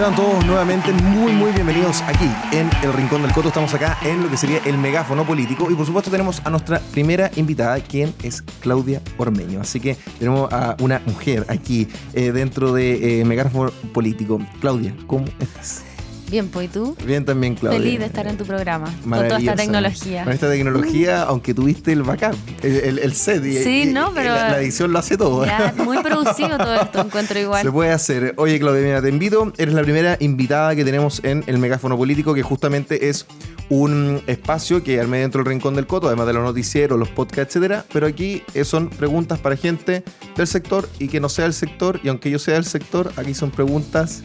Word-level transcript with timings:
Sean 0.00 0.16
todos 0.16 0.46
nuevamente 0.46 0.94
muy 0.94 1.30
muy 1.32 1.52
bienvenidos 1.52 2.00
aquí 2.06 2.24
en 2.52 2.70
el 2.82 2.90
Rincón 2.94 3.20
del 3.20 3.34
Coto. 3.34 3.48
Estamos 3.48 3.74
acá 3.74 3.98
en 4.02 4.22
lo 4.22 4.30
que 4.30 4.38
sería 4.38 4.58
el 4.64 4.78
megáfono 4.78 5.26
político 5.26 5.70
y 5.70 5.74
por 5.74 5.84
supuesto 5.84 6.10
tenemos 6.10 6.40
a 6.42 6.48
nuestra 6.48 6.78
primera 6.78 7.30
invitada, 7.36 7.78
quien 7.80 8.14
es 8.22 8.40
Claudia 8.60 9.02
Ormeño. 9.18 9.60
Así 9.60 9.78
que 9.78 9.98
tenemos 10.18 10.50
a 10.54 10.74
una 10.80 11.02
mujer 11.04 11.44
aquí 11.50 11.86
eh, 12.14 12.32
dentro 12.32 12.72
de 12.72 13.20
eh, 13.20 13.24
megáfono 13.26 13.72
político. 13.92 14.40
Claudia, 14.58 14.94
¿cómo 15.06 15.26
estás? 15.38 15.84
Bien, 16.30 16.48
pues 16.48 16.66
¿y 16.66 16.68
tú? 16.68 16.96
Bien 17.04 17.24
también, 17.24 17.56
Claudia. 17.56 17.80
Feliz 17.80 17.98
de 17.98 18.06
estar 18.06 18.26
en 18.28 18.36
tu 18.36 18.44
programa. 18.44 18.86
Con 19.02 19.10
toda 19.10 19.38
esta 19.38 19.56
tecnología. 19.56 20.24
Con 20.24 20.32
esta 20.32 20.48
tecnología, 20.48 21.22
aunque 21.22 21.54
tuviste 21.54 21.92
el 21.92 22.04
backup, 22.04 22.36
el, 22.62 22.98
el, 23.00 23.12
set. 23.14 23.44
Y, 23.44 23.56
sí, 23.56 23.90
no, 23.92 24.12
pero. 24.14 24.34
La, 24.34 24.60
edición 24.60 24.92
lo 24.92 25.00
hace 25.00 25.16
todo. 25.16 25.44
Ya, 25.44 25.74
muy 25.76 25.98
producido 25.98 26.56
todo 26.56 26.74
esto, 26.76 27.00
encuentro 27.04 27.38
igual. 27.38 27.62
Se 27.62 27.72
puede 27.72 27.90
hacer. 27.90 28.34
Oye, 28.36 28.60
Claudia, 28.60 28.82
mira, 28.82 29.02
te 29.02 29.08
invito. 29.08 29.52
Eres 29.58 29.74
la 29.74 29.82
primera 29.82 30.16
invitada 30.20 30.76
que 30.76 30.84
tenemos 30.84 31.20
en 31.24 31.42
el 31.48 31.58
megáfono 31.58 31.96
político, 31.96 32.32
que 32.32 32.42
justamente 32.42 33.08
es 33.08 33.26
un 33.68 34.22
espacio 34.26 34.82
que 34.82 35.00
armé 35.00 35.18
dentro 35.18 35.42
del 35.42 35.50
Rincón 35.50 35.74
del 35.74 35.86
Coto, 35.86 36.06
además 36.06 36.26
de 36.26 36.34
los 36.34 36.44
noticieros, 36.44 36.98
los 36.98 37.08
podcasts, 37.08 37.56
etcétera. 37.56 37.84
Pero 37.92 38.06
aquí 38.06 38.42
eh, 38.54 38.64
son 38.64 38.88
preguntas 38.88 39.40
para 39.40 39.56
gente 39.56 40.04
del 40.36 40.46
sector 40.46 40.88
y 41.00 41.08
que 41.08 41.18
no 41.18 41.28
sea 41.28 41.44
del 41.44 41.54
sector. 41.54 42.00
Y 42.04 42.08
aunque 42.08 42.30
yo 42.30 42.38
sea 42.38 42.54
del 42.54 42.64
sector, 42.64 43.12
aquí 43.16 43.34
son 43.34 43.50
preguntas 43.50 44.22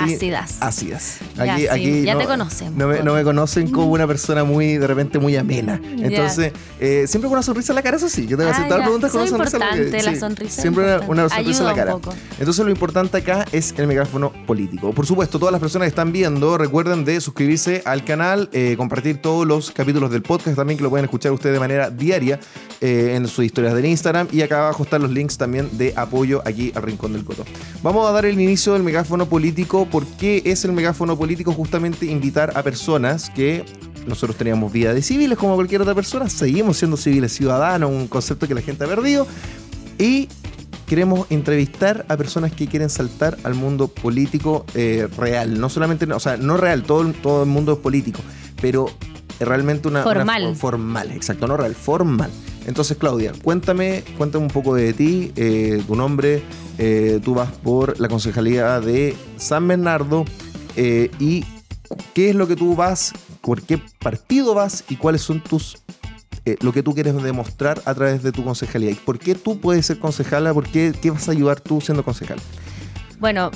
ácidas. 0.00 0.56
Ácidas. 0.60 1.18
Aquí, 1.38 1.62
ya, 1.62 1.74
aquí 1.74 2.02
ya 2.02 2.18
te 2.18 2.26
conocen. 2.26 2.76
No 2.76 2.88
me, 2.88 3.22
conocen 3.24 3.70
como 3.70 3.92
una 3.92 4.06
persona 4.06 4.44
muy, 4.44 4.76
de 4.76 4.86
repente, 4.86 5.18
muy 5.18 5.36
amena. 5.36 5.80
Entonces, 5.82 6.52
eh, 6.80 7.04
siempre 7.06 7.28
con 7.28 7.32
una 7.32 7.42
sonrisa 7.42 7.72
en 7.72 7.76
la 7.76 7.82
cara, 7.82 7.96
eso 7.96 8.08
sí. 8.08 8.26
Yo 8.26 8.36
te 8.36 8.44
voy 8.44 8.52
a 8.52 8.56
hacer 8.56 8.72
ah, 8.72 8.76
preguntas 8.76 9.12
con 9.12 9.20
una 9.20 9.30
sonrisa 9.30 9.58
en 9.74 10.04
la 10.04 10.16
sonrisa. 10.16 10.62
Siempre 10.62 10.98
una, 11.06 11.28
sonrisa 11.28 11.60
en 11.60 11.66
la 11.66 11.74
cara. 11.74 11.96
Entonces, 12.38 12.64
lo 12.64 12.70
importante 12.70 13.18
acá 13.18 13.44
es 13.52 13.74
el 13.76 13.86
megáfono 13.86 14.32
político. 14.46 14.92
Por 14.92 15.06
supuesto, 15.06 15.38
todas 15.38 15.52
las 15.52 15.60
personas 15.60 15.86
que 15.86 15.90
están 15.90 16.12
viendo, 16.12 16.58
recuerden 16.58 17.04
de 17.04 17.20
suscribirse 17.20 17.82
al 17.84 18.04
canal, 18.04 18.48
eh, 18.52 18.74
compartir 18.76 19.20
todos 19.20 19.46
los 19.46 19.70
capítulos 19.70 20.10
del 20.10 20.22
podcast 20.22 20.56
también, 20.56 20.76
que 20.76 20.82
lo 20.82 20.90
pueden 20.90 21.04
escuchar 21.04 21.32
ustedes 21.32 21.54
de 21.54 21.60
manera 21.60 21.90
diaria 21.90 22.40
eh, 22.80 23.14
en 23.16 23.26
sus 23.28 23.44
historias 23.44 23.74
del 23.74 23.86
Instagram. 23.86 24.28
Y 24.32 24.42
acá 24.42 24.60
abajo 24.60 24.82
están 24.82 25.02
los 25.02 25.10
links 25.10 25.38
también 25.38 25.68
de 25.72 25.92
apoyo 25.96 26.42
aquí 26.44 26.72
al 26.74 26.82
Rincón 26.82 27.12
del 27.12 27.24
Coto. 27.24 27.44
Vamos 27.82 28.08
a 28.08 28.12
dar 28.12 28.26
el 28.26 28.40
inicio 28.40 28.72
del 28.72 28.82
megáfono 28.82 29.26
político 29.26 29.81
por 29.86 30.06
qué 30.06 30.42
es 30.44 30.64
el 30.64 30.72
megáfono 30.72 31.16
político 31.16 31.52
justamente 31.52 32.06
invitar 32.06 32.52
a 32.56 32.62
personas 32.62 33.30
que 33.30 33.64
nosotros 34.06 34.36
teníamos 34.36 34.72
vida 34.72 34.94
de 34.94 35.02
civiles 35.02 35.38
como 35.38 35.54
cualquier 35.54 35.82
otra 35.82 35.94
persona, 35.94 36.28
seguimos 36.28 36.76
siendo 36.76 36.96
civiles 36.96 37.32
ciudadanos, 37.32 37.90
un 37.90 38.08
concepto 38.08 38.48
que 38.48 38.54
la 38.54 38.62
gente 38.62 38.84
ha 38.84 38.88
perdido, 38.88 39.26
y 39.98 40.28
queremos 40.86 41.26
entrevistar 41.30 42.04
a 42.08 42.16
personas 42.16 42.52
que 42.52 42.66
quieren 42.66 42.90
saltar 42.90 43.38
al 43.44 43.54
mundo 43.54 43.88
político 43.88 44.66
eh, 44.74 45.08
real, 45.16 45.60
no 45.60 45.68
solamente, 45.68 46.10
o 46.12 46.20
sea, 46.20 46.36
no 46.36 46.56
real, 46.56 46.82
todo, 46.82 47.12
todo 47.22 47.44
el 47.44 47.48
mundo 47.48 47.74
es 47.74 47.78
político, 47.78 48.20
pero 48.60 48.86
realmente 49.40 49.88
una... 49.88 50.02
Formal. 50.02 50.56
formal, 50.56 51.10
exacto, 51.12 51.46
no 51.46 51.56
real, 51.56 51.74
formal. 51.74 52.30
Entonces, 52.66 52.96
Claudia, 52.96 53.32
cuéntame, 53.42 54.04
cuéntame 54.16 54.44
un 54.44 54.50
poco 54.50 54.74
de 54.74 54.92
ti, 54.92 55.32
eh, 55.36 55.82
tu 55.86 55.94
nombre. 55.94 56.42
Eh, 56.78 57.20
tú 57.22 57.34
vas 57.34 57.50
por 57.50 57.98
la 58.00 58.08
concejalía 58.08 58.80
de 58.80 59.16
San 59.36 59.68
Bernardo 59.68 60.24
eh, 60.76 61.10
y 61.18 61.44
qué 62.14 62.30
es 62.30 62.34
lo 62.34 62.46
que 62.46 62.56
tú 62.56 62.74
vas, 62.74 63.12
por 63.40 63.62
qué 63.62 63.80
partido 63.98 64.54
vas 64.54 64.84
y 64.88 64.96
cuáles 64.96 65.22
son 65.22 65.42
tus 65.42 65.78
lo 66.60 66.72
que 66.72 66.82
tú 66.82 66.92
quieres 66.92 67.14
demostrar 67.22 67.80
a 67.84 67.94
través 67.94 68.24
de 68.24 68.32
tu 68.32 68.42
concejalía. 68.42 68.90
¿Y 68.90 68.96
por 68.96 69.20
qué 69.20 69.36
tú 69.36 69.60
puedes 69.60 69.86
ser 69.86 70.00
concejala? 70.00 70.52
¿Por 70.52 70.66
qué, 70.66 70.92
qué 71.00 71.12
vas 71.12 71.28
a 71.28 71.30
ayudar 71.30 71.60
tú 71.60 71.80
siendo 71.80 72.04
concejal? 72.04 72.38
Bueno, 73.20 73.52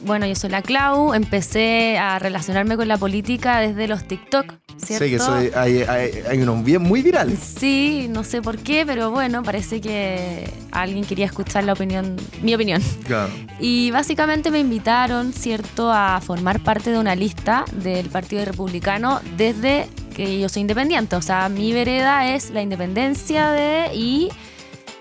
bueno, 0.00 0.26
yo 0.26 0.34
soy 0.34 0.50
la 0.50 0.62
Clau, 0.62 1.14
empecé 1.14 1.98
a 1.98 2.18
relacionarme 2.18 2.76
con 2.76 2.88
la 2.88 2.96
política 2.96 3.60
desde 3.60 3.88
los 3.88 4.06
TikTok, 4.06 4.54
¿cierto? 4.76 5.04
Sí, 5.04 5.10
que 5.10 5.16
eso 5.16 5.32
hay, 5.32 5.82
hay, 5.82 6.40
unos 6.40 6.64
bien 6.64 6.82
muy 6.82 7.02
virales. 7.02 7.38
Sí, 7.38 8.06
no 8.10 8.24
sé 8.24 8.40
por 8.42 8.58
qué, 8.58 8.84
pero 8.86 9.10
bueno, 9.10 9.42
parece 9.42 9.80
que 9.80 10.48
alguien 10.70 11.04
quería 11.04 11.26
escuchar 11.26 11.64
la 11.64 11.72
opinión, 11.72 12.16
mi 12.42 12.54
opinión. 12.54 12.82
Claro. 13.06 13.30
Y 13.58 13.90
básicamente 13.90 14.50
me 14.50 14.60
invitaron, 14.60 15.32
¿cierto?, 15.32 15.92
a 15.92 16.20
formar 16.20 16.60
parte 16.62 16.90
de 16.90 16.98
una 16.98 17.14
lista 17.14 17.64
del 17.72 18.08
Partido 18.08 18.44
Republicano 18.44 19.20
desde 19.36 19.88
que 20.14 20.38
yo 20.40 20.48
soy 20.48 20.62
independiente. 20.62 21.16
O 21.16 21.22
sea, 21.22 21.48
mi 21.48 21.72
vereda 21.72 22.34
es 22.34 22.50
la 22.50 22.62
independencia 22.62 23.50
de 23.50 23.94
y 23.94 24.28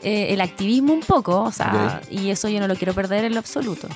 eh, 0.03 0.27
el 0.33 0.41
activismo 0.41 0.93
un 0.93 1.01
poco, 1.01 1.41
o 1.41 1.51
sea, 1.51 2.01
y 2.09 2.29
eso 2.29 2.49
yo 2.49 2.59
no 2.59 2.67
lo 2.67 2.75
quiero 2.75 2.93
perder 2.93 3.25
en 3.25 3.33
lo 3.33 3.39
absoluto. 3.39 3.87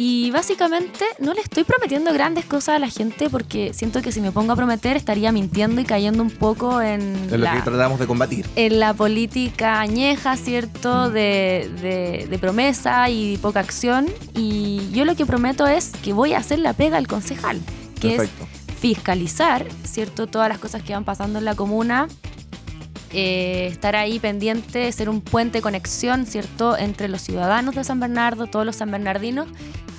Y 0.00 0.30
básicamente 0.30 1.04
no 1.18 1.34
le 1.34 1.40
estoy 1.40 1.64
prometiendo 1.64 2.12
grandes 2.12 2.44
cosas 2.44 2.76
a 2.76 2.78
la 2.78 2.88
gente 2.88 3.28
porque 3.28 3.74
siento 3.74 4.00
que 4.00 4.12
si 4.12 4.20
me 4.20 4.30
pongo 4.30 4.52
a 4.52 4.56
prometer 4.56 4.96
estaría 4.96 5.32
mintiendo 5.32 5.80
y 5.80 5.84
cayendo 5.84 6.22
un 6.22 6.30
poco 6.30 6.80
en... 6.80 7.28
lo 7.28 7.50
que 7.50 7.62
tratamos 7.62 7.98
de 7.98 8.06
combatir. 8.06 8.46
En 8.54 8.78
la 8.78 8.94
política 8.94 9.80
añeja, 9.80 10.36
¿cierto? 10.36 11.10
De, 11.10 12.26
de, 12.30 12.38
promesa 12.38 13.10
y 13.10 13.38
poca 13.38 13.58
acción. 13.58 14.06
Y 14.36 14.88
yo 14.92 15.04
lo 15.04 15.16
que 15.16 15.26
prometo 15.26 15.66
es 15.66 15.90
que 16.04 16.12
voy 16.12 16.32
a 16.32 16.38
hacer 16.38 16.60
la 16.60 16.74
pega 16.74 16.96
al 16.96 17.08
concejal, 17.08 17.60
que 18.00 18.14
es 18.14 18.30
fiscalizar, 18.78 19.66
¿cierto? 19.82 20.28
Todas 20.28 20.48
las 20.48 20.58
cosas 20.58 20.84
que 20.84 20.92
van 20.92 21.04
pasando 21.04 21.40
en 21.40 21.44
la 21.44 21.56
comuna 21.56 22.06
eh, 23.10 23.68
estar 23.72 23.96
ahí 23.96 24.20
pendiente, 24.20 24.92
ser 24.92 25.08
un 25.08 25.22
puente 25.22 25.58
de 25.58 25.62
conexión, 25.62 26.26
¿cierto?, 26.26 26.76
entre 26.76 27.08
los 27.08 27.22
ciudadanos 27.22 27.74
de 27.74 27.82
San 27.82 27.98
Bernardo, 27.98 28.46
todos 28.46 28.66
los 28.66 28.76
san 28.76 28.90
bernardinos 28.90 29.48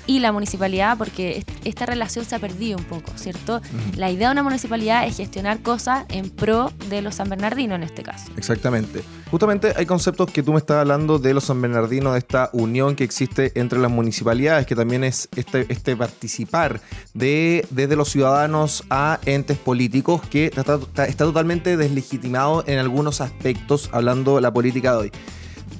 y 0.09 0.17
la 0.17 0.31
municipalidad, 0.31 0.97
porque 0.97 1.45
esta 1.65 1.85
relación 1.85 2.25
se 2.25 2.33
ha 2.33 2.39
perdido 2.39 2.79
un 2.79 2.83
poco, 2.83 3.11
¿cierto? 3.15 3.61
La 3.95 4.09
idea 4.09 4.29
de 4.29 4.31
una 4.31 4.41
municipalidad 4.41 5.05
es 5.05 5.17
gestionar 5.17 5.61
cosas 5.61 6.07
en 6.09 6.31
pro 6.31 6.73
de 6.89 7.03
los 7.03 7.13
San 7.13 7.29
Bernardinos 7.29 7.75
en 7.75 7.83
este 7.83 8.01
caso. 8.01 8.31
Exactamente. 8.35 9.03
Justamente 9.29 9.71
hay 9.75 9.85
conceptos 9.85 10.31
que 10.31 10.41
tú 10.41 10.53
me 10.53 10.57
estás 10.57 10.77
hablando 10.77 11.19
de 11.19 11.35
los 11.35 11.43
San 11.43 11.61
Bernardinos, 11.61 12.13
de 12.13 12.17
esta 12.17 12.49
unión 12.53 12.95
que 12.95 13.03
existe 13.03 13.51
entre 13.53 13.77
las 13.77 13.91
municipalidades, 13.91 14.65
que 14.65 14.75
también 14.75 15.03
es 15.03 15.29
este, 15.35 15.67
este 15.69 15.95
participar 15.95 16.81
de, 17.13 17.67
desde 17.69 17.95
los 17.95 18.09
ciudadanos 18.09 18.85
a 18.89 19.19
entes 19.27 19.59
políticos, 19.59 20.23
que 20.27 20.47
está, 20.47 20.79
está 21.05 21.23
totalmente 21.23 21.77
deslegitimado 21.77 22.63
en 22.65 22.79
algunos 22.79 23.21
aspectos, 23.21 23.91
hablando 23.91 24.37
de 24.37 24.41
la 24.41 24.51
política 24.51 24.93
de 24.93 24.97
hoy. 24.97 25.11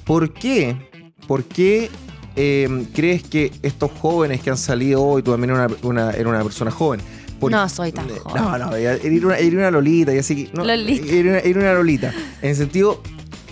¿Por 0.04 0.32
qué? 0.32 0.88
¿Por 1.26 1.42
qué 1.42 1.90
Em, 2.36 2.84
crees 2.84 3.22
que 3.22 3.52
estos 3.62 3.90
jóvenes 4.00 4.40
que 4.40 4.50
han 4.50 4.56
salido 4.56 5.02
hoy, 5.02 5.22
tú 5.22 5.32
también 5.32 5.54
eres 5.54 5.78
una, 5.82 6.14
una, 6.24 6.42
persona 6.42 6.70
joven, 6.70 7.00
no 7.40 7.68
soy 7.68 7.92
tan 7.92 8.08
joven. 8.08 8.42
No, 8.42 8.58
no, 8.58 8.76
era 8.76 8.98
una, 9.22 9.36
una 9.36 9.70
lolita 9.70 10.14
y 10.14 10.18
así. 10.18 10.50
No, 10.52 10.64
lolita. 10.64 11.06
Era, 11.12 11.30
una, 11.30 11.38
era 11.38 11.60
una 11.60 11.74
lolita. 11.74 12.14
En 12.42 12.50
el 12.50 12.56
sentido, 12.56 13.02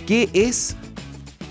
¿qué 0.07 0.29
es 0.33 0.75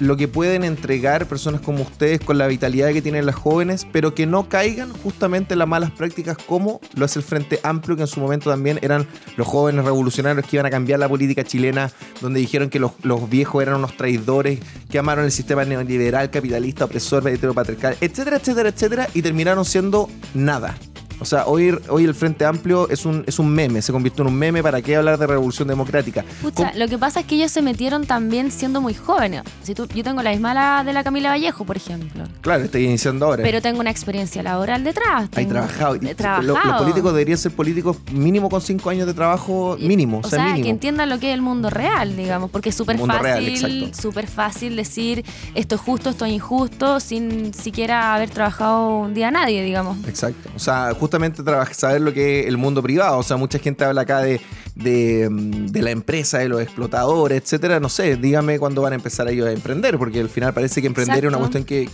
lo 0.01 0.17
que 0.17 0.29
pueden 0.29 0.65
entregar 0.65 1.27
personas 1.27 1.61
como 1.61 1.83
ustedes 1.83 2.21
con 2.21 2.39
la 2.39 2.47
vitalidad 2.47 2.93
que 2.93 3.03
tienen 3.03 3.27
las 3.27 3.35
jóvenes, 3.35 3.87
pero 3.91 4.15
que 4.15 4.27
no 4.27 4.49
caigan 4.49 4.93
justamente 4.93 5.55
en 5.55 5.59
las 5.59 5.69
malas 5.69 5.91
prácticas 5.91 6.37
como 6.39 6.81
lo 6.95 7.05
es 7.05 7.17
el 7.17 7.23
Frente 7.23 7.61
Amplio, 7.63 7.97
que 7.97 8.03
en 8.03 8.09
su 8.09 8.21
momento 8.21 8.51
también 8.51 8.79
eran 8.83 9.07
los 9.37 9.47
jóvenes 9.47 9.85
revolucionarios 9.85 10.47
que 10.47 10.57
iban 10.57 10.67
a 10.67 10.71
cambiar 10.71 10.99
la 10.99 11.09
política 11.09 11.45
chilena, 11.45 11.91
donde 12.21 12.41
dijeron 12.41 12.71
que 12.71 12.79
los, 12.79 12.93
viejos 13.29 13.63
eran 13.63 13.77
unos 13.77 13.97
traidores, 13.97 14.61
que 14.91 14.99
amaron 14.99 15.25
el 15.25 15.33
sistema 15.33 15.65
neoliberal, 15.65 16.31
capitalista, 16.31 16.85
opresor, 16.85 17.23
patriarcal, 17.55 17.97
etcétera, 18.01 18.37
etcétera, 18.37 18.69
etcétera, 18.69 19.09
y 19.15 19.23
terminaron 19.23 19.65
siendo 19.65 20.09
nada. 20.35 20.77
O 21.21 21.25
sea, 21.25 21.47
hoy, 21.47 21.77
hoy 21.89 22.05
el 22.05 22.15
Frente 22.15 22.45
Amplio 22.45 22.89
es 22.89 23.05
un, 23.05 23.25
es 23.27 23.39
un 23.39 23.49
meme, 23.49 23.83
se 23.83 23.93
convirtió 23.93 24.23
en 24.23 24.29
un 24.29 24.39
meme. 24.39 24.63
¿Para 24.63 24.83
qué 24.83 24.97
hablar 24.97 25.19
de 25.19 25.27
revolución 25.27 25.69
democrática? 25.69 26.25
Pucha, 26.43 26.73
lo 26.75 26.89
que 26.89 26.99
pasa 26.99 27.21
es 27.21 27.27
que 27.27 27.35
ellos 27.35 27.51
se 27.51 27.63
metieron 27.63 28.07
también 28.07 28.51
siendo 28.51 28.81
muy 28.81 28.95
jóvenes. 28.95 29.43
Si 29.63 29.75
tú, 29.75 29.87
yo 29.95 30.05
tengo 30.05 30.23
la 30.23 30.31
misma 30.31 30.85
de 30.85 30.93
la 30.93 31.05
Camila 31.05 31.31
Vallejo, 31.31 31.65
por 31.65 31.77
ejemplo. 31.77 32.25
Claro, 32.41 32.65
estoy 32.65 32.85
iniciando 32.85 33.27
ahora. 33.27 33.43
Pero 33.43 33.61
tengo 33.61 33.81
una 33.81 33.91
experiencia 33.91 34.43
laboral 34.43 34.85
detrás. 34.85 35.29
Hay 35.35 35.47
trabajado. 35.47 35.99
Trabajado. 36.17 36.43
Los, 36.43 36.83
políticos 36.83 37.13
deberían 37.13 37.39
ser 37.39 37.53
políticos 37.53 37.97
mínimo 38.13 38.49
con 38.49 38.61
cinco 38.61 38.91
años 38.91 39.07
de 39.07 39.15
trabajo 39.15 39.77
mínimo. 39.81 40.21
O, 40.23 40.29
sea, 40.29 40.55
que 40.55 40.69
entiendan 40.69 41.09
lo 41.09 41.19
que 41.19 41.31
es 41.31 41.35
el 41.35 41.43
mundo 41.43 41.71
real, 41.71 42.17
digamos, 42.17 42.51
porque 42.51 42.71
es 42.71 42.75
súper 42.75 42.99
fácil, 42.99 43.95
súper 43.95 44.27
fácil 44.27 44.77
decir 44.77 45.25
esto 45.55 45.75
es 45.75 45.81
justo, 45.81 46.11
esto 46.11 46.25
es 46.25 46.33
injusto, 46.33 47.01
sin 47.01 47.53
siquiera 47.55 48.15
haber 48.15 48.31
trabajado 48.31 48.99
un 48.99 49.15
día 49.15 49.31
nadie, 49.31 49.63
digamos. 49.63 49.97
Exacto. 50.07 50.51
O 50.55 50.59
sea, 50.59 50.95
justamente 51.09 51.43
saber 51.73 52.03
lo 52.03 52.13
que 52.13 52.41
es 52.41 52.47
el 52.47 52.59
mundo 52.59 52.83
privado. 52.83 53.19
O 53.19 53.23
sea, 53.23 53.37
mucha 53.37 53.59
gente 53.59 53.85
habla 53.85 54.03
acá 54.03 54.21
de, 54.21 54.41
de, 54.75 55.29
mm, 55.31 55.75
la 55.75 55.91
empresa, 55.91 56.39
de 56.39 56.49
los 56.49 56.61
explotadores, 56.61 57.43
etcétera. 57.43 57.81
No 57.81 57.89
sé, 57.89 58.17
dígame 58.17 58.59
cuándo 58.59 58.83
van 58.83 58.93
a 58.93 58.97
empezar 58.97 59.27
ellos 59.29 59.49
a 59.49 59.53
emprender, 59.53 59.97
porque 59.97 60.21
al 60.21 60.29
final 60.29 60.53
parece 60.53 60.81
que 60.83 60.87
emprender 60.87 61.25
es 61.25 61.29
una 61.29 61.39
cuestión 61.39 61.65
que, 61.65 61.87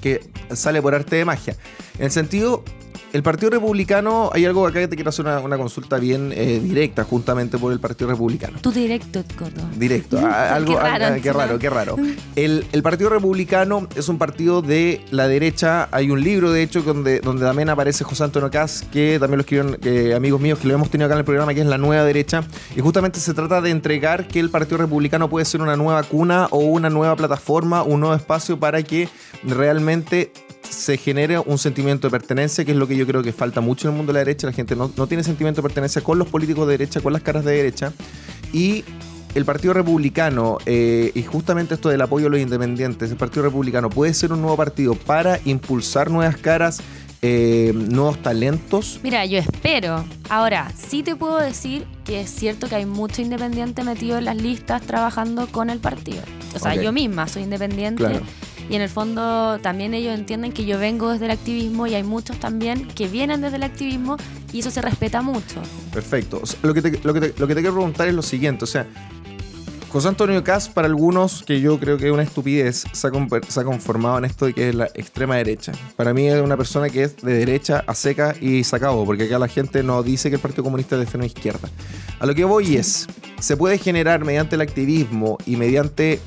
que, 0.00 0.20
sale 0.54 0.80
por 0.80 0.94
arte 0.94 1.16
de 1.16 1.24
magia. 1.24 1.56
En 1.98 2.06
el 2.06 2.10
sentido, 2.12 2.64
el 3.12 3.22
Partido 3.22 3.50
Republicano, 3.50 4.30
hay 4.32 4.44
algo 4.44 4.66
acá 4.66 4.80
que 4.80 4.88
te 4.88 4.96
quiero 4.96 5.10
hacer 5.10 5.26
una, 5.26 5.56
consulta 5.56 5.98
bien 5.98 6.32
eh, 6.34 6.60
directa, 6.62 7.04
justamente 7.04 7.58
por 7.58 7.72
el 7.72 7.80
Partido 7.80 8.10
Republicano. 8.10 8.58
Tú 8.60 8.70
directo, 8.70 9.24
Coto. 9.36 9.62
Directo, 9.76 10.18
algo, 10.18 10.76
qué 10.76 10.80
raro, 10.80 11.22
qué 11.22 11.32
raro, 11.32 11.58
qué 11.58 11.70
raro. 11.70 11.96
El, 12.36 12.64
Partido 12.82 13.10
Republicano 13.10 13.88
es 13.94 14.08
un 14.08 14.18
partido 14.18 14.62
de 14.62 15.00
la 15.10 15.28
derecha. 15.28 15.88
Hay 15.92 16.10
un 16.10 16.22
libro, 16.22 16.50
de 16.50 16.62
hecho, 16.62 16.82
donde, 16.82 17.20
donde 17.20 17.44
también 17.44 17.68
aparece 17.68 18.04
José 18.04 18.24
Antonio 18.24 18.50
Caz, 18.50 18.82
que 18.90 19.18
también 19.20 19.38
lo 19.38 19.42
escribieron 19.42 19.78
eh, 19.82 20.14
amigos 20.14 20.40
míos 20.40 20.58
que 20.58 20.68
lo 20.68 20.74
hemos 20.74 20.90
tenido 20.90 21.06
acá 21.06 21.14
en 21.14 21.20
el 21.20 21.24
programa, 21.24 21.52
que 21.54 21.60
es 21.60 21.66
La 21.66 21.78
Nueva 21.78 22.04
Derecha. 22.04 22.44
Y 22.74 22.80
justamente 22.80 23.20
se 23.20 23.34
trata 23.34 23.60
de 23.60 23.70
entregar 23.70 24.28
que 24.28 24.40
el 24.40 24.50
Partido 24.50 24.78
Republicano 24.78 25.28
puede 25.28 25.44
ser 25.44 25.60
una 25.60 25.76
nueva 25.76 26.02
cuna 26.04 26.48
o 26.50 26.58
una 26.58 26.90
nueva 26.90 27.16
plataforma, 27.16 27.82
un 27.82 28.00
nuevo 28.00 28.14
espacio 28.14 28.58
para 28.58 28.82
que 28.82 29.08
realmente 29.42 30.32
se 30.70 30.96
genere 30.96 31.38
un 31.38 31.58
sentimiento 31.58 32.06
de 32.08 32.12
pertenencia, 32.12 32.64
que 32.64 32.72
es 32.72 32.76
lo 32.76 32.86
que 32.86 32.96
yo 32.96 33.06
creo 33.06 33.22
que 33.22 33.32
falta 33.32 33.60
mucho 33.60 33.88
en 33.88 33.94
el 33.94 33.96
mundo 33.98 34.12
de 34.12 34.18
la 34.18 34.24
derecha. 34.24 34.46
La 34.46 34.52
gente 34.52 34.76
no, 34.76 34.88
tiene 34.88 35.22
sentimiento 35.22 35.60
de 35.60 35.68
pertenencia 35.68 36.02
con 36.02 36.18
los 36.18 36.28
políticos 36.28 36.66
de 36.66 36.72
derecha, 36.78 37.00
con 37.00 37.12
las 37.12 37.22
caras 37.22 37.44
de 37.44 37.52
derecha. 37.52 37.92
Y 38.52 38.84
el 39.34 39.44
Partido 39.44 39.74
Republicano, 39.74 40.58
eh, 40.66 41.12
y 41.14 41.22
justamente 41.22 41.74
esto 41.74 41.88
del 41.88 42.00
apoyo 42.00 42.26
a 42.26 42.30
los 42.30 42.40
independientes, 42.40 43.10
el 43.10 43.16
Partido 43.16 43.44
Republicano 43.44 43.90
puede 43.90 44.14
ser 44.14 44.32
un 44.32 44.40
nuevo 44.40 44.56
partido 44.56 44.94
para 44.94 45.38
impulsar 45.44 46.10
nuevas 46.10 46.36
caras, 46.36 46.80
eh, 47.22 47.72
nuevos 47.74 48.20
talentos. 48.22 48.98
Mira, 49.02 49.26
yo 49.26 49.38
espero. 49.38 50.04
Ahora, 50.28 50.72
sí 50.76 51.02
te 51.02 51.14
puedo 51.16 51.38
decir 51.38 51.86
que 52.04 52.22
es 52.22 52.30
cierto 52.30 52.68
que 52.68 52.76
hay 52.76 52.86
mucho 52.86 53.22
independiente 53.22 53.84
metido 53.84 54.18
en 54.18 54.24
las 54.24 54.36
listas 54.36 54.82
trabajando 54.82 55.46
con 55.48 55.70
el 55.70 55.78
partido. 55.78 56.22
O 56.54 56.58
sea, 56.58 56.74
yo 56.74 56.92
misma 56.92 57.28
soy 57.28 57.42
independiente. 57.42 58.20
Y 58.70 58.76
en 58.76 58.82
el 58.82 58.88
fondo 58.88 59.58
también 59.58 59.94
ellos 59.94 60.16
entienden 60.16 60.52
que 60.52 60.64
yo 60.64 60.78
vengo 60.78 61.10
desde 61.10 61.24
el 61.24 61.32
activismo 61.32 61.88
y 61.88 61.94
hay 61.96 62.04
muchos 62.04 62.38
también 62.38 62.86
que 62.86 63.08
vienen 63.08 63.40
desde 63.40 63.56
el 63.56 63.64
activismo 63.64 64.16
y 64.52 64.60
eso 64.60 64.70
se 64.70 64.80
respeta 64.80 65.22
mucho. 65.22 65.60
Perfecto. 65.92 66.40
lo, 66.62 66.72
que 66.72 66.80
te, 66.80 67.00
lo, 67.02 67.12
que 67.12 67.20
te, 67.20 67.40
lo 67.40 67.48
que 67.48 67.54
te 67.56 67.60
quiero 67.60 67.74
preguntar 67.74 68.06
es 68.06 68.14
lo 68.14 68.22
siguiente, 68.22 68.62
o 68.62 68.68
sea, 68.68 68.86
José 69.90 70.06
Antonio 70.06 70.44
Cas, 70.44 70.68
para 70.68 70.86
algunos, 70.86 71.42
que 71.42 71.60
yo 71.60 71.80
creo 71.80 71.98
que 71.98 72.06
es 72.06 72.12
una 72.12 72.22
estupidez, 72.22 72.84
se 72.92 73.08
ha, 73.08 73.64
conformado 73.64 74.18
en 74.18 74.24
esto 74.24 74.46
de 74.46 74.52
que 74.52 74.68
es 74.68 74.74
la 74.76 74.84
extrema 74.94 75.34
derecha. 75.34 75.72
Para 75.96 76.14
mí 76.14 76.28
es 76.28 76.40
una 76.40 76.56
persona 76.56 76.88
que 76.88 77.02
es 77.02 77.16
de 77.16 77.32
derecha 77.34 77.82
a 77.88 77.96
seca 77.96 78.36
y 78.40 78.62
se 78.62 78.76
acabó, 78.76 79.04
porque 79.04 79.24
acá 79.24 79.40
la 79.40 79.48
gente 79.48 79.82
no 79.82 80.04
dice 80.04 80.28
que 80.28 80.36
el 80.36 80.40
Partido 80.40 80.62
Comunista 80.62 80.94
es 80.94 81.00
de 81.00 81.02
extrema 81.02 81.26
izquierda. 81.26 81.68
A 82.20 82.26
lo 82.26 82.36
que 82.36 82.44
voy 82.44 82.76
es, 82.76 83.08
se 83.40 83.56
puede 83.56 83.78
generar 83.78 84.24
mediante 84.24 84.54
el 84.54 84.60
activismo 84.60 85.38
y 85.44 85.56
mediante 85.56 86.20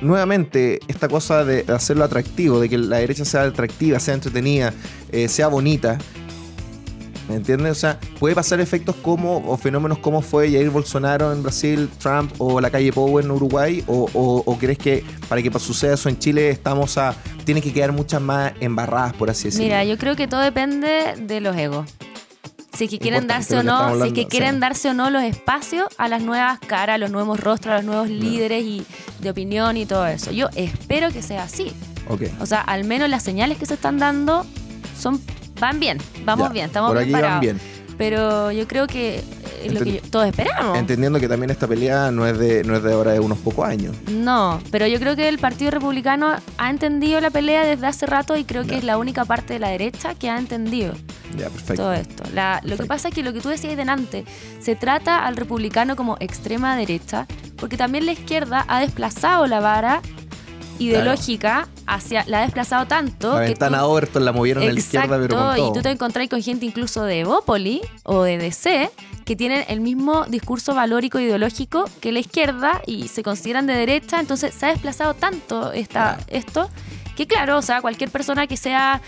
nuevamente 0.00 0.80
esta 0.88 1.08
cosa 1.08 1.44
de 1.44 1.64
hacerlo 1.72 2.04
atractivo, 2.04 2.60
de 2.60 2.68
que 2.68 2.78
la 2.78 2.98
derecha 2.98 3.24
sea 3.24 3.42
atractiva, 3.42 4.00
sea 4.00 4.14
entretenida, 4.14 4.72
eh, 5.12 5.28
sea 5.28 5.48
bonita. 5.48 5.98
¿Me 7.28 7.34
entiendes? 7.34 7.72
O 7.72 7.74
sea, 7.74 7.98
puede 8.20 8.36
pasar 8.36 8.60
efectos 8.60 8.94
como, 9.02 9.38
o 9.38 9.56
fenómenos 9.56 9.98
como 9.98 10.22
fue 10.22 10.48
Jair 10.48 10.70
Bolsonaro 10.70 11.32
en 11.32 11.42
Brasil, 11.42 11.88
Trump 11.98 12.32
o 12.38 12.60
la 12.60 12.70
calle 12.70 12.92
Power 12.92 13.24
en 13.24 13.32
Uruguay, 13.32 13.82
o, 13.88 14.56
crees 14.60 14.78
que 14.78 15.04
para 15.28 15.42
que 15.42 15.50
suceda 15.58 15.94
eso 15.94 16.08
en 16.08 16.18
Chile 16.20 16.50
estamos 16.50 16.96
a, 16.98 17.16
tiene 17.44 17.60
que 17.60 17.72
quedar 17.72 17.90
muchas 17.90 18.22
más 18.22 18.52
embarradas, 18.60 19.12
por 19.14 19.28
así 19.28 19.44
decirlo. 19.44 19.64
Mira, 19.64 19.84
yo 19.84 19.98
creo 19.98 20.14
que 20.14 20.28
todo 20.28 20.40
depende 20.40 21.14
de 21.18 21.40
los 21.40 21.56
egos 21.56 21.86
si 22.76 22.88
que 22.88 22.98
quieren 22.98 23.26
darse 23.26 23.56
o 23.56 23.62
no, 23.62 24.02
si 24.02 24.12
que 24.12 24.26
quieren 24.26 24.60
darse 24.60 24.90
o 24.90 24.94
no 24.94 25.10
los 25.10 25.22
espacios 25.22 25.88
a 25.98 26.08
las 26.08 26.22
nuevas 26.22 26.58
caras, 26.60 26.94
a 26.94 26.98
los 26.98 27.10
nuevos 27.10 27.40
rostros, 27.40 27.72
a 27.72 27.76
los 27.76 27.84
nuevos 27.84 28.08
líderes 28.08 28.62
y 28.64 28.84
de 29.20 29.30
opinión 29.30 29.76
y 29.76 29.86
todo 29.86 30.06
eso. 30.06 30.30
Yo 30.30 30.48
espero 30.54 31.10
que 31.10 31.22
sea 31.22 31.44
así. 31.44 31.72
O 32.38 32.46
sea, 32.46 32.60
al 32.60 32.84
menos 32.84 33.08
las 33.08 33.22
señales 33.22 33.58
que 33.58 33.66
se 33.66 33.74
están 33.74 33.98
dando 33.98 34.46
son 34.98 35.20
van 35.58 35.80
bien, 35.80 35.98
vamos 36.24 36.52
bien, 36.52 36.66
estamos 36.66 36.90
por 36.90 36.98
aquí 36.98 37.10
Van 37.10 37.40
bien. 37.40 37.60
Pero 37.98 38.52
yo 38.52 38.68
creo 38.68 38.86
que 38.86 39.24
es 39.66 39.74
lo 39.74 39.80
que 39.80 40.02
todos 40.10 40.26
esperamos. 40.26 40.78
Entendiendo 40.78 41.20
que 41.20 41.28
también 41.28 41.50
esta 41.50 41.66
pelea 41.66 42.10
no 42.10 42.26
es 42.26 42.38
de 42.38 42.64
no 42.64 42.76
es 42.76 42.82
de 42.82 42.92
ahora 42.92 43.12
de 43.12 43.20
unos 43.20 43.38
pocos 43.38 43.66
años. 43.66 43.94
No, 44.10 44.60
pero 44.70 44.86
yo 44.86 44.98
creo 44.98 45.16
que 45.16 45.28
el 45.28 45.38
Partido 45.38 45.70
Republicano 45.70 46.34
ha 46.58 46.70
entendido 46.70 47.20
la 47.20 47.30
pelea 47.30 47.64
desde 47.64 47.86
hace 47.86 48.06
rato 48.06 48.36
y 48.36 48.44
creo 48.44 48.64
que 48.64 48.76
es 48.76 48.84
la 48.84 48.98
única 48.98 49.24
parte 49.24 49.54
de 49.54 49.58
la 49.58 49.68
derecha 49.68 50.14
que 50.14 50.30
ha 50.30 50.38
entendido. 50.38 50.94
Ya, 51.36 51.48
perfecto. 51.48 51.82
Todo 51.82 51.92
esto. 51.92 52.24
lo 52.62 52.76
que 52.76 52.84
pasa 52.84 53.08
es 53.08 53.14
que 53.14 53.22
lo 53.22 53.32
que 53.32 53.40
tú 53.40 53.48
decías 53.48 53.76
delante, 53.76 54.24
se 54.60 54.76
trata 54.76 55.26
al 55.26 55.36
republicano 55.36 55.96
como 55.96 56.16
extrema 56.20 56.76
derecha, 56.76 57.26
porque 57.56 57.76
también 57.76 58.06
la 58.06 58.12
izquierda 58.12 58.64
ha 58.68 58.80
desplazado 58.80 59.46
la 59.46 59.60
vara 59.60 60.00
ideológica 60.78 61.68
hacia 61.86 62.24
la 62.26 62.40
ha 62.40 62.42
desplazado 62.42 62.86
tanto 62.86 63.32
la 63.34 63.40
ventana 63.40 63.86
Overton 63.86 64.24
la 64.24 64.32
movieron 64.32 64.62
a 64.62 64.66
la 64.66 64.78
izquierda 64.78 65.18
pero 65.18 65.36
con 65.36 65.58
y 65.58 65.72
tú 65.72 65.80
te 65.80 65.90
encontrás 65.90 66.28
con 66.28 66.42
gente 66.42 66.66
incluso 66.66 67.04
de 67.04 67.20
Evópoli 67.20 67.80
o 68.02 68.22
de 68.22 68.38
DC 68.38 68.90
que 69.26 69.36
tienen 69.36 69.64
el 69.68 69.80
mismo 69.80 70.24
discurso 70.24 70.74
valórico 70.74 71.18
ideológico 71.18 71.90
que 72.00 72.12
la 72.12 72.20
izquierda 72.20 72.80
y 72.86 73.08
se 73.08 73.24
consideran 73.24 73.66
de 73.66 73.74
derecha 73.74 74.20
entonces 74.20 74.54
se 74.54 74.66
ha 74.66 74.68
desplazado 74.70 75.14
tanto 75.14 75.72
esta, 75.72 76.18
esto 76.28 76.70
que 77.16 77.26
claro 77.26 77.58
o 77.58 77.62
sea 77.62 77.82
cualquier 77.82 78.08
persona 78.08 78.46
que 78.46 78.56
sea 78.56 79.02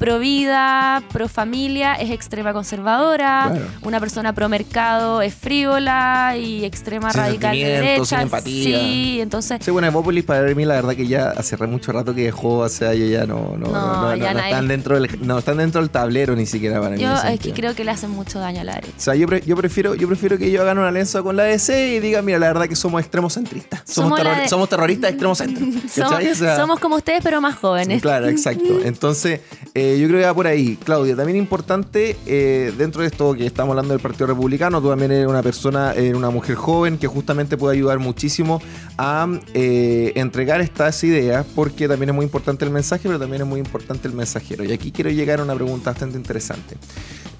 pro 0.00 0.18
vida, 0.18 1.02
pro 1.12 1.28
familia 1.28 1.94
es 1.94 2.10
extrema 2.10 2.54
conservadora, 2.54 3.52
una 3.82 4.00
persona 4.00 4.32
pro 4.32 4.48
mercado 4.48 5.20
es 5.20 5.34
frívola 5.34 6.36
y 6.38 6.64
extrema 6.64 7.12
radical 7.12 7.54
de 7.54 7.64
derecha. 7.64 8.22
empatía. 8.22 8.80
Sí, 8.80 9.18
entonces. 9.20 9.58
Sí, 9.62 9.70
bueno, 9.70 9.88
Evópolis 9.88 10.24
para 10.24 10.42
mí 10.54 10.64
la 10.64 10.76
verdad 10.76 10.96
que 10.96 11.06
ya 11.06 11.28
hace 11.28 11.58
mucho 11.66 11.92
rato 11.92 12.14
que 12.14 12.24
dejó, 12.24 12.60
o 12.60 12.68
sea, 12.70 12.94
ya 12.94 13.26
no, 13.26 13.56
no, 13.58 13.68
no, 13.68 14.16
no, 14.16 14.26
están 14.26 14.68
dentro 14.68 14.98
del, 14.98 15.20
no 15.20 15.38
están 15.38 15.58
dentro 15.58 15.82
del 15.82 15.90
tablero 15.90 16.34
ni 16.34 16.46
siquiera 16.46 16.80
para 16.80 16.96
mí. 16.96 17.02
Yo 17.02 17.14
es 17.14 17.38
que 17.38 17.52
creo 17.52 17.74
que 17.74 17.84
le 17.84 17.90
hacen 17.90 18.10
mucho 18.10 18.38
daño 18.38 18.62
a 18.62 18.64
la 18.64 18.74
derecha. 18.76 18.94
O 18.96 19.00
sea, 19.00 19.14
yo, 19.14 19.26
yo 19.28 19.54
prefiero, 19.54 19.94
yo 19.94 20.08
prefiero 20.08 20.38
que 20.38 20.46
ellos 20.46 20.62
hagan 20.62 20.78
una 20.78 20.88
alianza 20.88 21.22
con 21.22 21.36
la 21.36 21.42
DC 21.42 21.96
y 21.96 22.00
digan, 22.00 22.24
mira, 22.24 22.38
la 22.38 22.46
verdad 22.46 22.66
que 22.68 22.76
somos 22.76 23.02
extremos 23.02 23.34
centristas. 23.34 23.82
Somos, 23.84 24.18
somos, 24.48 24.68
terroristas 24.70 25.10
extremos 25.10 25.36
centristas. 25.36 25.92
somos, 26.08 26.56
somos, 26.56 26.80
como 26.80 26.96
ustedes, 26.96 27.20
pero 27.22 27.42
más 27.42 27.56
jóvenes. 27.56 28.00
Claro, 28.00 28.28
exacto. 28.28 28.80
Entonces, 28.84 29.40
eh, 29.74 29.89
yo 29.98 30.08
creo 30.08 30.20
que 30.20 30.26
va 30.26 30.34
por 30.34 30.46
ahí. 30.46 30.76
Claudia, 30.76 31.16
también 31.16 31.36
importante, 31.36 32.16
eh, 32.26 32.72
dentro 32.76 33.02
de 33.02 33.08
esto 33.08 33.34
que 33.34 33.46
estamos 33.46 33.70
hablando 33.70 33.94
del 33.94 34.00
Partido 34.00 34.26
Republicano, 34.26 34.80
tú 34.80 34.88
también 34.88 35.12
eres 35.12 35.26
una 35.26 35.42
persona, 35.42 35.92
eres 35.92 36.14
una 36.14 36.30
mujer 36.30 36.56
joven 36.56 36.98
que 36.98 37.06
justamente 37.06 37.56
puede 37.56 37.76
ayudar 37.76 37.98
muchísimo 37.98 38.60
a 38.98 39.28
eh, 39.54 40.12
entregar 40.16 40.60
estas 40.60 41.02
ideas, 41.04 41.46
porque 41.54 41.88
también 41.88 42.10
es 42.10 42.14
muy 42.14 42.24
importante 42.24 42.64
el 42.64 42.70
mensaje, 42.70 43.02
pero 43.04 43.18
también 43.18 43.42
es 43.42 43.48
muy 43.48 43.60
importante 43.60 44.08
el 44.08 44.14
mensajero. 44.14 44.64
Y 44.64 44.72
aquí 44.72 44.92
quiero 44.92 45.10
llegar 45.10 45.40
a 45.40 45.44
una 45.44 45.54
pregunta 45.54 45.90
bastante 45.90 46.18
interesante. 46.18 46.76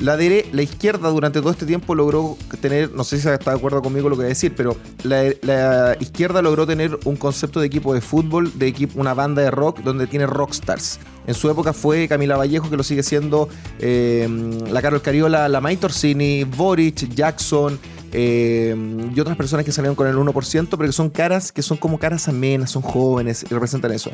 La, 0.00 0.16
izquierda 0.62 1.10
durante 1.10 1.40
todo 1.40 1.50
este 1.50 1.66
tiempo 1.66 1.94
logró 1.94 2.38
tener, 2.62 2.90
no 2.92 3.04
sé 3.04 3.20
si 3.20 3.28
está 3.28 3.50
de 3.50 3.58
acuerdo 3.58 3.82
conmigo 3.82 4.08
lo 4.08 4.16
que 4.16 4.20
voy 4.20 4.26
a 4.26 4.28
decir, 4.28 4.54
pero 4.56 4.74
la, 5.02 5.94
izquierda 6.00 6.40
logró 6.40 6.66
tener 6.66 6.98
un 7.04 7.16
concepto 7.16 7.60
de 7.60 7.66
equipo 7.66 7.92
de 7.92 8.00
fútbol, 8.00 8.50
de 8.58 8.88
una 8.94 9.12
banda 9.12 9.42
de 9.42 9.50
rock 9.50 9.80
donde 9.80 10.06
tiene 10.06 10.26
rockstars. 10.26 10.98
En 11.26 11.34
su 11.34 11.50
época 11.50 11.72
fue 11.72 12.08
Camila 12.08 12.36
Vallejo, 12.36 12.70
que 12.70 12.76
lo 12.76 12.82
sigue 12.82 13.02
siendo, 13.02 13.48
eh, 13.78 14.28
la 14.70 14.82
Carol 14.82 15.02
Cariola, 15.02 15.48
la 15.48 15.60
May 15.60 15.76
Torsini, 15.76 16.44
Boric, 16.44 17.14
Jackson, 17.14 17.78
eh, 18.12 18.74
y 19.14 19.20
otras 19.20 19.36
personas 19.36 19.64
que 19.64 19.72
salieron 19.72 19.94
con 19.94 20.08
el 20.08 20.16
1%, 20.16 20.68
pero 20.70 20.88
que 20.88 20.92
son 20.92 21.10
caras 21.10 21.52
que 21.52 21.62
son 21.62 21.76
como 21.76 21.98
caras 21.98 22.28
amenas, 22.28 22.70
son 22.70 22.82
jóvenes 22.82 23.44
y 23.48 23.54
representan 23.54 23.92
eso. 23.92 24.10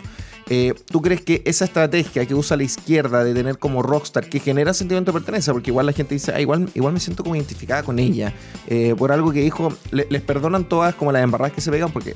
Eh, 0.49 0.75
¿Tú 0.87 1.01
crees 1.01 1.23
que 1.23 1.43
esa 1.47 1.65
estrategia 1.65 2.27
que 2.27 2.35
usa 2.35 2.57
la 2.57 2.65
izquierda 2.65 3.25
de 3.25 3.33
tener 3.35 3.59
como 3.59 3.83
rockstar, 3.83 4.29
que 4.29 4.39
genera 4.39 4.75
sentimiento 4.75 5.13
de 5.13 5.19
pertenencia, 5.19 5.53
porque 5.53 5.71
igual 5.71 5.87
la 5.87 5.93
gente 5.93 6.15
dice, 6.15 6.33
ah, 6.35 6.41
igual, 6.41 6.69
igual 6.75 6.93
me 6.93 7.01
siento 7.01 7.23
como 7.23 7.37
identificada 7.37 7.83
con 7.83 7.99
ella, 7.99 8.35
eh, 8.67 8.95
por 8.97 9.13
algo 9.13 9.33
que 9.33 9.41
dijo, 9.41 9.73
les 9.91 10.23
perdonan 10.23 10.69
todas 10.69 10.95
como 10.95 11.13
las 11.13 11.23
embarradas 11.23 11.55
que 11.55 11.61
se 11.61 11.71
pegan, 11.71 11.91
porque 11.91 12.15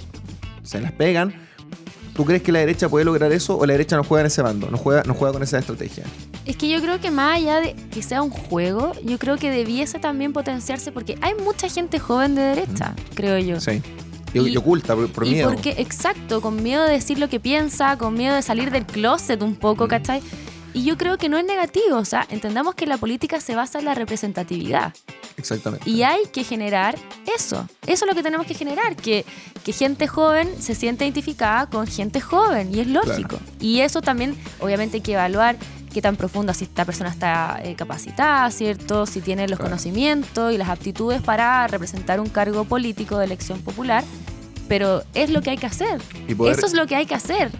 se 0.62 0.80
las 0.80 0.92
pegan, 0.92 1.34
¿Tú 2.20 2.26
crees 2.26 2.42
que 2.42 2.52
la 2.52 2.58
derecha 2.58 2.86
puede 2.86 3.06
lograr 3.06 3.32
eso 3.32 3.56
o 3.56 3.64
la 3.64 3.72
derecha 3.72 3.96
no 3.96 4.04
juega 4.04 4.20
en 4.20 4.26
ese 4.26 4.42
bando, 4.42 4.70
no 4.70 4.76
juega, 4.76 5.02
no 5.04 5.14
juega 5.14 5.32
con 5.32 5.42
esa 5.42 5.58
estrategia? 5.58 6.04
Es 6.44 6.54
que 6.54 6.68
yo 6.68 6.78
creo 6.82 7.00
que 7.00 7.10
más 7.10 7.38
allá 7.38 7.60
de 7.60 7.74
que 7.90 8.02
sea 8.02 8.20
un 8.20 8.28
juego, 8.28 8.92
yo 9.02 9.18
creo 9.18 9.38
que 9.38 9.50
debiese 9.50 9.98
también 10.00 10.34
potenciarse 10.34 10.92
porque 10.92 11.16
hay 11.22 11.32
mucha 11.42 11.70
gente 11.70 11.98
joven 11.98 12.34
de 12.34 12.42
derecha, 12.42 12.94
creo 13.14 13.38
yo. 13.38 13.58
Sí. 13.58 13.80
Y, 14.34 14.54
oculta 14.54 14.94
por, 14.94 15.26
y 15.26 15.30
miedo. 15.30 15.50
Porque, 15.50 15.76
exacto, 15.78 16.42
con 16.42 16.62
miedo 16.62 16.84
de 16.84 16.92
decir 16.92 17.18
lo 17.18 17.30
que 17.30 17.40
piensa, 17.40 17.96
con 17.96 18.12
miedo 18.12 18.34
de 18.34 18.42
salir 18.42 18.70
del 18.70 18.84
closet 18.84 19.40
un 19.40 19.56
poco, 19.56 19.88
¿cachai? 19.88 20.20
Y 20.74 20.84
yo 20.84 20.98
creo 20.98 21.16
que 21.16 21.30
no 21.30 21.38
es 21.38 21.46
negativo, 21.46 21.96
o 21.96 22.04
sea, 22.04 22.26
entendamos 22.28 22.74
que 22.74 22.84
la 22.84 22.98
política 22.98 23.40
se 23.40 23.54
basa 23.54 23.78
en 23.78 23.86
la 23.86 23.94
representatividad. 23.94 24.92
Exactamente. 25.40 25.88
Y 25.88 26.02
hay 26.02 26.26
que 26.32 26.44
generar 26.44 26.96
eso. 27.36 27.66
Eso 27.86 28.04
es 28.04 28.08
lo 28.08 28.14
que 28.14 28.22
tenemos 28.22 28.46
que 28.46 28.54
generar, 28.54 28.94
que, 28.94 29.24
que 29.64 29.72
gente 29.72 30.06
joven 30.06 30.48
se 30.60 30.74
siente 30.74 31.04
identificada 31.04 31.66
con 31.66 31.86
gente 31.86 32.20
joven, 32.20 32.74
y 32.74 32.80
es 32.80 32.86
lógico. 32.86 33.38
Y 33.58 33.80
eso 33.80 34.00
también, 34.00 34.36
obviamente, 34.60 34.98
hay 34.98 35.00
que 35.00 35.14
evaluar 35.14 35.56
qué 35.92 36.00
tan 36.00 36.16
profunda 36.16 36.54
si 36.54 36.64
esta 36.64 36.84
persona 36.84 37.10
está 37.10 37.60
eh, 37.64 37.74
capacitada, 37.74 38.50
¿cierto? 38.50 39.06
Si 39.06 39.20
tiene 39.20 39.48
los 39.48 39.58
conocimientos 39.58 40.52
y 40.52 40.58
las 40.58 40.68
aptitudes 40.68 41.20
para 41.20 41.66
representar 41.66 42.20
un 42.20 42.28
cargo 42.28 42.64
político 42.64 43.18
de 43.18 43.24
elección 43.24 43.60
popular 43.60 44.04
pero 44.70 45.02
es 45.14 45.30
lo 45.30 45.42
que 45.42 45.50
hay 45.50 45.56
que 45.56 45.66
hacer. 45.66 46.00
eso 46.28 46.66
es 46.66 46.74
lo 46.74 46.86
que 46.86 46.94
hay 46.94 47.04
que 47.04 47.16
hacer. 47.16 47.50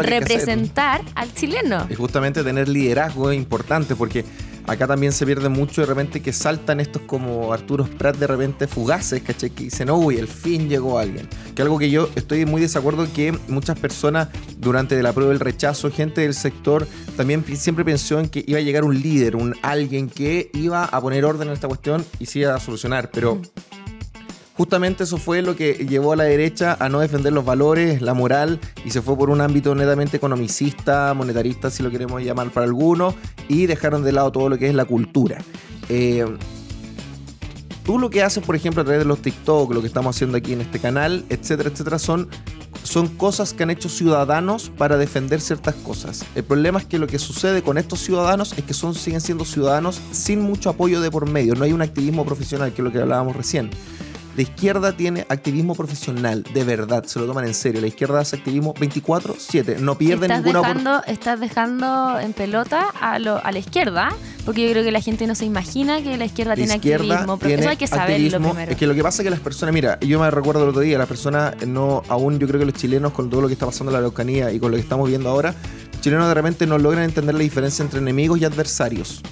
Representar 0.00 1.00
al 1.14 1.32
chileno. 1.32 1.86
Y 1.88 1.94
justamente 1.94 2.44
tener 2.44 2.68
liderazgo 2.68 3.30
es 3.30 3.38
importante 3.38 3.96
porque 3.96 4.22
acá 4.66 4.86
también 4.86 5.12
se 5.12 5.24
pierde 5.26 5.48
mucho 5.48 5.80
de 5.80 5.86
repente 5.86 6.20
que 6.20 6.32
saltan 6.32 6.80
estos 6.80 7.02
como 7.02 7.52
Arturo 7.52 7.84
Prat 7.84 8.16
de 8.16 8.26
repente 8.26 8.66
fugaces, 8.66 9.22
¿cachai? 9.22 9.50
Que 9.50 9.64
dicen, 9.64 9.90
uy, 9.90 10.16
el 10.16 10.28
fin 10.28 10.68
llegó 10.68 10.98
alguien. 10.98 11.28
Que 11.54 11.62
algo 11.62 11.78
que 11.78 11.90
yo 11.90 12.08
estoy 12.14 12.46
muy 12.46 12.60
desacuerdo 12.60 13.06
que 13.12 13.32
muchas 13.48 13.78
personas 13.78 14.28
durante 14.58 15.00
la 15.02 15.12
prueba 15.12 15.30
del 15.32 15.40
rechazo, 15.40 15.90
gente 15.90 16.22
del 16.22 16.34
sector, 16.34 16.86
también 17.16 17.44
siempre 17.56 17.84
pensó 17.84 18.18
en 18.20 18.28
que 18.28 18.44
iba 18.46 18.58
a 18.58 18.62
llegar 18.62 18.84
un 18.84 19.00
líder, 19.00 19.36
un 19.36 19.54
alguien 19.62 20.08
que 20.08 20.50
iba 20.54 20.84
a 20.84 21.00
poner 21.00 21.24
orden 21.24 21.48
en 21.48 21.54
esta 21.54 21.68
cuestión 21.68 22.04
y 22.18 22.26
se 22.26 22.40
iba 22.40 22.54
a 22.54 22.60
solucionar, 22.60 23.10
pero... 23.12 23.40
Justamente 24.56 25.04
eso 25.04 25.18
fue 25.18 25.42
lo 25.42 25.54
que 25.54 25.74
llevó 25.86 26.14
a 26.14 26.16
la 26.16 26.24
derecha 26.24 26.78
a 26.80 26.88
no 26.88 27.00
defender 27.00 27.32
los 27.32 27.44
valores, 27.44 28.00
la 28.00 28.14
moral, 28.14 28.58
y 28.86 28.90
se 28.90 29.02
fue 29.02 29.16
por 29.16 29.28
un 29.28 29.42
ámbito 29.42 29.74
netamente 29.74 30.16
economicista, 30.16 31.12
monetarista, 31.12 31.70
si 31.70 31.82
lo 31.82 31.90
queremos 31.90 32.22
llamar 32.22 32.50
para 32.50 32.64
algunos, 32.64 33.14
y 33.48 33.66
dejaron 33.66 34.02
de 34.02 34.12
lado 34.12 34.32
todo 34.32 34.48
lo 34.48 34.56
que 34.56 34.66
es 34.66 34.74
la 34.74 34.86
cultura. 34.86 35.38
Eh, 35.90 36.24
tú 37.84 37.98
lo 37.98 38.08
que 38.08 38.22
haces, 38.22 38.42
por 38.42 38.56
ejemplo, 38.56 38.80
a 38.80 38.84
través 38.84 39.02
de 39.02 39.06
los 39.06 39.20
TikTok, 39.20 39.74
lo 39.74 39.82
que 39.82 39.88
estamos 39.88 40.16
haciendo 40.16 40.38
aquí 40.38 40.54
en 40.54 40.62
este 40.62 40.78
canal, 40.78 41.26
etcétera, 41.28 41.68
etcétera, 41.68 41.98
son, 41.98 42.30
son 42.82 43.08
cosas 43.08 43.52
que 43.52 43.62
han 43.62 43.68
hecho 43.68 43.90
ciudadanos 43.90 44.70
para 44.70 44.96
defender 44.96 45.42
ciertas 45.42 45.74
cosas. 45.74 46.24
El 46.34 46.44
problema 46.44 46.78
es 46.78 46.86
que 46.86 46.98
lo 46.98 47.06
que 47.06 47.18
sucede 47.18 47.60
con 47.60 47.76
estos 47.76 48.00
ciudadanos 48.00 48.54
es 48.56 48.64
que 48.64 48.72
son, 48.72 48.94
siguen 48.94 49.20
siendo 49.20 49.44
ciudadanos 49.44 50.00
sin 50.12 50.40
mucho 50.40 50.70
apoyo 50.70 51.02
de 51.02 51.10
por 51.10 51.28
medio. 51.28 51.54
No 51.54 51.64
hay 51.64 51.74
un 51.74 51.82
activismo 51.82 52.24
profesional, 52.24 52.72
que 52.72 52.80
es 52.80 52.84
lo 52.84 52.90
que 52.90 53.00
hablábamos 53.00 53.36
recién. 53.36 53.68
La 54.36 54.42
izquierda 54.42 54.94
tiene 54.94 55.24
activismo 55.30 55.74
profesional, 55.74 56.42
de 56.42 56.62
verdad, 56.62 57.04
se 57.04 57.18
lo 57.18 57.24
toman 57.24 57.46
en 57.46 57.54
serio. 57.54 57.80
La 57.80 57.86
izquierda 57.86 58.20
hace 58.20 58.36
activismo 58.36 58.74
24-7, 58.74 59.78
no 59.78 59.96
pierde 59.96 60.28
ninguna 60.28 60.60
oportunidad. 60.60 61.08
Estás 61.08 61.40
dejando 61.40 62.20
en 62.20 62.34
pelota 62.34 62.84
a, 63.00 63.18
lo, 63.18 63.42
a 63.42 63.50
la 63.50 63.58
izquierda, 63.58 64.10
porque 64.44 64.66
yo 64.66 64.70
creo 64.72 64.84
que 64.84 64.92
la 64.92 65.00
gente 65.00 65.26
no 65.26 65.34
se 65.34 65.46
imagina 65.46 66.02
que 66.02 66.18
la 66.18 66.26
izquierda 66.26 66.54
tiene 66.54 66.74
activismo. 66.74 67.38
Tiene 67.38 67.62
eso 67.62 67.70
hay 67.70 67.78
que 67.78 67.86
saberlo 67.86 68.38
primero. 68.38 68.72
Es 68.72 68.76
que 68.76 68.86
lo 68.86 68.94
que 68.94 69.02
pasa 69.02 69.22
es 69.22 69.24
que 69.24 69.30
las 69.30 69.40
personas, 69.40 69.72
mira, 69.72 69.98
yo 70.00 70.20
me 70.20 70.30
recuerdo 70.30 70.64
el 70.64 70.68
otro 70.68 70.82
día, 70.82 70.98
las 70.98 71.08
personas 71.08 71.66
no, 71.66 72.02
aún 72.08 72.38
yo 72.38 72.46
creo 72.46 72.60
que 72.60 72.66
los 72.66 72.74
chilenos 72.74 73.12
con 73.12 73.30
todo 73.30 73.40
lo 73.40 73.46
que 73.46 73.54
está 73.54 73.64
pasando 73.64 73.90
en 73.90 73.94
la 73.94 74.00
Araucanía 74.00 74.52
y 74.52 74.60
con 74.60 74.70
lo 74.70 74.76
que 74.76 74.82
estamos 74.82 75.08
viendo 75.08 75.30
ahora, 75.30 75.54
los 75.92 76.00
chilenos 76.02 76.28
de 76.28 76.34
repente 76.34 76.66
no 76.66 76.76
logran 76.76 77.04
entender 77.04 77.34
la 77.34 77.40
diferencia 77.40 77.82
entre 77.82 78.00
enemigos 78.00 78.38
y 78.38 78.44
adversarios 78.44 79.22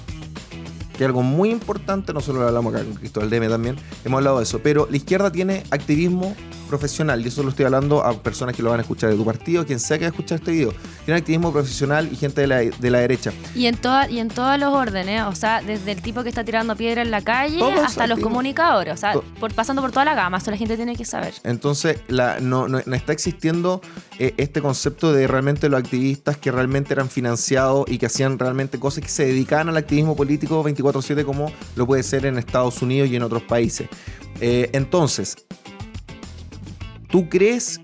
que 0.97 1.03
es 1.03 1.07
algo 1.07 1.23
muy 1.23 1.49
importante, 1.49 2.13
nosotros 2.13 2.41
lo 2.41 2.47
hablamos 2.47 2.73
acá 2.73 2.83
con 2.83 2.95
Cristóbal 2.95 3.29
Deme 3.29 3.49
también, 3.49 3.75
hemos 4.03 4.17
hablado 4.17 4.37
de 4.37 4.43
eso, 4.43 4.59
pero 4.59 4.87
la 4.89 4.97
izquierda 4.97 5.31
tiene 5.31 5.63
activismo 5.71 6.35
profesional, 6.69 7.23
y 7.23 7.27
eso 7.27 7.43
lo 7.43 7.49
estoy 7.49 7.65
hablando 7.65 8.03
a 8.03 8.13
personas 8.13 8.55
que 8.55 8.63
lo 8.63 8.69
van 8.71 8.79
a 8.79 8.81
escuchar 8.81 9.09
de 9.09 9.15
tu 9.15 9.25
partido, 9.25 9.65
quien 9.65 9.79
sea 9.79 9.97
que 9.97 10.05
va 10.05 10.09
a 10.09 10.11
escuchar 10.11 10.39
este 10.39 10.51
video, 10.51 10.73
tiene 11.05 11.19
activismo 11.19 11.51
profesional 11.51 12.09
y 12.11 12.15
gente 12.15 12.41
de 12.41 12.47
la, 12.47 12.57
de 12.57 12.89
la 12.89 12.99
derecha. 12.99 13.31
Y 13.53 13.67
en, 13.67 13.77
toda, 13.77 14.09
y 14.09 14.19
en 14.19 14.29
todos 14.29 14.59
los 14.59 14.73
órdenes, 14.73 15.23
o 15.23 15.35
sea, 15.35 15.61
desde 15.61 15.91
el 15.91 16.01
tipo 16.01 16.23
que 16.23 16.29
está 16.29 16.43
tirando 16.43 16.75
piedra 16.75 17.01
en 17.01 17.11
la 17.11 17.21
calle 17.21 17.61
hasta 17.63 18.07
los 18.07 18.19
comunicadores, 18.19 18.93
o 18.93 18.97
sea, 18.97 19.13
por, 19.39 19.53
pasando 19.53 19.81
por 19.81 19.91
toda 19.91 20.05
la 20.05 20.15
gama, 20.15 20.37
eso 20.37 20.51
la 20.51 20.57
gente 20.57 20.75
tiene 20.75 20.95
que 20.95 21.05
saber. 21.05 21.33
Entonces, 21.43 21.99
la, 22.07 22.39
no, 22.39 22.67
no, 22.67 22.79
está 22.79 23.13
existiendo 23.13 23.81
eh, 24.17 24.33
este 24.37 24.61
concepto 24.61 25.13
de 25.13 25.27
realmente 25.27 25.69
los 25.69 25.79
activistas 25.79 26.37
que 26.37 26.51
realmente 26.51 26.93
eran 26.93 27.09
financiados 27.09 27.85
y 27.87 27.97
que 27.97 28.07
hacían 28.07 28.39
realmente 28.39 28.79
cosas 28.79 29.03
que 29.03 29.09
se 29.09 29.25
dedicaban 29.25 29.69
al 29.69 29.77
activismo 29.77 30.15
político 30.15 30.63
24/7 30.85 31.25
como 31.25 31.51
lo 31.75 31.85
puede 31.85 32.03
ser 32.03 32.25
en 32.25 32.37
Estados 32.37 32.81
Unidos 32.81 33.09
y 33.09 33.15
en 33.15 33.23
otros 33.23 33.43
países. 33.43 33.87
Eh, 34.41 34.69
entonces, 34.73 35.35
¿Tú 37.15 37.29
crees 37.29 37.79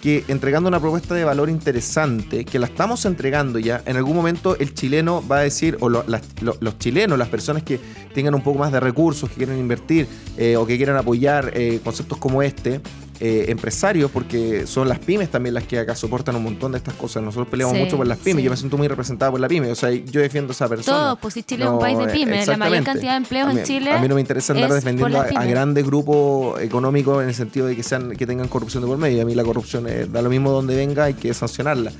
que 0.00 0.24
entregando 0.28 0.68
una 0.68 0.78
propuesta 0.78 1.12
de 1.12 1.24
valor 1.24 1.50
interesante, 1.50 2.44
que 2.44 2.60
la 2.60 2.66
estamos 2.66 3.04
entregando 3.06 3.58
ya, 3.58 3.82
en 3.86 3.96
algún 3.96 4.14
momento 4.14 4.56
el 4.56 4.72
chileno 4.72 5.20
va 5.26 5.38
a 5.38 5.40
decir, 5.40 5.76
o 5.80 5.88
los 5.88 6.78
chilenos, 6.78 7.18
las 7.18 7.26
personas 7.26 7.64
que 7.64 7.80
tengan 8.14 8.36
un 8.36 8.42
poco 8.42 8.60
más 8.60 8.70
de 8.70 8.78
recursos, 8.78 9.28
que 9.30 9.34
quieran 9.34 9.58
invertir 9.58 10.06
eh, 10.36 10.56
o 10.56 10.64
que 10.64 10.76
quieran 10.76 10.96
apoyar 10.96 11.50
eh, 11.54 11.80
conceptos 11.82 12.18
como 12.18 12.40
este, 12.40 12.80
eh, 13.20 13.46
empresarios, 13.48 14.10
porque 14.12 14.66
son 14.66 14.88
las 14.88 15.00
pymes 15.00 15.28
también 15.28 15.52
las 15.54 15.64
que 15.64 15.78
acá 15.78 15.96
soportan 15.96 16.36
un 16.36 16.44
montón 16.44 16.72
de 16.72 16.78
estas 16.78 16.94
cosas. 16.94 17.22
Nosotros 17.22 17.48
peleamos 17.48 17.76
mucho 17.76 17.96
por 17.96 18.06
las 18.06 18.18
pymes. 18.18 18.44
Yo 18.44 18.50
me 18.50 18.56
siento 18.56 18.78
muy 18.78 18.86
representada 18.86 19.30
por 19.32 19.40
la 19.40 19.48
pyme. 19.48 19.72
O 19.72 19.74
sea, 19.74 19.90
yo 19.90 20.20
defiendo 20.20 20.52
a 20.52 20.54
esa 20.54 20.68
persona. 20.68 20.96
Todo, 20.96 21.16
pues 21.16 21.34
si 21.34 21.42
Chile 21.42 21.64
es 21.64 21.70
un 21.70 21.80
país 21.80 21.98
de 21.98 22.06
pymes. 22.06 22.46
La 22.46 22.56
mayor 22.56 22.84
cantidad 22.84 23.12
de 23.12 23.16
empleos 23.16 23.56
en 23.56 23.64
Chile. 23.64 23.92
A 23.92 24.00
mí 24.00 24.06
no 24.06 24.14
me 24.14 24.20
interesa 24.20 24.52
andar 24.52 24.72
defendiendo 24.72 25.20
a, 25.20 25.44
grandes 25.44 25.84
grupos 25.84 26.60
económicos 26.60 27.22
en 27.22 27.28
el 27.28 27.34
sentido 27.34 27.66
de 27.66 27.74
que 27.74 27.82
sean 27.82 28.10
que 28.12 28.26
tengan 28.26 28.46
corrupción 28.46 28.82
de 28.84 28.86
por 28.86 28.98
medio. 28.98 29.22
A 29.22 29.24
mí 29.24 29.34
la 29.34 29.44
corrupción 29.44 29.86
da 30.12 30.22
lo 30.22 30.30
mismo 30.30 30.52
donde 30.52 30.76
venga, 30.76 31.04
hay 31.04 31.14
que 31.14 31.34
sancionarla. 31.34 31.90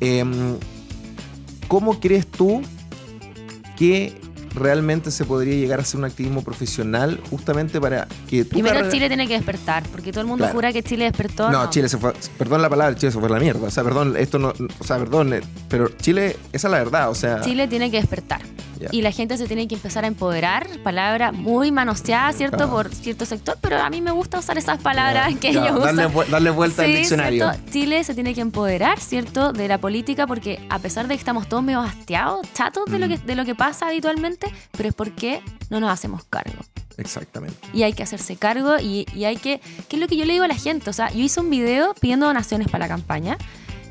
Em, 0.00 0.56
¿Cómo 1.68 2.00
crees 2.00 2.26
tú 2.26 2.62
que 3.76 4.14
realmente 4.54 5.10
se 5.10 5.24
podría 5.24 5.54
llegar 5.54 5.80
a 5.80 5.84
ser 5.84 5.98
un 5.98 6.04
activismo 6.04 6.42
profesional 6.42 7.20
justamente 7.30 7.80
para 7.80 8.06
que 8.28 8.44
Primero 8.44 8.88
Chile 8.90 9.08
tiene 9.08 9.26
que 9.26 9.34
despertar, 9.34 9.82
porque 9.90 10.12
todo 10.12 10.20
el 10.20 10.26
mundo 10.26 10.46
jura 10.48 10.72
que 10.72 10.82
Chile 10.82 11.04
despertó. 11.04 11.50
No, 11.50 11.68
Chile 11.70 11.88
se 11.88 11.98
fue, 11.98 12.12
perdón 12.38 12.62
la 12.62 12.70
palabra, 12.70 12.94
Chile 12.96 13.12
se 13.12 13.18
fue 13.18 13.28
a 13.28 13.32
la 13.32 13.40
mierda. 13.40 13.66
O 13.66 13.70
sea, 13.70 13.82
perdón, 13.82 14.14
esto 14.16 14.38
no, 14.38 14.52
o 14.78 14.84
sea, 14.84 14.98
perdón, 14.98 15.34
eh, 15.34 15.40
pero 15.68 15.88
Chile, 15.88 16.36
esa 16.52 16.68
es 16.68 16.72
la 16.72 16.78
verdad, 16.78 17.10
o 17.10 17.14
sea. 17.14 17.40
Chile 17.40 17.68
tiene 17.68 17.90
que 17.90 17.98
despertar. 17.98 18.40
Y 18.92 19.02
la 19.02 19.12
gente 19.12 19.36
se 19.36 19.46
tiene 19.46 19.68
que 19.68 19.74
empezar 19.74 20.04
a 20.04 20.06
empoderar, 20.06 20.66
palabra 20.82 21.32
muy 21.32 21.70
manoseada, 21.70 22.32
¿cierto? 22.32 22.68
Por 22.68 22.94
cierto 22.94 23.26
sector, 23.26 23.56
pero 23.60 23.78
a 23.78 23.90
mí 23.90 24.00
me 24.00 24.10
gusta 24.10 24.38
usar 24.38 24.58
esas 24.58 24.80
palabras 24.80 25.34
que 25.36 25.50
ellos 25.50 25.80
darle, 25.80 26.06
usan. 26.06 26.30
Darle 26.30 26.50
vuelta 26.50 26.82
al 26.82 26.92
diccionario. 26.92 27.50
Chile 27.70 28.04
se 28.04 28.14
tiene 28.14 28.34
que 28.34 28.40
empoderar, 28.40 28.98
¿cierto? 29.00 29.52
De 29.52 29.68
la 29.68 29.78
política, 29.78 30.26
porque 30.26 30.64
a 30.68 30.78
pesar 30.78 31.08
de 31.08 31.14
que 31.14 31.18
estamos 31.18 31.48
todos 31.48 31.62
medio 31.62 31.80
hastiados, 31.80 32.46
chatos 32.54 32.84
de, 32.86 32.98
lo 32.98 33.08
que, 33.08 33.18
de 33.18 33.34
lo 33.34 33.44
que 33.44 33.54
pasa 33.54 33.88
habitualmente, 33.88 34.52
pero 34.72 34.88
es 34.88 34.94
porque 34.94 35.42
no 35.70 35.80
nos 35.80 35.90
hacemos 35.90 36.24
cargo. 36.24 36.62
Exactamente. 36.96 37.56
Y 37.72 37.82
hay 37.82 37.92
que 37.92 38.02
hacerse 38.02 38.36
cargo 38.36 38.78
y, 38.78 39.06
hay 39.24 39.36
que, 39.36 39.60
¿qué 39.88 39.96
es 39.96 40.00
lo 40.00 40.08
que 40.08 40.16
yo 40.16 40.24
le 40.24 40.32
digo 40.32 40.44
a 40.44 40.48
la 40.48 40.56
gente? 40.56 40.90
O 40.90 40.92
sea, 40.92 41.10
yo 41.10 41.20
hice 41.20 41.40
un 41.40 41.50
video 41.50 41.94
pidiendo 41.94 42.26
donaciones 42.26 42.68
para 42.68 42.84
la 42.84 42.88
campaña 42.88 43.36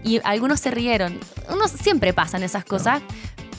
y 0.03 0.19
algunos 0.23 0.59
se 0.59 0.71
rieron. 0.71 1.19
Uno 1.50 1.67
siempre 1.67 2.13
pasan 2.13 2.43
esas 2.43 2.65
cosas, 2.65 3.01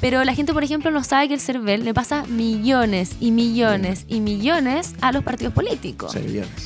pero 0.00 0.24
la 0.24 0.34
gente, 0.34 0.52
por 0.52 0.64
ejemplo, 0.64 0.90
no 0.90 1.02
sabe 1.04 1.28
que 1.28 1.34
el 1.34 1.40
CERVEL 1.40 1.84
le 1.84 1.94
pasa 1.94 2.24
millones 2.26 3.16
y 3.20 3.30
millones 3.30 4.04
y 4.08 4.20
millones 4.20 4.94
a 5.00 5.12
los 5.12 5.22
partidos 5.22 5.54
políticos. 5.54 6.16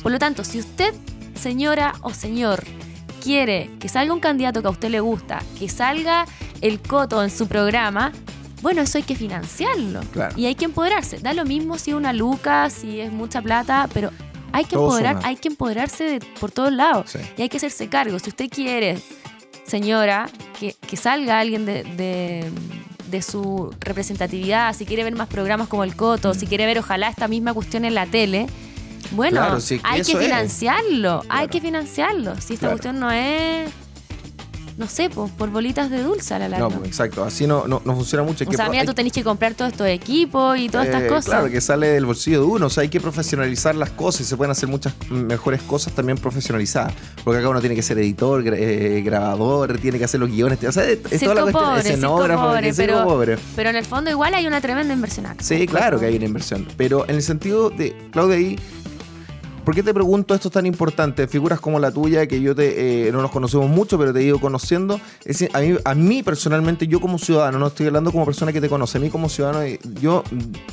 Por 0.01 0.11
lo 0.11 0.19
tanto, 0.19 0.43
si 0.43 0.59
usted, 0.59 0.93
señora 1.35 1.93
o 2.01 2.13
señor, 2.13 2.63
quiere 3.23 3.69
que 3.79 3.89
salga 3.89 4.13
un 4.13 4.19
candidato 4.19 4.61
que 4.61 4.67
a 4.67 4.71
usted 4.71 4.89
le 4.89 4.99
gusta, 4.99 5.41
que 5.57 5.69
salga 5.69 6.25
el 6.61 6.79
coto 6.79 7.23
en 7.23 7.29
su 7.29 7.47
programa, 7.47 8.11
bueno, 8.61 8.81
eso 8.81 8.97
hay 8.97 9.03
que 9.03 9.15
financiarlo. 9.15 10.01
Y 10.35 10.45
hay 10.45 10.55
que 10.55 10.65
empoderarse. 10.65 11.19
Da 11.19 11.33
lo 11.33 11.45
mismo 11.45 11.77
si 11.77 11.91
es 11.91 11.97
una 11.97 12.13
luca, 12.13 12.69
si 12.69 12.99
es 12.99 13.11
mucha 13.11 13.41
plata, 13.41 13.87
pero 13.93 14.11
hay 14.51 14.65
que, 14.65 14.75
empoderar, 14.75 15.19
hay 15.23 15.37
que 15.37 15.47
empoderarse 15.47 16.03
de, 16.03 16.19
por 16.39 16.51
todos 16.51 16.73
lados. 16.73 17.15
Y 17.37 17.41
hay 17.41 17.49
que 17.49 17.57
hacerse 17.57 17.87
cargo. 17.87 18.19
Si 18.19 18.29
usted 18.29 18.49
quiere, 18.49 18.99
señora, 19.65 20.29
que, 20.59 20.75
salga 20.97 21.39
alguien 21.39 21.65
de 21.65 21.83
de 21.83 22.51
su 23.21 23.73
representatividad, 23.79 24.73
si 24.75 24.85
quiere 24.85 25.03
ver 25.03 25.15
más 25.15 25.27
programas 25.27 25.67
como 25.67 25.83
el 25.83 25.95
Coto, 25.95 26.33
si 26.33 26.47
quiere 26.47 26.65
ver 26.65 26.79
ojalá 26.79 27.09
esta 27.09 27.27
misma 27.27 27.53
cuestión 27.53 27.85
en 27.85 27.95
la 27.95 28.05
tele, 28.05 28.47
bueno, 29.11 29.57
hay 29.83 30.01
que 30.03 30.15
financiarlo, 30.17 31.23
hay 31.29 31.47
que 31.47 31.59
financiarlo. 31.59 32.39
Si 32.39 32.53
esta 32.53 32.69
cuestión 32.69 32.99
no 32.99 33.11
es 33.11 33.71
no 34.79 34.87
sé, 34.87 35.09
pues, 35.09 35.29
por 35.31 35.49
bolitas 35.49 35.89
de 35.89 36.01
dulce 36.01 36.33
a 36.33 36.39
la 36.39 36.47
larga. 36.47 36.69
No, 36.69 36.85
exacto, 36.85 37.25
así 37.25 37.45
no, 37.45 37.67
no, 37.67 37.81
funciona 37.81 38.23
mucho. 38.23 38.45
o 38.47 38.53
sea, 38.53 38.69
mira, 38.69 38.85
tú 38.85 38.93
tenés 38.93 39.11
que 39.11 39.25
comprar 39.25 39.53
todos 39.53 39.73
estos 39.73 39.87
equipos 39.87 40.57
y 40.57 40.69
todas 40.69 40.87
estas 40.87 41.03
eh, 41.03 41.07
cosas. 41.07 41.25
Claro, 41.25 41.49
que 41.49 41.59
sale 41.59 41.87
del 41.87 42.05
bolsillo 42.05 42.39
de 42.39 42.45
uno, 42.45 42.67
o 42.67 42.69
sea, 42.69 42.83
hay 42.83 42.87
que 42.87 43.01
profesionalizar 43.01 43.75
las 43.75 43.89
cosas 43.89 44.21
y 44.21 44.23
se 44.23 44.37
pueden 44.37 44.51
hacer 44.51 44.69
muchas 44.69 44.93
mejores 45.09 45.61
cosas 45.63 45.91
también 45.91 46.17
profesionalizadas. 46.17 46.93
Porque 47.25 47.39
acá 47.39 47.49
uno 47.49 47.59
tiene 47.59 47.75
que 47.75 47.81
ser 47.81 47.97
editor, 47.97 48.41
eh, 48.55 49.01
grabador, 49.03 49.77
tiene 49.79 49.97
que 49.97 50.05
hacer 50.05 50.21
los 50.21 50.29
guiones, 50.29 50.63
o 50.63 50.71
sea, 50.71 50.85
es, 50.85 51.01
toda 51.19 51.35
la 51.35 51.41
cuestión, 51.41 51.65
pobre, 51.65 51.79
escenógrafo, 51.81 52.43
pobre, 52.43 52.73
pero, 52.73 53.03
pobre. 53.03 53.37
pero 53.57 53.69
en 53.71 53.75
el 53.75 53.85
fondo 53.85 54.09
igual 54.09 54.33
hay 54.33 54.47
una 54.47 54.61
tremenda 54.61 54.93
inversión 54.93 55.25
acá. 55.25 55.43
Sí, 55.43 55.67
claro 55.67 55.99
que 55.99 56.05
hay 56.05 56.15
una 56.15 56.25
inversión, 56.25 56.65
pero 56.77 57.03
en 57.09 57.15
el 57.15 57.21
sentido 57.21 57.69
de, 57.69 57.93
Claudia, 58.11 58.37
ahí 58.37 58.57
¿Por 59.69 59.75
qué 59.75 59.83
te 59.83 59.93
pregunto 59.93 60.33
esto 60.33 60.49
tan 60.49 60.65
importante? 60.65 61.27
Figuras 61.27 61.59
como 61.59 61.77
la 61.77 61.91
tuya, 61.91 62.25
que 62.25 62.41
yo 62.41 62.55
te, 62.55 63.07
eh, 63.07 63.11
no 63.11 63.21
nos 63.21 63.29
conocemos 63.29 63.69
mucho, 63.69 63.99
pero 63.99 64.11
te 64.11 64.21
he 64.21 64.23
ido 64.23 64.39
conociendo. 64.39 64.99
Es 65.23 65.47
a, 65.53 65.59
mí, 65.59 65.77
a 65.85 65.93
mí 65.93 66.23
personalmente, 66.23 66.87
yo 66.87 66.99
como 66.99 67.19
ciudadano, 67.19 67.59
no 67.59 67.67
estoy 67.67 67.85
hablando 67.85 68.11
como 68.11 68.25
persona 68.25 68.51
que 68.51 68.61
te 68.61 68.67
conoce, 68.67 68.97
a 68.97 69.01
mí 69.01 69.11
como 69.11 69.29
ciudadano, 69.29 69.63
yo 70.01 70.23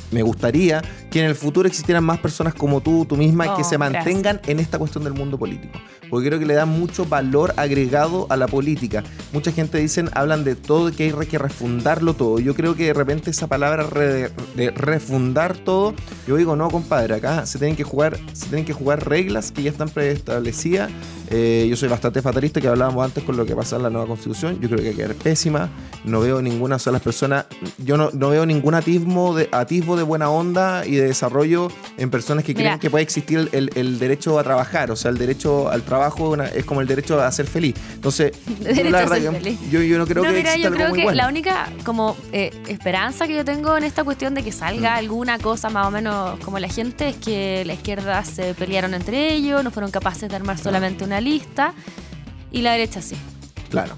me 0.09 0.23
gustaría 0.23 0.81
que 1.11 1.17
que 1.17 1.23
en 1.23 1.29
el 1.29 1.35
futuro 1.35 1.67
existieran 1.67 2.03
más 2.03 2.19
personas 2.19 2.53
como 2.53 2.81
tú, 2.81 3.05
tú 3.05 3.17
misma, 3.17 3.55
que 3.55 3.63
oh, 3.63 3.65
se 3.65 3.79
mantengan 3.79 4.39
en 4.45 4.59
esta 4.59 4.77
cuestión 4.77 5.03
del 5.03 5.13
mundo 5.13 5.37
político. 5.39 5.79
Porque 6.11 6.27
creo 6.27 6.39
que 6.39 6.45
le 6.45 6.53
da 6.53 6.67
mucho 6.67 7.05
valor 7.05 7.55
agregado 7.57 8.27
a 8.29 8.37
la 8.37 8.45
política. 8.45 9.03
Mucha 9.33 9.51
gente 9.51 9.79
dicen, 9.79 10.11
hablan 10.13 10.43
de 10.43 10.55
todo, 10.55 10.91
que 10.91 11.05
hay 11.19 11.27
que 11.27 11.39
refundarlo 11.39 12.13
todo. 12.13 12.37
Yo 12.39 12.53
creo 12.53 12.75
que 12.75 12.85
de 12.85 12.93
repente 12.93 13.31
esa 13.31 13.47
palabra 13.47 13.87
de 13.87 14.71
refundar 14.75 15.57
todo, 15.57 15.95
yo 16.27 16.35
digo, 16.35 16.55
no, 16.55 16.69
compadre, 16.69 17.15
acá 17.15 17.47
se 17.47 17.57
tienen 17.57 17.75
que 17.75 17.83
jugar, 17.83 18.19
se 18.33 18.45
tienen 18.45 18.63
que 18.65 18.73
jugar 18.73 18.86
reglas 18.95 19.51
que 19.51 19.63
ya 19.63 19.71
están 19.71 19.89
preestablecidas. 19.89 20.89
Eh, 21.29 21.67
yo 21.69 21.75
soy 21.75 21.89
bastante 21.89 22.21
fatalista, 22.21 22.61
que 22.61 22.67
hablábamos 22.67 23.03
antes 23.03 23.23
con 23.23 23.35
lo 23.35 23.45
que 23.45 23.55
pasa 23.55 23.75
en 23.75 23.83
la 23.83 23.89
nueva 23.89 24.07
constitución. 24.07 24.59
Yo 24.61 24.69
creo 24.69 24.81
que 24.81 24.89
hay 24.89 24.95
que 24.95 25.03
quedar 25.03 25.15
pésima. 25.15 25.69
No 26.05 26.21
veo 26.21 26.41
ninguna 26.41 26.79
sola 26.79 26.99
persona, 26.99 27.45
yo 27.79 27.97
no, 27.97 28.09
no 28.13 28.29
veo 28.29 28.45
ningún 28.45 28.75
atismo 28.75 29.35
de, 29.35 29.49
atisbo 29.51 29.97
de 29.97 30.03
buena 30.03 30.29
onda 30.29 30.85
y 30.85 30.95
de 30.95 31.07
desarrollo 31.07 31.69
en 31.97 32.09
personas 32.09 32.45
que 32.45 32.53
creen 32.53 32.79
que 32.79 32.89
puede 32.89 33.03
existir 33.03 33.49
el, 33.51 33.69
el, 33.75 33.99
derecho 33.99 34.39
a 34.39 34.43
trabajar. 34.43 34.89
O 34.91 34.95
sea, 34.95 35.11
el 35.11 35.17
derecho 35.17 35.69
al 35.69 35.81
trabajo 35.83 36.35
es 36.41 36.63
como 36.63 36.81
el 36.81 36.87
derecho 36.87 37.21
a 37.21 37.29
ser 37.31 37.47
feliz. 37.47 37.75
Entonces, 37.93 38.31
la 38.61 39.05
verdad 39.05 39.17
que 39.17 39.57
yo, 39.69 39.81
yo, 39.81 39.97
no 39.97 40.07
creo 40.07 40.23
que 40.23 40.31
mira, 40.31 40.55
yo 40.55 40.71
creo 40.71 40.93
que 40.93 41.03
la 41.13 41.27
única 41.27 41.69
como 41.83 42.15
eh, 42.31 42.51
esperanza 42.67 43.27
que 43.27 43.35
yo 43.35 43.43
tengo 43.43 43.75
en 43.77 43.83
esta 43.83 44.03
cuestión 44.03 44.33
de 44.33 44.43
que 44.43 44.51
salga 44.51 44.95
mm. 44.95 44.97
alguna 44.99 45.39
cosa 45.39 45.69
más 45.69 45.87
o 45.87 45.91
menos 45.91 46.39
como 46.39 46.59
la 46.59 46.69
gente 46.69 47.09
es 47.09 47.15
que 47.17 47.63
la 47.65 47.73
izquierda 47.73 48.23
se 48.23 48.53
pelearon 48.77 48.93
entre 48.93 49.33
ellos, 49.33 49.63
no 49.63 49.71
fueron 49.71 49.91
capaces 49.91 50.29
de 50.29 50.35
armar 50.35 50.57
solamente 50.57 51.03
una 51.03 51.19
lista 51.19 51.73
y 52.51 52.61
la 52.61 52.73
derecha 52.73 53.01
sí. 53.01 53.15
Claro 53.69 53.97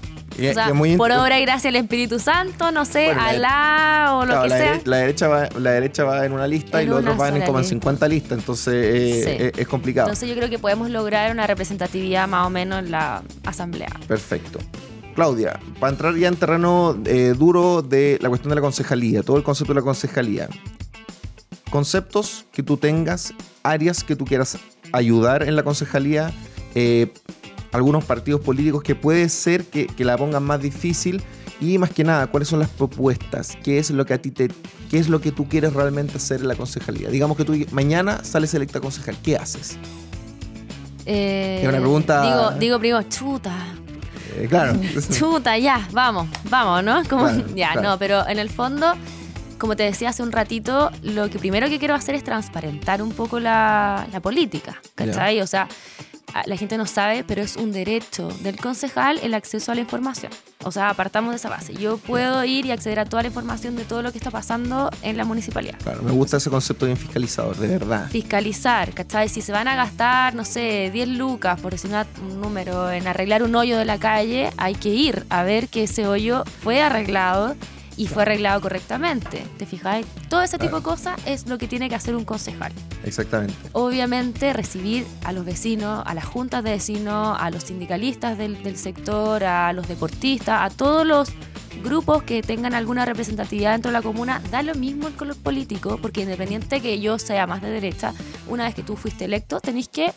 por 0.96 1.12
obra 1.12 1.38
y 1.38 1.42
gracia 1.42 1.70
del 1.70 1.82
Espíritu 1.82 2.18
Santo, 2.18 2.70
no 2.72 2.84
sé, 2.84 3.10
Alá 3.10 4.10
o 4.14 4.24
lo 4.24 4.42
que 4.42 4.48
sea. 4.48 4.80
la, 4.84 4.96
derecha 4.98 5.28
va, 5.28 5.48
la 5.58 5.72
derecha 5.72 6.04
va 6.04 6.24
en 6.24 6.32
una 6.32 6.46
lista 6.46 6.82
y 6.82 6.86
los 6.86 7.00
otros 7.00 7.16
van 7.16 7.36
en 7.36 7.42
como 7.42 7.58
en 7.58 7.64
50 7.64 8.08
listas, 8.08 8.38
entonces 8.38 9.26
eh, 9.26 9.52
es, 9.56 9.68
complicado. 9.68 10.08
Entonces 10.08 10.28
yo 10.28 10.34
creo 10.34 10.48
que 10.48 10.58
podemos 10.58 10.90
lograr 10.90 11.30
una 11.30 11.46
representatividad 11.46 12.28
más 12.28 12.46
o 12.46 12.50
menos 12.50 12.80
en 12.80 12.90
la 12.90 13.22
asamblea. 13.44 13.90
Perfecto. 14.06 14.58
Claudia, 15.14 15.58
para 15.78 15.92
entrar 15.92 16.14
ya 16.14 16.28
en 16.28 16.36
terreno 16.36 16.96
eh, 17.04 17.34
duro 17.36 17.82
de 17.82 18.18
la 18.20 18.28
cuestión 18.28 18.50
de 18.50 18.54
la 18.54 18.60
concejalía, 18.60 19.22
todo 19.22 19.36
el 19.36 19.42
concepto 19.42 19.74
de 19.74 19.80
la 19.80 19.84
concejalía. 19.84 20.48
Conceptos 21.70 22.46
que 22.52 22.62
tú 22.62 22.76
tengas, 22.76 23.34
áreas 23.62 24.02
que 24.02 24.16
tú 24.16 24.24
quieras 24.24 24.56
ayudar 24.92 25.42
en 25.42 25.56
la 25.56 25.62
concejalía, 25.62 26.32
eh, 26.74 27.12
algunos 27.72 28.04
partidos 28.04 28.40
políticos 28.40 28.82
que 28.82 28.94
puede 28.94 29.28
ser 29.28 29.64
que, 29.64 29.88
la 29.98 30.16
pongan 30.16 30.42
más 30.42 30.60
difícil 30.60 31.22
y 31.60 31.78
más 31.78 31.90
que 31.90 32.04
nada, 32.04 32.26
¿cuáles 32.28 32.48
son 32.48 32.58
las 32.58 32.70
propuestas? 32.70 33.56
¿Qué 33.62 33.78
es 33.78 33.90
lo 33.90 34.06
que 34.06 34.14
a 34.14 34.18
ti 34.18 34.30
te 34.30 34.48
qué 34.90 34.98
es 34.98 35.08
lo 35.08 35.20
que 35.20 35.30
tú 35.30 35.48
quieres 35.48 35.72
realmente 35.74 36.16
hacer 36.16 36.40
en 36.40 36.48
la 36.48 36.56
concejalía? 36.56 37.10
Digamos 37.10 37.36
que 37.36 37.44
tú 37.44 37.54
mañana 37.70 38.24
sales 38.24 38.52
electa 38.54 38.80
concejal, 38.80 39.16
¿qué 39.22 39.36
haces? 39.36 39.76
Eh, 41.06 41.60
es 41.62 41.68
una 41.68 41.78
pregunta 41.78 42.22
Digo, 42.22 42.50
digo 42.58 42.78
primo, 42.78 43.02
chuta. 43.02 43.54
Eh, 44.36 44.46
claro. 44.48 44.78
chuta, 45.18 45.58
ya, 45.58 45.86
vamos, 45.92 46.28
vamos, 46.48 46.82
¿no? 46.82 47.02
Como, 47.08 47.28
ya, 47.54 47.74
no, 47.74 47.98
pero 47.98 48.26
en 48.28 48.38
el 48.38 48.48
fondo 48.48 48.94
como 49.60 49.76
te 49.76 49.84
decía 49.84 50.08
hace 50.08 50.24
un 50.24 50.32
ratito, 50.32 50.90
lo 51.02 51.30
que 51.30 51.38
primero 51.38 51.68
que 51.68 51.78
quiero 51.78 51.94
hacer 51.94 52.16
es 52.16 52.24
transparentar 52.24 53.02
un 53.02 53.12
poco 53.12 53.38
la, 53.38 54.08
política, 54.22 54.80
¿cachai? 54.96 55.40
O 55.40 55.46
sea, 55.46 55.68
la 56.46 56.56
gente 56.56 56.76
no 56.78 56.86
sabe, 56.86 57.24
pero 57.24 57.42
es 57.42 57.56
un 57.56 57.70
derecho 57.70 58.28
del 58.42 58.56
concejal 58.56 59.18
el 59.22 59.34
acceso 59.34 59.70
a 59.70 59.74
la 59.74 59.82
información. 59.82 60.32
O 60.64 60.72
sea, 60.72 60.90
apartamos 60.90 61.30
de 61.30 61.36
esa 61.36 61.48
base. 61.48 61.74
Yo 61.74 61.98
puedo 61.98 62.44
ir 62.44 62.66
y 62.66 62.70
acceder 62.70 63.00
a 63.00 63.04
toda 63.04 63.22
la 63.22 63.28
información 63.28 63.76
de 63.76 63.84
todo 63.84 64.02
lo 64.02 64.12
que 64.12 64.18
está 64.18 64.30
pasando 64.30 64.90
en 65.02 65.16
la 65.16 65.24
municipalidad. 65.24 65.78
Claro, 65.82 66.02
me 66.02 66.12
gusta 66.12 66.38
ese 66.38 66.50
concepto 66.50 66.86
de 66.86 66.96
fiscalizador, 66.96 67.56
de 67.56 67.66
verdad. 67.68 68.08
Fiscalizar, 68.10 68.92
¿cachai? 68.94 69.28
Si 69.28 69.42
se 69.42 69.52
van 69.52 69.68
a 69.68 69.76
gastar, 69.76 70.34
no 70.34 70.44
sé, 70.44 70.90
10 70.92 71.08
lucas, 71.08 71.60
por 71.60 71.72
decir 71.72 71.90
un 72.22 72.40
número, 72.40 72.90
en 72.90 73.06
arreglar 73.06 73.42
un 73.42 73.54
hoyo 73.54 73.78
de 73.78 73.84
la 73.84 73.98
calle, 73.98 74.50
hay 74.56 74.74
que 74.74 74.90
ir 74.90 75.26
a 75.28 75.42
ver 75.42 75.68
que 75.68 75.84
ese 75.84 76.06
hoyo 76.06 76.44
fue 76.62 76.82
arreglado 76.82 77.56
y 78.00 78.06
fue 78.06 78.22
arreglado 78.22 78.62
correctamente. 78.62 79.44
¿Te 79.58 79.66
fijáis? 79.66 80.06
Todo 80.30 80.40
ese 80.40 80.56
tipo 80.56 80.76
de 80.76 80.82
cosas 80.82 81.20
es 81.26 81.46
lo 81.46 81.58
que 81.58 81.68
tiene 81.68 81.90
que 81.90 81.94
hacer 81.94 82.16
un 82.16 82.24
concejal. 82.24 82.72
Exactamente. 83.04 83.52
Obviamente 83.72 84.54
recibir 84.54 85.06
a 85.22 85.32
los 85.32 85.44
vecinos, 85.44 86.02
a 86.06 86.14
las 86.14 86.24
juntas 86.24 86.64
de 86.64 86.70
vecinos, 86.70 87.36
a 87.38 87.50
los 87.50 87.64
sindicalistas 87.64 88.38
del, 88.38 88.62
del 88.62 88.78
sector, 88.78 89.44
a 89.44 89.74
los 89.74 89.86
deportistas, 89.86 90.62
a 90.62 90.74
todos 90.74 91.06
los 91.06 91.28
grupos 91.84 92.22
que 92.22 92.40
tengan 92.40 92.72
alguna 92.72 93.04
representatividad 93.04 93.72
dentro 93.72 93.90
de 93.90 93.98
la 93.98 94.02
comuna, 94.02 94.40
da 94.50 94.62
lo 94.62 94.74
mismo 94.74 95.06
el 95.06 95.14
color 95.14 95.36
político, 95.36 95.98
porque 96.00 96.22
independiente 96.22 96.80
que 96.80 97.00
yo 97.00 97.18
sea 97.18 97.46
más 97.46 97.60
de 97.60 97.68
derecha, 97.68 98.14
una 98.48 98.64
vez 98.64 98.74
que 98.74 98.82
tú 98.82 98.96
fuiste 98.96 99.26
electo, 99.26 99.60
tenéis 99.60 99.88
que 99.88 100.14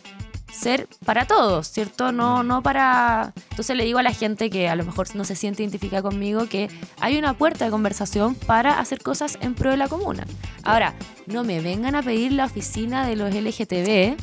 ser 0.53 0.87
para 1.05 1.25
todos, 1.25 1.67
¿cierto? 1.67 2.11
No, 2.11 2.43
no 2.43 2.61
para... 2.61 3.33
Entonces 3.49 3.75
le 3.75 3.85
digo 3.85 3.99
a 3.99 4.03
la 4.03 4.13
gente 4.13 4.49
que 4.49 4.69
a 4.69 4.75
lo 4.75 4.85
mejor 4.85 5.13
no 5.15 5.25
se 5.25 5.35
siente 5.35 5.63
identificada 5.63 6.01
conmigo 6.01 6.47
que 6.47 6.69
hay 6.99 7.17
una 7.17 7.33
puerta 7.33 7.65
de 7.65 7.71
conversación 7.71 8.35
para 8.35 8.79
hacer 8.79 9.01
cosas 9.01 9.37
en 9.41 9.55
pro 9.55 9.71
de 9.71 9.77
la 9.77 9.87
comuna. 9.87 10.25
Ahora, 10.63 10.93
no 11.25 11.43
me 11.43 11.59
vengan 11.61 11.95
a 11.95 12.03
pedir 12.03 12.31
la 12.31 12.45
oficina 12.45 13.05
de 13.05 13.15
los 13.15 13.33
LGTB 13.33 14.15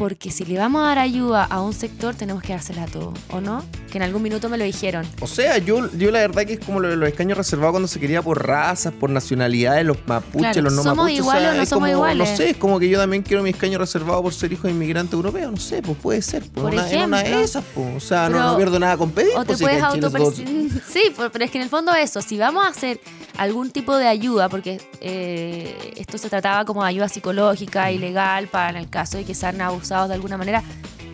porque 0.00 0.30
si 0.30 0.46
le 0.46 0.56
vamos 0.56 0.82
a 0.82 0.86
dar 0.86 0.98
ayuda 0.98 1.44
a 1.44 1.60
un 1.60 1.74
sector, 1.74 2.14
tenemos 2.14 2.42
que 2.42 2.54
dársela 2.54 2.84
a 2.84 2.86
todo, 2.86 3.12
¿o 3.32 3.42
no? 3.42 3.62
Que 3.92 3.98
en 3.98 4.02
algún 4.02 4.22
minuto 4.22 4.48
me 4.48 4.56
lo 4.56 4.64
dijeron. 4.64 5.06
O 5.20 5.26
sea, 5.26 5.58
yo, 5.58 5.92
yo 5.92 6.10
la 6.10 6.20
verdad 6.20 6.46
que 6.46 6.54
es 6.54 6.60
como 6.60 6.80
los 6.80 7.06
escaños 7.06 7.36
reservados 7.36 7.72
cuando 7.72 7.86
se 7.86 8.00
quería 8.00 8.22
por 8.22 8.46
razas, 8.46 8.94
por 8.94 9.10
nacionalidades, 9.10 9.84
los 9.84 9.98
mapuches, 10.06 10.56
los 10.56 10.72
no 10.72 10.82
¿somos 10.82 10.96
mapuches. 10.96 11.18
Iguales 11.18 11.52
o, 11.52 11.54
no 11.54 11.66
somos 11.66 11.90
iguales? 11.90 12.30
No 12.30 12.34
sé, 12.34 12.48
es 12.48 12.56
como 12.56 12.80
que 12.80 12.88
yo 12.88 12.98
también 12.98 13.22
quiero 13.22 13.42
mi 13.42 13.50
escaño 13.50 13.76
reservado 13.76 14.22
por 14.22 14.32
ser 14.32 14.54
hijo 14.54 14.68
de 14.68 14.72
inmigrante 14.72 15.14
europeo, 15.14 15.50
no 15.50 15.58
sé, 15.58 15.82
pues 15.82 15.98
puede 15.98 16.22
ser. 16.22 16.44
Pues 16.44 16.62
por 16.62 16.72
una, 16.72 16.86
ejemplo, 16.86 17.18
una 17.18 17.22
de 17.22 17.42
esas, 17.42 17.62
pues. 17.74 17.96
O 17.96 18.00
sea, 18.00 18.30
no, 18.30 18.56
pierdo 18.56 18.78
nada 18.78 18.96
con 18.96 19.10
pedir. 19.10 19.32
O 19.36 19.40
te 19.40 19.48
pues, 19.48 19.60
puedes 19.60 19.82
auto 19.82 20.08
Sí, 20.88 21.14
pero 21.14 21.44
es 21.44 21.50
que 21.50 21.58
en 21.58 21.64
el 21.64 21.68
fondo 21.68 21.94
eso, 21.94 22.22
si 22.22 22.38
vamos 22.38 22.64
a 22.64 22.70
hacer 22.70 23.00
algún 23.36 23.70
tipo 23.70 23.98
de 23.98 24.08
ayuda, 24.08 24.48
porque 24.48 24.80
eh, 25.02 25.92
esto 25.96 26.16
se 26.16 26.30
trataba 26.30 26.64
como 26.64 26.82
de 26.84 26.88
ayuda 26.88 27.08
psicológica 27.08 27.92
y 27.92 27.98
legal 27.98 28.48
para 28.48 28.78
el 28.78 28.88
caso 28.88 29.18
de 29.18 29.24
que 29.24 29.34
sean 29.34 29.60
abusados 29.60 29.89
de 29.90 30.14
alguna 30.14 30.38
manera, 30.38 30.62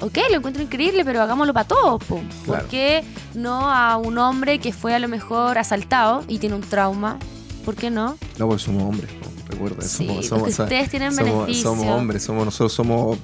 ok, 0.01 0.19
lo 0.31 0.37
encuentro 0.37 0.63
increíble, 0.63 1.05
pero 1.05 1.23
hagámoslo 1.23 1.55
para 1.55 1.67
todos. 1.67 2.03
¿Por 2.05 2.65
qué 2.69 3.05
no 3.35 3.71
a 3.71 3.97
un 3.97 4.19
hombre 4.19 4.59
que 4.59 4.73
fue 4.73 4.95
a 4.95 4.99
lo 4.99 5.09
mejor 5.09 5.59
asaltado 5.59 6.25
y 6.29 6.39
tiene 6.39 6.55
un 6.57 6.63
trauma? 6.63 7.19
¿Por 7.65 7.75
qué 7.75 7.91
no? 7.91 8.17
No, 8.39 8.47
porque 8.47 8.63
somos 8.63 8.83
hombres 8.83 9.11
recuerda. 9.49 9.83
somos, 9.83 10.31
ustedes 10.31 10.91
tienen 10.91 11.13
somos, 11.13 11.57
Somos 11.57 11.87
hombres, 11.87 12.23
somos, 12.23 12.45
nosotros 12.45 12.73
somos, 12.73 13.19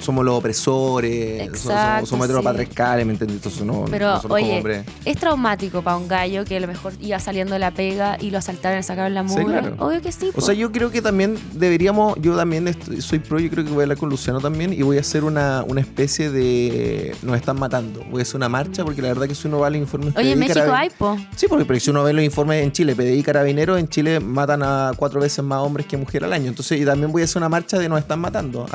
somos 0.00 0.24
los 0.24 0.38
opresores, 0.38 1.42
Exacto, 1.42 2.06
somos, 2.06 2.28
somos 2.28 2.44
¿me 2.48 3.12
entiendes? 3.12 3.36
Entonces, 3.36 3.62
no, 3.62 3.84
Pero, 3.90 4.20
oye, 4.28 4.84
es 5.04 5.16
traumático 5.16 5.82
para 5.82 5.96
un 5.96 6.08
gallo 6.08 6.44
que 6.44 6.56
a 6.56 6.60
lo 6.60 6.66
mejor 6.66 6.92
iba 7.00 7.18
saliendo 7.18 7.54
de 7.54 7.58
la 7.58 7.72
pega 7.72 8.16
y 8.20 8.30
lo 8.30 8.38
asaltaron 8.38 8.80
y 8.80 8.82
sacaron 8.82 9.14
la 9.14 9.22
mugre. 9.22 9.74
Obvio 9.78 10.00
que 10.00 10.12
sí. 10.12 10.30
O 10.34 10.40
sea, 10.40 10.54
yo 10.54 10.70
creo 10.72 10.90
que 10.90 11.02
también 11.02 11.38
deberíamos, 11.52 12.16
yo 12.20 12.36
también 12.36 12.74
soy 13.00 13.18
pro, 13.18 13.38
yo 13.38 13.50
creo 13.50 13.64
que 13.64 13.70
voy 13.70 13.80
a 13.80 13.82
hablar 13.84 13.98
con 13.98 14.08
Luciano 14.08 14.40
también 14.40 14.72
y 14.72 14.82
voy 14.82 14.98
a 14.98 15.00
hacer 15.00 15.24
una, 15.24 15.64
una 15.66 15.80
especie 15.80 16.30
de. 16.30 17.14
Nos 17.22 17.36
están 17.36 17.58
matando. 17.58 18.04
Voy 18.10 18.20
a 18.20 18.22
hacer 18.22 18.36
una 18.36 18.48
marcha 18.48 18.84
porque 18.84 19.02
la 19.02 19.08
verdad 19.08 19.26
que 19.26 19.34
si 19.34 19.48
uno 19.48 19.60
va 19.60 19.68
al 19.68 19.76
informe. 19.76 20.12
Oye, 20.16 20.32
en 20.32 20.38
México 20.38 20.72
hay, 20.72 20.90
po. 20.90 21.16
Sí, 21.36 21.46
porque 21.48 21.80
si 21.80 21.90
uno 21.90 22.04
ve 22.04 22.12
los 22.12 22.24
informes 22.24 22.62
en 22.62 22.72
Chile, 22.72 22.94
PDI 22.94 23.22
Carabineros, 23.22 23.78
en 23.78 23.88
Chile 23.88 24.20
matan 24.20 24.62
a 24.62 24.92
cuatro 24.96 25.20
veces 25.20 25.44
más 25.44 25.53
hombres 25.60 25.86
que 25.86 25.96
mujeres 25.96 26.26
al 26.26 26.32
año. 26.32 26.48
Entonces, 26.48 26.80
y 26.80 26.84
también 26.84 27.12
voy 27.12 27.22
a 27.22 27.24
hacer 27.24 27.38
una 27.38 27.48
marcha 27.48 27.78
de 27.78 27.88
nos 27.88 28.00
están 28.00 28.20
matando. 28.20 28.66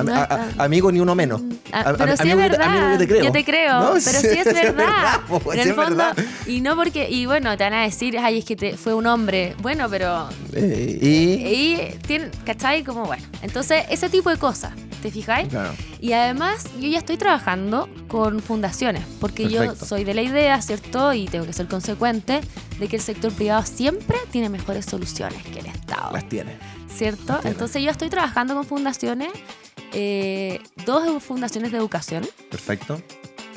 amigo, 0.57 0.91
ni 0.91 0.99
uno 0.99 1.15
menos. 1.15 1.41
Ah, 1.71 1.93
pero 1.97 2.15
sí 2.17 2.29
es 2.29 2.37
verdad. 2.37 2.91
yo 2.93 2.97
te 2.97 3.07
creo. 3.07 3.23
Yo 3.23 3.31
te 3.31 3.43
creo, 3.43 3.93
pero 3.93 4.19
sí 4.19 4.27
es 4.27 4.45
verdad. 4.53 5.21
en 5.53 5.59
el 5.59 5.73
fondo, 5.73 6.03
y 6.47 6.61
no 6.61 6.75
porque, 6.75 7.09
y 7.09 7.25
bueno, 7.25 7.55
te 7.57 7.63
van 7.63 7.73
a 7.73 7.83
decir, 7.83 8.17
ay, 8.17 8.39
es 8.39 8.45
que 8.45 8.55
te, 8.55 8.77
fue 8.77 8.93
un 8.93 9.07
hombre. 9.07 9.55
Bueno, 9.61 9.87
pero. 9.89 10.29
Eh, 10.53 10.99
y. 11.01 11.09
Y, 11.09 12.31
¿cachai? 12.45 12.83
Como 12.83 13.05
bueno. 13.05 13.23
Entonces, 13.41 13.85
ese 13.89 14.09
tipo 14.09 14.29
de 14.29 14.37
cosas. 14.37 14.71
¿Te 15.01 15.11
fijáis? 15.11 15.47
Claro. 15.47 15.73
Y 15.99 16.13
además, 16.13 16.65
yo 16.79 16.87
ya 16.87 16.97
estoy 16.97 17.17
trabajando 17.17 17.87
con 18.07 18.41
fundaciones, 18.41 19.03
porque 19.19 19.47
yo 19.47 19.75
soy 19.75 20.03
de 20.03 20.13
la 20.13 20.21
idea, 20.21 20.61
¿cierto? 20.61 21.13
Y 21.13 21.25
tengo 21.25 21.45
que 21.45 21.53
ser 21.53 21.67
consecuente 21.67 22.41
de 22.79 22.87
que 22.87 22.97
el 22.97 23.01
sector 23.01 23.31
privado 23.31 23.65
siempre 23.65 24.17
tiene 24.31 24.49
mejores 24.49 24.85
soluciones 24.85 25.41
que 25.43 25.59
el 25.59 25.67
Estado. 25.67 26.11
Las 26.11 26.27
tiene. 26.27 26.57
¿cierto? 26.99 27.39
Entonces 27.45 27.81
yo 27.81 27.91
estoy 27.91 28.09
trabajando 28.09 28.53
con 28.55 28.65
fundaciones, 28.65 29.29
eh, 29.93 30.59
dos 30.85 31.23
fundaciones 31.23 31.71
de 31.71 31.77
educación. 31.77 32.27
Perfecto. 32.51 33.01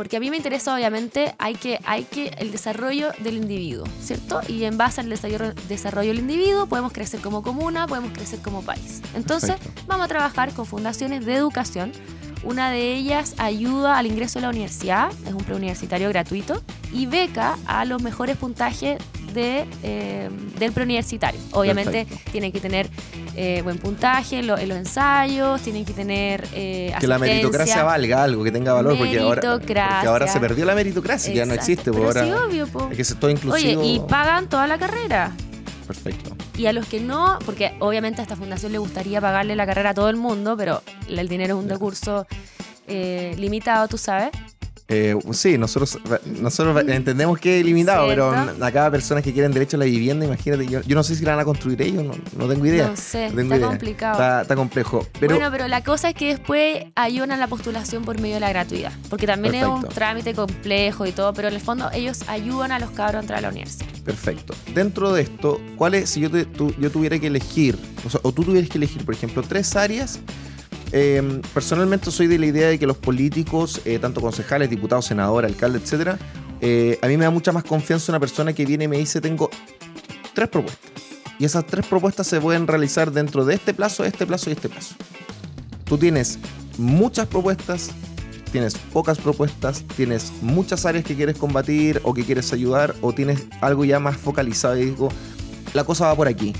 Porque 0.02 0.16
a 0.16 0.20
mí 0.20 0.30
me 0.30 0.36
interesa, 0.36 0.74
obviamente, 0.74 1.32
hay 1.38 1.54
que, 1.54 1.78
hay 1.84 2.02
que 2.02 2.34
el 2.38 2.50
desarrollo 2.50 3.12
del 3.20 3.36
individuo, 3.36 3.86
¿cierto? 4.00 4.40
Y 4.48 4.64
en 4.64 4.76
base 4.76 5.00
al 5.00 5.08
desarrollo, 5.08 5.54
desarrollo 5.68 6.08
del 6.08 6.18
individuo 6.18 6.66
podemos 6.66 6.92
crecer 6.92 7.20
como 7.20 7.44
comuna, 7.44 7.86
podemos 7.86 8.10
crecer 8.10 8.40
como 8.40 8.62
país. 8.62 9.00
Entonces, 9.14 9.54
vamos 9.86 10.06
a 10.06 10.08
trabajar 10.08 10.52
con 10.54 10.66
fundaciones 10.66 11.24
de 11.24 11.36
educación. 11.36 11.92
Una 12.42 12.72
de 12.72 12.94
ellas 12.94 13.36
ayuda 13.38 13.96
al 13.96 14.08
ingreso 14.08 14.40
a 14.40 14.42
la 14.42 14.48
universidad, 14.48 15.12
es 15.24 15.34
un 15.34 15.44
preuniversitario 15.44 16.08
gratuito, 16.08 16.64
y 16.92 17.06
beca 17.06 17.56
a 17.66 17.84
los 17.84 18.02
mejores 18.02 18.36
puntajes 18.36 18.98
de, 19.32 19.66
eh, 19.82 20.30
del 20.58 20.72
preuniversitario. 20.72 21.40
Obviamente 21.52 22.06
tiene 22.30 22.52
que 22.52 22.60
tener 22.60 22.88
eh, 23.34 23.60
buen 23.62 23.78
puntaje 23.78 24.40
en, 24.40 24.46
los 24.46 24.60
ensayos, 24.60 25.60
tienen 25.62 25.84
que 25.84 25.92
tener 25.92 26.46
eh, 26.52 26.94
Que 27.00 27.06
la 27.06 27.18
meritocracia 27.18 27.82
valga 27.82 28.22
algo, 28.22 28.44
que 28.44 28.52
tenga 28.52 28.72
valor, 28.72 28.98
porque 28.98 29.18
ahora, 29.18 29.42
porque 29.42 29.80
ahora 30.06 30.26
se 30.28 30.40
perdió 30.40 30.64
la 30.64 30.74
meritocracia, 30.74 31.32
ya 31.32 31.46
no 31.46 31.54
existe. 31.54 31.90
Pero 31.90 32.06
ahora, 32.06 32.24
sí, 32.24 32.32
obvio, 32.32 32.66
po. 32.66 32.88
Es 32.90 32.96
que 32.96 33.04
se 33.04 33.14
todo 33.14 33.30
inclusivo. 33.30 33.80
Oye, 33.80 33.94
y 33.94 34.00
pagan 34.00 34.48
toda 34.48 34.66
la 34.66 34.78
carrera. 34.78 35.32
Perfecto. 35.86 36.36
Y 36.56 36.66
a 36.66 36.72
los 36.72 36.86
que 36.86 37.00
no, 37.00 37.38
porque 37.44 37.74
obviamente 37.80 38.20
a 38.20 38.24
esta 38.24 38.36
fundación 38.36 38.72
le 38.72 38.78
gustaría 38.78 39.20
pagarle 39.20 39.56
la 39.56 39.66
carrera 39.66 39.90
a 39.90 39.94
todo 39.94 40.08
el 40.08 40.16
mundo, 40.16 40.56
pero 40.56 40.82
el 41.08 41.28
dinero 41.28 41.58
es 41.58 41.64
un 41.64 41.68
recurso 41.68 42.26
eh, 42.86 43.34
limitado, 43.38 43.88
tú 43.88 43.98
sabes. 43.98 44.30
Eh, 44.94 45.16
sí, 45.32 45.56
nosotros, 45.56 45.98
nosotros 46.38 46.84
entendemos 46.86 47.38
que 47.38 47.60
es 47.60 47.64
limitado, 47.64 48.06
pero 48.08 48.30
a 48.30 48.70
cada 48.70 48.90
persona 48.90 49.22
que 49.22 49.32
quieren 49.32 49.50
derecho 49.50 49.78
a 49.78 49.78
la 49.78 49.86
vivienda, 49.86 50.26
imagínate, 50.26 50.66
yo, 50.66 50.82
no 50.94 51.02
sé 51.02 51.16
si 51.16 51.24
la 51.24 51.30
van 51.32 51.40
a 51.40 51.44
construir 51.46 51.80
ellos, 51.80 52.04
no, 52.36 52.46
tengo 52.46 52.66
idea. 52.66 52.88
No 52.88 52.96
sé, 52.96 53.26
está 53.26 53.60
complicado. 53.60 54.42
Está, 54.42 54.54
complejo. 54.54 55.06
Pero, 55.18 55.34
bueno, 55.34 55.50
pero 55.50 55.66
la 55.66 55.82
cosa 55.82 56.10
es 56.10 56.14
que 56.14 56.26
después 56.26 56.84
ayudan 56.94 57.32
a 57.32 57.38
la 57.38 57.46
postulación 57.46 58.04
por 58.04 58.20
medio 58.20 58.34
de 58.34 58.40
la 58.40 58.50
gratuidad, 58.50 58.92
porque 59.08 59.26
también 59.26 59.54
es 59.54 59.64
un 59.64 59.88
trámite 59.88 60.34
complejo 60.34 61.06
y 61.06 61.12
todo, 61.12 61.32
pero 61.32 61.48
en 61.48 61.54
el 61.54 61.60
fondo 61.60 61.90
ellos 61.94 62.28
ayudan 62.28 62.70
a 62.72 62.78
los 62.78 62.90
cabros 62.90 63.16
a 63.16 63.20
entrar 63.20 63.38
a 63.38 63.42
la 63.42 63.48
universidad. 63.48 63.88
Perfecto. 64.04 64.54
Dentro 64.74 65.10
de 65.14 65.22
esto, 65.22 65.58
¿cuál 65.76 65.94
es, 65.94 66.10
si 66.10 66.20
yo, 66.20 66.28
yo 66.28 66.90
tuviera 66.90 67.18
que 67.18 67.28
elegir, 67.28 67.78
o, 68.04 68.28
o 68.28 68.32
tú 68.32 68.44
tuvieras 68.44 68.68
que 68.68 68.76
elegir, 68.76 69.06
por 69.06 69.14
ejemplo, 69.14 69.42
tres 69.42 69.74
áreas 69.74 70.20
Em, 70.92 71.40
personalmente 71.54 72.10
soy 72.10 72.26
de 72.26 72.38
la 72.38 72.46
idea 72.46 72.68
de 72.68 72.78
que 72.78 72.86
los 72.86 72.98
políticos, 72.98 73.80
eh, 73.86 73.98
tanto 73.98 74.20
concejales, 74.20 74.68
diputados, 74.68 75.06
senadores, 75.06 75.50
alcaldes, 75.50 75.82
etcétera, 75.84 76.18
eh, 76.60 76.98
a 77.00 77.08
mí 77.08 77.16
me 77.16 77.24
da 77.24 77.30
mucha 77.30 77.50
más 77.50 77.64
confianza 77.64 78.12
una 78.12 78.20
persona 78.20 78.52
que 78.52 78.66
viene 78.66 78.84
y 78.84 78.88
me 78.88 78.98
dice 78.98 79.20
tengo 79.20 79.48
tres 80.34 80.48
propuestas. 80.50 80.92
Y 81.38 81.46
esas 81.46 81.66
tres 81.66 81.86
propuestas 81.86 82.26
se 82.26 82.40
pueden 82.40 82.66
realizar 82.66 83.10
dentro 83.10 83.44
de 83.46 83.54
este 83.54 83.72
plazo, 83.72 84.04
este 84.04 84.26
plazo 84.26 84.50
y 84.50 84.52
este 84.52 84.68
plazo. 84.68 84.94
Tú 85.86 85.96
tienes 85.96 86.38
muchas 86.76 87.26
propuestas, 87.26 87.90
tienes 88.52 88.74
pocas 88.74 89.18
propuestas, 89.18 89.82
tienes 89.96 90.30
muchas 90.42 90.84
áreas 90.84 91.04
que 91.04 91.16
quieres 91.16 91.38
combatir 91.38 92.00
o 92.04 92.12
que 92.12 92.22
quieres 92.22 92.52
ayudar, 92.52 92.94
o 93.00 93.14
tienes 93.14 93.46
algo 93.62 93.86
ya 93.86 93.98
más 93.98 94.18
focalizado 94.18 94.76
y 94.76 94.84
digo, 94.84 95.08
la 95.72 95.84
cosa 95.84 96.06
va 96.06 96.14
por 96.14 96.28
aquí. 96.28 96.52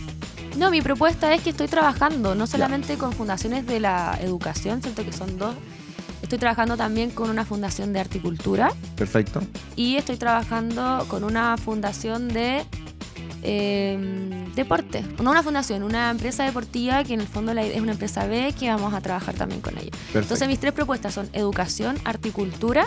No, 0.57 0.71
mi 0.71 0.81
propuesta 0.81 1.33
es 1.35 1.43
que 1.43 1.51
estoy 1.51 1.69
trabajando 1.69 2.35
no 2.35 2.47
solamente 2.47 2.97
con 2.97 3.13
fundaciones 3.13 3.67
de 3.67 3.81
la 3.81 4.19
educación, 4.21 4.83
siento 4.83 5.05
que 5.05 5.13
son 5.13 5.39
dos. 5.39 5.55
Estoy 6.23 6.39
trabajando 6.39 6.77
también 6.77 7.11
con 7.11 7.31
una 7.31 7.45
fundación 7.45 7.93
de 7.93 8.01
articultura. 8.01 8.73
Perfecto. 8.97 9.43
Y 9.77 9.97
estoy 9.97 10.17
trabajando 10.17 11.05
con 11.09 11.25
una 11.25 11.57
fundación 11.57 12.29
de 12.29 12.65
eh, 13.43 14.47
deporte. 14.55 15.05
No 15.23 15.31
una 15.31 15.43
fundación, 15.43 15.83
una 15.83 16.11
empresa 16.11 16.45
deportiva 16.45 17.03
que 17.05 17.15
en 17.15 17.21
el 17.21 17.27
fondo 17.27 17.53
es 17.53 17.81
una 17.81 17.93
empresa 17.93 18.27
B 18.27 18.55
que 18.59 18.69
vamos 18.69 18.95
a 18.95 19.01
trabajar 19.01 19.35
también 19.35 19.61
con 19.61 19.77
ella. 19.77 19.91
Entonces 20.15 20.47
mis 20.49 20.61
tres 20.61 20.73
propuestas 20.73 21.15
son 21.15 21.29
educación, 21.33 21.99
articultura 22.05 22.87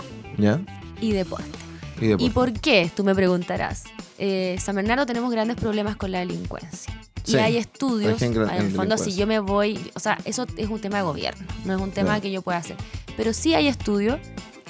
y 1.02 1.12
deporte. 1.12 1.60
¿Y, 2.00 2.30
por 2.30 2.54
qué? 2.54 2.92
Tú 2.96 3.04
me 3.04 3.16
preguntarás. 3.16 3.84
Eh, 4.18 4.58
San 4.60 4.76
Bernardo 4.76 5.06
tenemos 5.06 5.32
grandes 5.32 5.58
problemas 5.58 5.96
con 5.96 6.12
la 6.12 6.20
delincuencia. 6.20 6.94
Y 7.28 7.36
hay 7.38 7.58
estudios, 7.58 8.22
en 8.22 8.36
el 8.38 8.72
fondo 8.72 8.98
si 8.98 9.16
yo 9.16 9.28
me 9.28 9.40
voy, 9.40 9.80
o 9.96 10.00
sea, 10.00 10.18
eso 10.26 10.46
es 10.58 10.70
un 10.70 10.80
tema 10.80 10.98
de 10.98 11.04
gobierno, 11.04 11.46
no 11.66 11.76
es 11.76 11.82
un 11.82 11.92
tema 11.92 12.20
que 12.22 12.32
yo 12.32 12.42
pueda 12.42 12.58
hacer. 12.58 12.78
Pero 13.18 13.34
sí 13.34 13.54
hay 13.54 13.68
estudios 13.68 14.20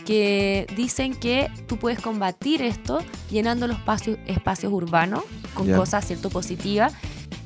que 0.06 0.68
dicen 0.76 1.16
que 1.16 1.50
tú 1.68 1.78
puedes 1.78 2.00
combatir 2.00 2.62
esto 2.62 3.00
llenando 3.32 3.68
los 3.68 3.78
espacios, 3.78 4.20
espacios 4.28 4.72
urbanos 4.72 5.24
con 5.54 5.72
cosas, 5.72 6.06
¿cierto?, 6.06 6.30
positivas. 6.30 6.94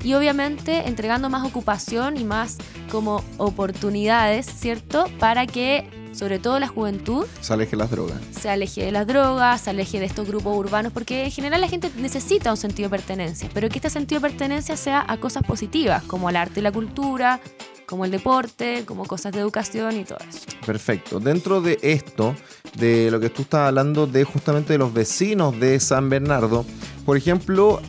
Y 0.04 0.14
obviamente 0.14 0.88
entregando 0.88 1.30
más 1.30 1.46
ocupación 1.46 2.18
y 2.18 2.24
más 2.24 2.58
como 2.92 3.24
oportunidades, 3.38 4.46
¿cierto? 4.46 5.06
Para 5.20 5.46
que 5.46 5.90
sobre 6.12 6.40
todo 6.40 6.60
la 6.60 6.68
juventud, 6.68 7.26
se 7.40 7.54
aleje 7.54 7.72
de 7.72 7.78
las 7.78 7.92
drogas. 7.92 8.20
Se 8.32 8.50
aleje 8.50 8.84
de 8.84 8.92
las 8.92 9.08
drogas, 9.08 9.62
se 9.62 9.70
aleje 9.70 10.00
de 10.00 10.06
estos 10.06 10.28
grupos 10.28 10.58
urbanos, 10.58 10.92
porque 10.92 11.26
en 11.26 11.32
general 11.32 11.62
la 11.62 11.68
gente 11.68 11.92
necesita 11.98 12.52
un 12.52 12.58
sentido 12.58 12.90
de 12.90 12.98
pertenencia, 12.98 13.50
pero 13.54 13.70
que 13.70 13.78
este 13.78 13.90
sentido 13.90 14.20
de 14.20 14.30
pertenencia 14.30 14.76
sea 14.76 15.06
a 15.08 15.18
cosas 15.18 15.44
positivas, 15.44 16.04
como 16.04 16.30
el 16.30 16.36
arte 16.36 16.60
y 16.60 16.64
la 16.64 16.72
cultura, 16.72 17.40
como 17.86 18.06
el 18.06 18.12
deporte, 18.12 18.84
como 18.86 19.06
cosas 19.06 19.32
de 19.32 19.40
educación 19.40 20.00
y 20.00 20.04
todo 20.04 20.20
eso. 20.28 20.42
Perfecto. 20.66 21.20
Dentro 21.20 21.62
de 21.62 21.80
esto, 21.82 22.36
de 22.78 23.10
lo 23.10 23.20
que 23.20 23.30
tú 23.30 23.44
estás 23.44 23.68
hablando 23.68 24.06
de 24.06 24.24
justamente 24.24 24.74
de 24.74 24.80
los 24.80 24.94
vecinos 24.94 25.60
de 25.60 25.80
San 25.80 26.10
Bernardo, 26.10 26.66
por 27.06 27.18
ejemplo, 27.18 27.82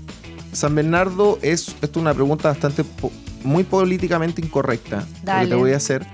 San 0.53 0.75
Bernardo 0.75 1.39
es, 1.43 1.69
esto 1.81 1.87
es 1.87 1.97
una 1.97 2.15
pregunta 2.15 2.49
bastante 2.49 2.85
muy 3.45 3.65
políticamente 3.65 4.43
incorrecta, 4.43 5.07
que 5.41 5.47
te 5.47 5.55
voy 5.55 5.73
a 5.73 5.77
hacer. 5.77 6.07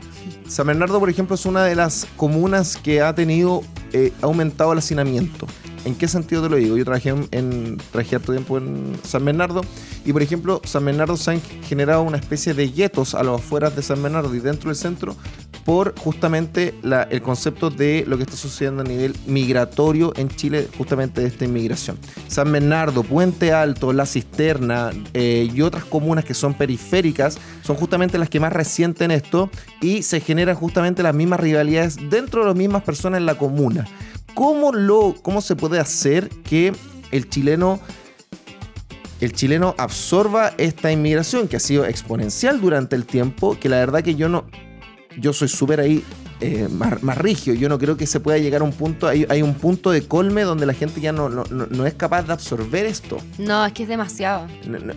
San 0.48 0.66
Bernardo, 0.66 1.00
por 1.00 1.10
ejemplo, 1.10 1.34
es 1.34 1.46
una 1.46 1.64
de 1.64 1.74
las 1.74 2.06
comunas 2.16 2.76
que 2.76 3.00
ha 3.00 3.14
tenido 3.14 3.62
eh, 3.92 4.12
aumentado 4.22 4.72
el 4.72 4.78
hacinamiento. 4.78 5.46
¿En 5.84 5.94
qué 5.94 6.08
sentido 6.08 6.42
te 6.42 6.48
lo 6.48 6.56
digo? 6.56 6.76
Yo 6.76 6.84
trabajé 6.84 7.14
en, 7.30 7.78
trabajé 7.92 8.16
harto 8.16 8.32
tiempo 8.32 8.58
en 8.58 8.98
San 9.04 9.24
Bernardo 9.24 9.62
y, 10.04 10.12
por 10.12 10.22
ejemplo, 10.22 10.60
San 10.64 10.84
Bernardo 10.84 11.16
se 11.16 11.30
han 11.32 11.40
generado 11.40 12.02
una 12.02 12.16
especie 12.16 12.54
de 12.54 12.68
guetos 12.68 13.14
a 13.14 13.22
los 13.22 13.40
afueras 13.40 13.76
de 13.76 13.82
San 13.82 14.02
Bernardo 14.02 14.34
y 14.34 14.40
dentro 14.40 14.68
del 14.68 14.76
centro 14.76 15.16
por 15.66 15.98
justamente 15.98 16.74
el 17.10 17.22
concepto 17.22 17.70
de 17.70 18.04
lo 18.06 18.16
que 18.16 18.22
está 18.22 18.36
sucediendo 18.36 18.82
a 18.82 18.84
nivel 18.84 19.16
migratorio 19.26 20.12
en 20.16 20.28
Chile, 20.28 20.68
justamente 20.78 21.20
de 21.20 21.26
esta 21.26 21.44
inmigración. 21.44 21.98
San 22.28 22.52
Bernardo, 22.52 23.02
Puente 23.02 23.52
Alto, 23.52 23.92
La 23.92 24.06
Cisterna 24.06 24.92
eh, 25.12 25.50
y 25.52 25.60
otras 25.62 25.84
comunas 25.84 26.24
que 26.24 26.34
son 26.34 26.54
periféricas 26.54 27.38
son 27.62 27.74
justamente 27.74 28.16
las 28.16 28.30
que 28.30 28.38
más 28.38 28.52
resienten 28.52 29.10
esto 29.10 29.50
y 29.82 30.02
se 30.02 30.20
generan 30.20 30.54
justamente 30.54 31.02
las 31.02 31.14
mismas 31.16 31.40
rivalidades 31.40 31.96
dentro 32.10 32.42
de 32.42 32.46
las 32.46 32.56
mismas 32.56 32.84
personas 32.84 33.18
en 33.18 33.26
la 33.26 33.34
comuna. 33.34 33.88
¿Cómo, 34.34 34.70
lo, 34.72 35.16
cómo 35.20 35.40
se 35.40 35.56
puede 35.56 35.80
hacer 35.80 36.28
que 36.28 36.72
el 37.10 37.28
chileno 37.28 37.80
el 39.18 39.32
chileno 39.32 39.74
absorba 39.78 40.52
esta 40.58 40.92
inmigración 40.92 41.48
que 41.48 41.56
ha 41.56 41.60
sido 41.60 41.86
exponencial 41.86 42.60
durante 42.60 42.96
el 42.96 43.06
tiempo, 43.06 43.58
que 43.58 43.70
la 43.70 43.78
verdad 43.78 44.02
que 44.02 44.14
yo 44.14 44.28
no, 44.28 44.44
yo 45.16 45.32
soy 45.32 45.48
súper 45.48 45.80
ahí 45.80 46.04
eh, 46.40 46.68
más, 46.70 47.02
más, 47.02 47.16
rígido. 47.16 47.56
Yo 47.56 47.68
no 47.68 47.78
creo 47.78 47.96
que 47.96 48.06
se 48.06 48.20
pueda 48.20 48.36
llegar 48.36 48.60
a 48.60 48.64
un 48.64 48.72
punto, 48.72 49.06
hay, 49.06 49.26
hay 49.28 49.40
un 49.40 49.54
punto 49.54 49.90
de 49.90 50.06
colme 50.06 50.42
donde 50.42 50.66
la 50.66 50.74
gente 50.74 51.00
ya 51.00 51.10
no, 51.12 51.28
no, 51.28 51.86
es 51.86 51.94
capaz 51.94 52.24
de 52.24 52.32
absorber 52.34 52.84
esto. 52.84 53.18
No, 53.38 53.64
es 53.64 53.72
que 53.72 53.84
es 53.84 53.88
demasiado. 53.88 54.46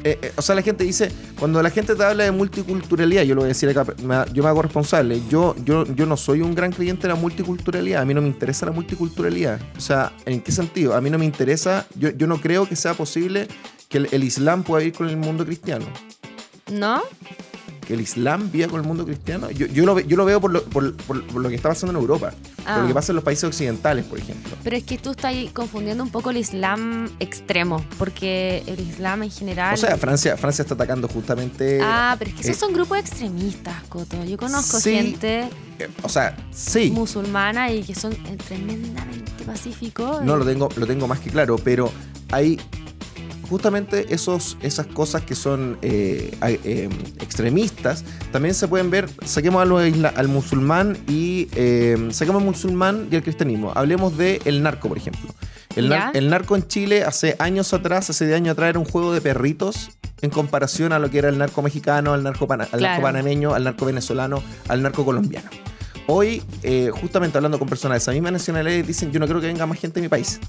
Eh, 0.03 0.19
eh, 0.21 0.33
o 0.35 0.41
sea, 0.41 0.55
la 0.55 0.61
gente 0.61 0.83
dice, 0.83 1.09
cuando 1.39 1.63
la 1.63 1.69
gente 1.69 1.95
te 1.95 2.03
habla 2.03 2.25
de 2.25 2.31
multiculturalidad, 2.31 3.23
yo 3.23 3.35
lo 3.35 3.41
voy 3.41 3.47
a 3.47 3.49
decir 3.49 3.69
acá, 3.69 3.85
yo 4.33 4.43
me 4.43 4.49
hago 4.49 4.61
responsable, 4.61 5.21
yo, 5.29 5.55
yo, 5.63 5.85
yo 5.85 6.05
no 6.05 6.17
soy 6.17 6.41
un 6.41 6.53
gran 6.53 6.71
creyente 6.71 7.03
de 7.03 7.13
la 7.13 7.19
multiculturalidad, 7.19 8.01
a 8.01 8.05
mí 8.05 8.13
no 8.13 8.21
me 8.21 8.27
interesa 8.27 8.65
la 8.65 8.73
multiculturalidad. 8.73 9.61
O 9.77 9.81
sea, 9.81 10.11
¿en 10.25 10.41
qué 10.41 10.51
sentido? 10.51 10.93
A 10.93 11.01
mí 11.01 11.09
no 11.09 11.17
me 11.17 11.25
interesa, 11.25 11.87
yo, 11.95 12.09
yo 12.09 12.27
no 12.27 12.41
creo 12.41 12.67
que 12.67 12.75
sea 12.75 12.93
posible 12.95 13.47
que 13.87 13.99
el, 13.99 14.09
el 14.11 14.23
Islam 14.25 14.63
pueda 14.63 14.83
ir 14.83 14.93
con 14.93 15.07
el 15.07 15.15
mundo 15.15 15.45
cristiano. 15.45 15.85
¿No? 16.69 17.01
El 17.89 18.01
Islam 18.01 18.51
viva 18.51 18.67
con 18.67 18.79
el 18.79 18.87
mundo 18.87 19.05
cristiano. 19.05 19.49
Yo, 19.51 19.65
yo, 19.67 19.85
lo, 19.85 19.99
yo 19.99 20.15
lo 20.15 20.25
veo 20.25 20.39
por 20.39 20.51
lo, 20.51 20.63
por, 20.63 20.83
lo, 20.83 21.49
que 21.49 21.55
está 21.55 21.69
pasando 21.69 21.91
en 21.91 22.01
Europa, 22.01 22.31
por 22.63 22.77
lo 22.77 22.85
que 22.85 22.91
ah. 22.91 22.93
pasa 22.93 23.11
en 23.11 23.15
los 23.15 23.23
países 23.23 23.43
occidentales, 23.43 24.05
por 24.05 24.19
ejemplo. 24.19 24.55
Pero 24.63 24.75
es 24.75 24.83
que 24.83 24.97
tú 24.97 25.11
estás 25.11 25.33
confundiendo 25.53 26.03
un 26.03 26.11
poco 26.11 26.29
el 26.29 26.37
Islam 26.37 27.09
extremo, 27.19 27.83
porque 27.97 28.63
el 28.67 28.79
Islam 28.79 29.23
en 29.23 29.31
general... 29.31 29.73
O 29.73 29.77
sea, 29.77 29.97
Francia, 29.97 30.37
Francia 30.37 30.61
está 30.61 30.75
atacando 30.75 31.07
justamente... 31.07 31.79
Ah, 31.81 32.15
pero 32.19 32.29
es 32.29 32.35
que 32.35 32.41
esos 32.43 32.57
eh, 32.57 32.59
son 32.59 32.73
grupos 32.73 32.99
extremistas, 32.99 33.75
Coto. 33.89 34.23
Yo 34.23 34.37
conozco 34.37 34.79
gente... 34.79 35.49
Eh, 35.79 35.89
o 36.03 36.09
sea, 36.09 36.35
sí. 36.51 36.91
Musulmana 36.91 37.71
y 37.71 37.83
que 37.83 37.95
son 37.95 38.15
tremendamente 38.47 39.43
pacíficos. 39.45 40.23
No, 40.23 40.37
lo 40.37 40.45
tengo, 40.45 40.69
lo 40.75 40.85
tengo 40.85 41.07
más 41.07 41.19
que 41.19 41.29
claro, 41.29 41.57
pero 41.57 41.91
hay 42.31 42.59
justamente 43.49 44.13
esos, 44.13 44.57
esas 44.61 44.85
cosas 44.87 45.23
que 45.23 45.35
son 45.35 45.77
eh, 45.81 46.37
eh, 46.41 46.89
extremistas 47.19 48.05
también 48.31 48.53
se 48.53 48.67
pueden 48.67 48.91
ver, 48.91 49.09
saquemos 49.25 49.61
al 49.61 50.27
musulmán 50.27 50.97
y 51.07 51.47
eh, 51.55 52.09
saquemos 52.11 52.41
al 52.41 52.47
musulmán 52.47 53.07
y 53.11 53.15
el 53.15 53.23
cristianismo. 53.23 53.71
Hablemos 53.75 54.17
de 54.17 54.41
el 54.45 54.61
narco, 54.61 54.87
por 54.87 54.97
ejemplo. 54.97 55.33
El, 55.75 56.29
narco 56.29 56.55
en 56.55 56.67
Chile 56.67 57.03
hace 57.03 57.35
años 57.39 57.73
atrás, 57.73 58.09
hace 58.09 58.25
de 58.25 58.35
años 58.35 58.53
atrás, 58.53 58.69
era 58.69 58.79
un 58.79 58.85
juego 58.85 59.13
de 59.13 59.21
perritos 59.21 59.91
en 60.21 60.29
comparación 60.29 60.91
a 60.91 60.99
lo 60.99 61.09
que 61.09 61.19
era 61.19 61.29
el 61.29 61.37
narco 61.37 61.61
mexicano, 61.61 62.13
al 62.13 62.23
narco, 62.23 62.47
al 62.51 62.81
narco 62.81 63.01
panameño, 63.01 63.53
al 63.53 63.63
narco 63.63 63.85
venezolano, 63.85 64.43
al 64.67 64.81
narco 64.81 65.05
colombiano. 65.05 65.49
Hoy, 66.07 66.43
justamente 66.91 67.37
hablando 67.37 67.59
con 67.59 67.69
personas 67.69 67.95
de 67.95 67.99
esa 67.99 68.11
misma 68.11 68.31
nacionalidad, 68.31 68.83
dicen, 68.83 69.11
yo 69.11 69.19
no 69.19 69.27
creo 69.27 69.39
que 69.39 69.47
venga 69.47 69.65
más 69.65 69.79
gente 69.79 69.99
de 69.99 70.01
mi 70.01 70.09
país. 70.09 70.39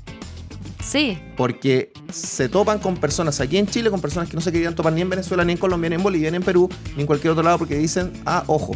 Sí. 0.83 1.19
Porque 1.37 1.93
se 2.13 2.49
topan 2.49 2.79
con 2.79 2.97
personas 2.97 3.41
aquí 3.41 3.59
en 3.59 3.67
Chile, 3.67 3.91
con 3.91 4.01
personas 4.01 4.29
que 4.29 4.35
no 4.35 4.41
se 4.41 4.51
querían 4.53 4.75
topar 4.75 4.93
ni 4.93 5.01
en 5.01 5.11
Venezuela, 5.11 5.45
ni 5.45 5.53
en 5.53 5.59
Colombia, 5.59 5.91
ni 5.91 5.97
en 5.97 6.03
Bolivia, 6.03 6.31
ni 6.31 6.37
en 6.37 6.43
Perú, 6.43 6.69
ni 6.97 7.03
en 7.03 7.07
cualquier 7.07 7.33
otro 7.33 7.43
lado, 7.43 7.59
porque 7.59 7.77
dicen, 7.77 8.13
ah, 8.27 8.45
ojo. 8.47 8.73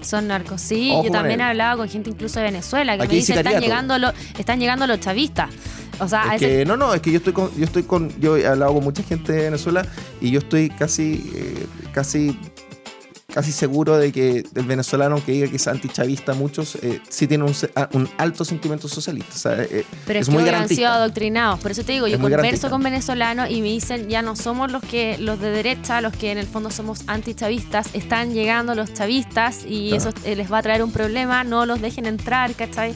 Son 0.00 0.26
narcos, 0.26 0.60
sí. 0.60 0.92
yo 1.04 1.10
también 1.12 1.40
he 1.40 1.44
hablado 1.44 1.78
con 1.78 1.88
gente 1.88 2.10
incluso 2.10 2.40
de 2.40 2.46
Venezuela 2.46 2.98
que 2.98 3.06
me 3.06 3.14
dice, 3.14 3.34
están 3.34 3.60
llegando, 3.60 3.94
están 4.36 4.58
llegando 4.58 4.86
los 4.86 4.98
chavistas. 4.98 5.50
O 6.00 6.08
sea, 6.08 6.36
que, 6.38 6.64
no, 6.64 6.76
no, 6.76 6.92
es 6.94 7.00
que 7.00 7.12
yo 7.12 7.18
estoy 7.18 7.32
con, 7.32 7.54
yo 7.56 7.64
estoy 7.64 7.84
con, 7.84 8.08
yo 8.20 8.36
he 8.36 8.46
hablado 8.46 8.74
con 8.74 8.82
mucha 8.82 9.04
gente 9.04 9.32
de 9.32 9.42
Venezuela 9.42 9.86
y 10.20 10.32
yo 10.32 10.40
estoy 10.40 10.70
casi, 10.70 11.30
eh, 11.34 11.66
casi 11.92 12.36
casi 13.32 13.52
seguro 13.52 13.96
de 13.98 14.12
que 14.12 14.44
el 14.54 14.64
venezolano 14.64 15.24
que 15.24 15.32
diga 15.32 15.48
que 15.48 15.56
es 15.56 15.66
antichavista, 15.66 16.34
muchos 16.34 16.76
eh, 16.76 17.00
sí 17.08 17.26
tienen 17.26 17.48
un, 17.48 17.54
ah, 17.74 17.88
un, 17.92 18.08
alto 18.18 18.44
sentimiento 18.44 18.88
socialista. 18.88 19.62
Eh, 19.62 19.84
Pero 20.06 20.20
es, 20.20 20.28
muy 20.28 20.44
que 20.44 20.50
han 20.50 20.68
sido 20.68 20.88
adoctrinados. 20.88 21.58
Por 21.60 21.70
eso 21.70 21.82
te 21.84 21.92
digo, 21.92 22.06
yo 22.06 22.18
converso 22.18 22.70
con 22.70 22.82
venezolanos 22.82 23.50
y 23.50 23.60
me 23.60 23.68
dicen, 23.68 24.08
ya 24.08 24.22
no 24.22 24.36
somos 24.36 24.70
los 24.70 24.82
que 24.82 25.18
los 25.18 25.40
de 25.40 25.50
derecha, 25.50 26.00
los 26.00 26.12
que 26.12 26.30
en 26.30 26.38
el 26.38 26.46
fondo 26.46 26.70
somos 26.70 27.02
antichavistas, 27.06 27.88
están 27.94 28.32
llegando 28.32 28.74
los 28.74 28.92
chavistas 28.92 29.64
y 29.66 29.94
eso 29.94 30.10
eh, 30.24 30.36
les 30.36 30.52
va 30.52 30.58
a 30.58 30.62
traer 30.62 30.82
un 30.82 30.92
problema, 30.92 31.44
no 31.44 31.66
los 31.66 31.80
dejen 31.80 32.06
entrar, 32.06 32.54
¿cachai? 32.54 32.94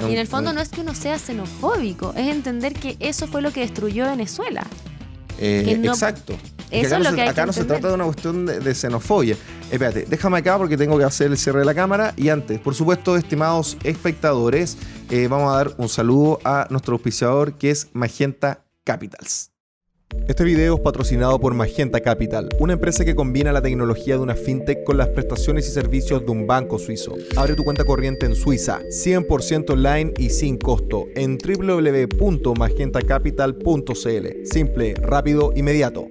y 0.00 0.12
en 0.12 0.18
el 0.18 0.26
fondo 0.26 0.52
no 0.52 0.60
es 0.60 0.68
que 0.68 0.80
uno 0.80 0.94
sea 0.94 1.18
xenofóbico, 1.18 2.12
es 2.16 2.28
entender 2.28 2.74
que 2.74 2.96
eso 3.00 3.26
fue 3.26 3.42
lo 3.42 3.52
que 3.52 3.60
destruyó 3.60 4.06
Venezuela. 4.06 4.66
exacto. 5.38 6.36
Eso 6.70 6.96
acá, 6.96 7.10
no, 7.10 7.30
acá 7.30 7.46
no 7.46 7.52
se 7.52 7.64
trata 7.64 7.88
de 7.88 7.94
una 7.94 8.04
cuestión 8.04 8.46
de, 8.46 8.74
xenofobia. 8.74 9.36
Espérate, 9.70 10.06
déjame 10.08 10.38
acá 10.38 10.58
porque 10.58 10.76
tengo 10.76 10.98
que 10.98 11.04
hacer 11.04 11.30
el 11.30 11.38
cierre 11.38 11.60
de 11.60 11.64
la 11.64 11.74
cámara. 11.74 12.12
Y 12.16 12.28
antes, 12.28 12.58
por 12.60 12.74
supuesto, 12.74 13.16
estimados 13.16 13.76
espectadores, 13.84 14.76
eh, 15.10 15.28
vamos 15.28 15.52
a 15.52 15.56
dar 15.56 15.74
un 15.78 15.88
saludo 15.88 16.40
a 16.44 16.66
nuestro 16.70 16.94
auspiciador 16.94 17.54
que 17.54 17.70
es 17.70 17.88
Magenta 17.92 18.64
Capitals. 18.84 19.50
Este 20.26 20.42
video 20.44 20.74
es 20.74 20.80
patrocinado 20.80 21.40
por 21.40 21.54
Magenta 21.54 22.00
Capital, 22.00 22.48
una 22.58 22.72
empresa 22.72 23.04
que 23.04 23.14
combina 23.14 23.52
la 23.52 23.62
tecnología 23.62 24.16
de 24.16 24.20
una 24.20 24.34
fintech 24.34 24.82
con 24.84 24.96
las 24.96 25.06
prestaciones 25.08 25.68
y 25.68 25.70
servicios 25.70 26.24
de 26.24 26.32
un 26.32 26.48
banco 26.48 26.80
suizo. 26.80 27.14
Abre 27.36 27.54
tu 27.54 27.62
cuenta 27.62 27.84
corriente 27.84 28.26
en 28.26 28.34
Suiza, 28.34 28.80
100% 28.82 29.70
online 29.70 30.12
y 30.18 30.30
sin 30.30 30.58
costo, 30.58 31.04
en 31.14 31.38
www.magentacapital.cl. 31.38 34.26
Simple, 34.44 34.94
rápido, 34.94 35.52
inmediato. 35.54 36.08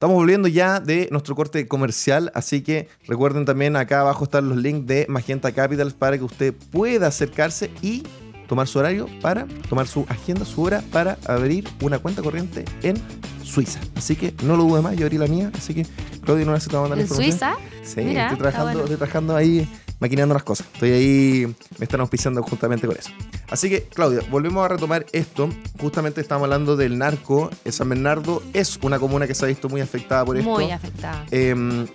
Estamos 0.00 0.16
volviendo 0.16 0.48
ya 0.48 0.80
de 0.80 1.08
nuestro 1.10 1.34
corte 1.34 1.68
comercial, 1.68 2.32
así 2.34 2.62
que 2.62 2.88
recuerden 3.06 3.44
también 3.44 3.76
acá 3.76 4.00
abajo 4.00 4.24
están 4.24 4.48
los 4.48 4.56
links 4.56 4.86
de 4.86 5.04
Magenta 5.10 5.52
Capital 5.52 5.92
para 5.92 6.16
que 6.16 6.24
usted 6.24 6.54
pueda 6.72 7.08
acercarse 7.08 7.70
y 7.82 8.02
tomar 8.48 8.66
su 8.66 8.78
horario 8.78 9.06
para 9.20 9.46
tomar 9.68 9.86
su 9.86 10.06
agenda, 10.08 10.46
su 10.46 10.62
hora 10.62 10.82
para 10.90 11.18
abrir 11.26 11.68
una 11.82 11.98
cuenta 11.98 12.22
corriente 12.22 12.64
en 12.82 12.96
Suiza. 13.44 13.78
Así 13.94 14.16
que 14.16 14.32
no 14.42 14.56
lo 14.56 14.64
dude 14.64 14.80
más, 14.80 14.96
yo 14.96 15.04
abrí 15.04 15.18
la 15.18 15.26
mía, 15.26 15.52
así 15.54 15.74
que 15.74 15.84
Claudio 16.24 16.46
no 16.46 16.52
necesita 16.52 16.80
mandar 16.80 16.96
la 16.96 17.02
información. 17.02 17.32
¿En 17.34 17.38
Suiza? 17.38 17.54
Sí, 17.82 18.16
estoy, 18.16 18.38
trabajando, 18.38 18.80
estoy 18.80 18.96
trabajando 18.96 19.36
ahí 19.36 19.68
maquinando 20.00 20.34
las 20.34 20.42
cosas. 20.42 20.66
Estoy 20.74 20.90
ahí, 20.90 21.54
me 21.78 21.84
están 21.84 22.00
auspiciando 22.00 22.42
justamente 22.42 22.86
con 22.86 22.96
eso. 22.96 23.10
Así 23.50 23.68
que, 23.68 23.82
Claudia, 23.82 24.22
volvemos 24.30 24.64
a 24.64 24.68
retomar 24.68 25.06
esto. 25.12 25.48
Justamente 25.78 26.20
estamos 26.20 26.44
hablando 26.44 26.76
del 26.76 26.98
narco. 26.98 27.50
San 27.70 27.88
Bernardo 27.88 28.42
es 28.52 28.78
una 28.82 28.98
comuna 28.98 29.26
que 29.26 29.34
se 29.34 29.44
ha 29.44 29.48
visto 29.48 29.68
muy 29.68 29.80
afectada 29.80 30.24
por 30.24 30.36
esto. 30.36 30.50
Muy 30.50 30.70
afectada. 30.70 31.26
Eh, 31.30 31.86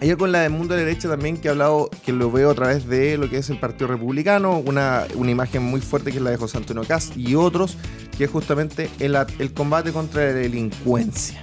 Ayer 0.00 0.16
con 0.16 0.30
la 0.30 0.42
del 0.42 0.52
mundo 0.52 0.74
de 0.74 0.84
derecha 0.84 1.08
también 1.08 1.36
que 1.38 1.48
he 1.48 1.50
hablado, 1.50 1.90
que 2.06 2.12
lo 2.12 2.30
veo 2.30 2.50
a 2.50 2.54
través 2.54 2.86
de 2.86 3.18
lo 3.18 3.28
que 3.28 3.38
es 3.38 3.50
el 3.50 3.58
Partido 3.58 3.88
Republicano, 3.88 4.58
una, 4.58 5.04
una 5.16 5.32
imagen 5.32 5.64
muy 5.64 5.80
fuerte 5.80 6.12
que 6.12 6.18
es 6.18 6.22
la 6.22 6.30
de 6.30 6.36
José 6.36 6.56
Antonio 6.56 6.84
Cast 6.84 7.16
y 7.16 7.34
otros, 7.34 7.76
que 8.16 8.24
es 8.24 8.30
justamente 8.30 8.88
el, 9.00 9.16
el 9.40 9.52
combate 9.52 9.92
contra 9.92 10.26
la 10.26 10.34
delincuencia 10.34 11.42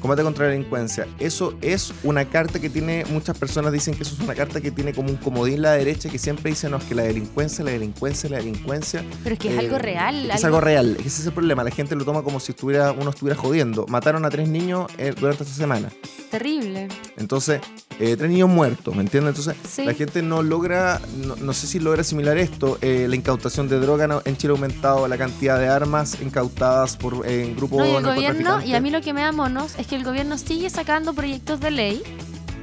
combate 0.00 0.22
contra 0.22 0.46
la 0.46 0.52
delincuencia. 0.52 1.06
Eso 1.18 1.54
es 1.60 1.92
una 2.02 2.24
carta 2.24 2.58
que 2.58 2.70
tiene, 2.70 3.04
muchas 3.10 3.38
personas 3.38 3.72
dicen 3.72 3.94
que 3.94 4.02
eso 4.02 4.14
es 4.14 4.20
una 4.20 4.34
carta 4.34 4.60
que 4.60 4.70
tiene 4.70 4.92
como 4.92 5.10
un 5.10 5.16
comodín 5.16 5.62
la 5.62 5.72
derecha 5.72 6.08
que 6.08 6.18
siempre 6.18 6.50
dice, 6.50 6.68
no, 6.68 6.78
es 6.78 6.84
que 6.84 6.94
la 6.94 7.02
delincuencia, 7.02 7.64
la 7.64 7.72
delincuencia, 7.72 8.30
la 8.30 8.38
delincuencia. 8.38 9.04
Pero 9.22 9.34
es 9.34 9.38
que 9.38 9.52
es 9.52 9.58
algo 9.58 9.76
eh, 9.76 9.80
real. 9.80 10.30
Es 10.30 10.44
algo, 10.44 10.60
real, 10.60 10.96
ese 10.98 11.20
es 11.20 11.26
el 11.26 11.32
problema. 11.32 11.64
La 11.64 11.70
gente 11.70 11.94
lo 11.94 12.04
toma 12.04 12.22
como 12.22 12.40
si 12.40 12.52
estuviera, 12.52 12.92
uno 12.92 13.10
estuviera 13.10 13.38
jodiendo. 13.38 13.86
Mataron 13.88 14.24
a 14.24 14.30
tres 14.30 14.48
niños 14.48 14.90
eh, 14.98 15.14
durante 15.18 15.44
esta 15.44 15.54
semana. 15.54 15.90
Terrible. 16.30 16.88
Entonces, 17.16 17.60
eh, 17.98 18.16
tres 18.16 18.30
niños 18.30 18.48
muertos, 18.48 18.94
¿me 18.94 19.02
entiendes? 19.02 19.36
Entonces, 19.36 19.84
la 19.84 19.94
gente 19.94 20.22
no 20.22 20.42
logra, 20.42 21.00
no, 21.16 21.52
sé 21.52 21.66
si 21.66 21.80
logra 21.80 22.02
asimilar 22.02 22.38
esto. 22.38 22.78
la 22.80 23.16
incautación 23.16 23.68
de 23.68 23.78
droga 23.78 24.22
en 24.24 24.36
Chile 24.36 24.52
ha 24.52 24.56
aumentado 24.56 25.06
la 25.08 25.18
cantidad 25.18 25.58
de 25.58 25.68
armas 25.68 26.16
incautadas 26.22 26.96
por 26.96 27.26
en 27.26 27.56
grupos 27.56 27.80
no, 27.80 27.86
y 27.86 27.94
el 27.94 28.04
gobierno, 28.04 28.62
y 28.64 28.74
a 28.74 28.80
mí 28.80 28.90
lo 28.90 29.00
que 29.00 29.12
me 29.12 29.20
da 29.20 29.32
monos 29.32 29.74
es 29.78 29.86
que 29.90 29.96
el 29.96 30.04
gobierno 30.04 30.38
sigue 30.38 30.70
sacando 30.70 31.14
proyectos 31.14 31.58
de 31.58 31.72
ley 31.72 32.02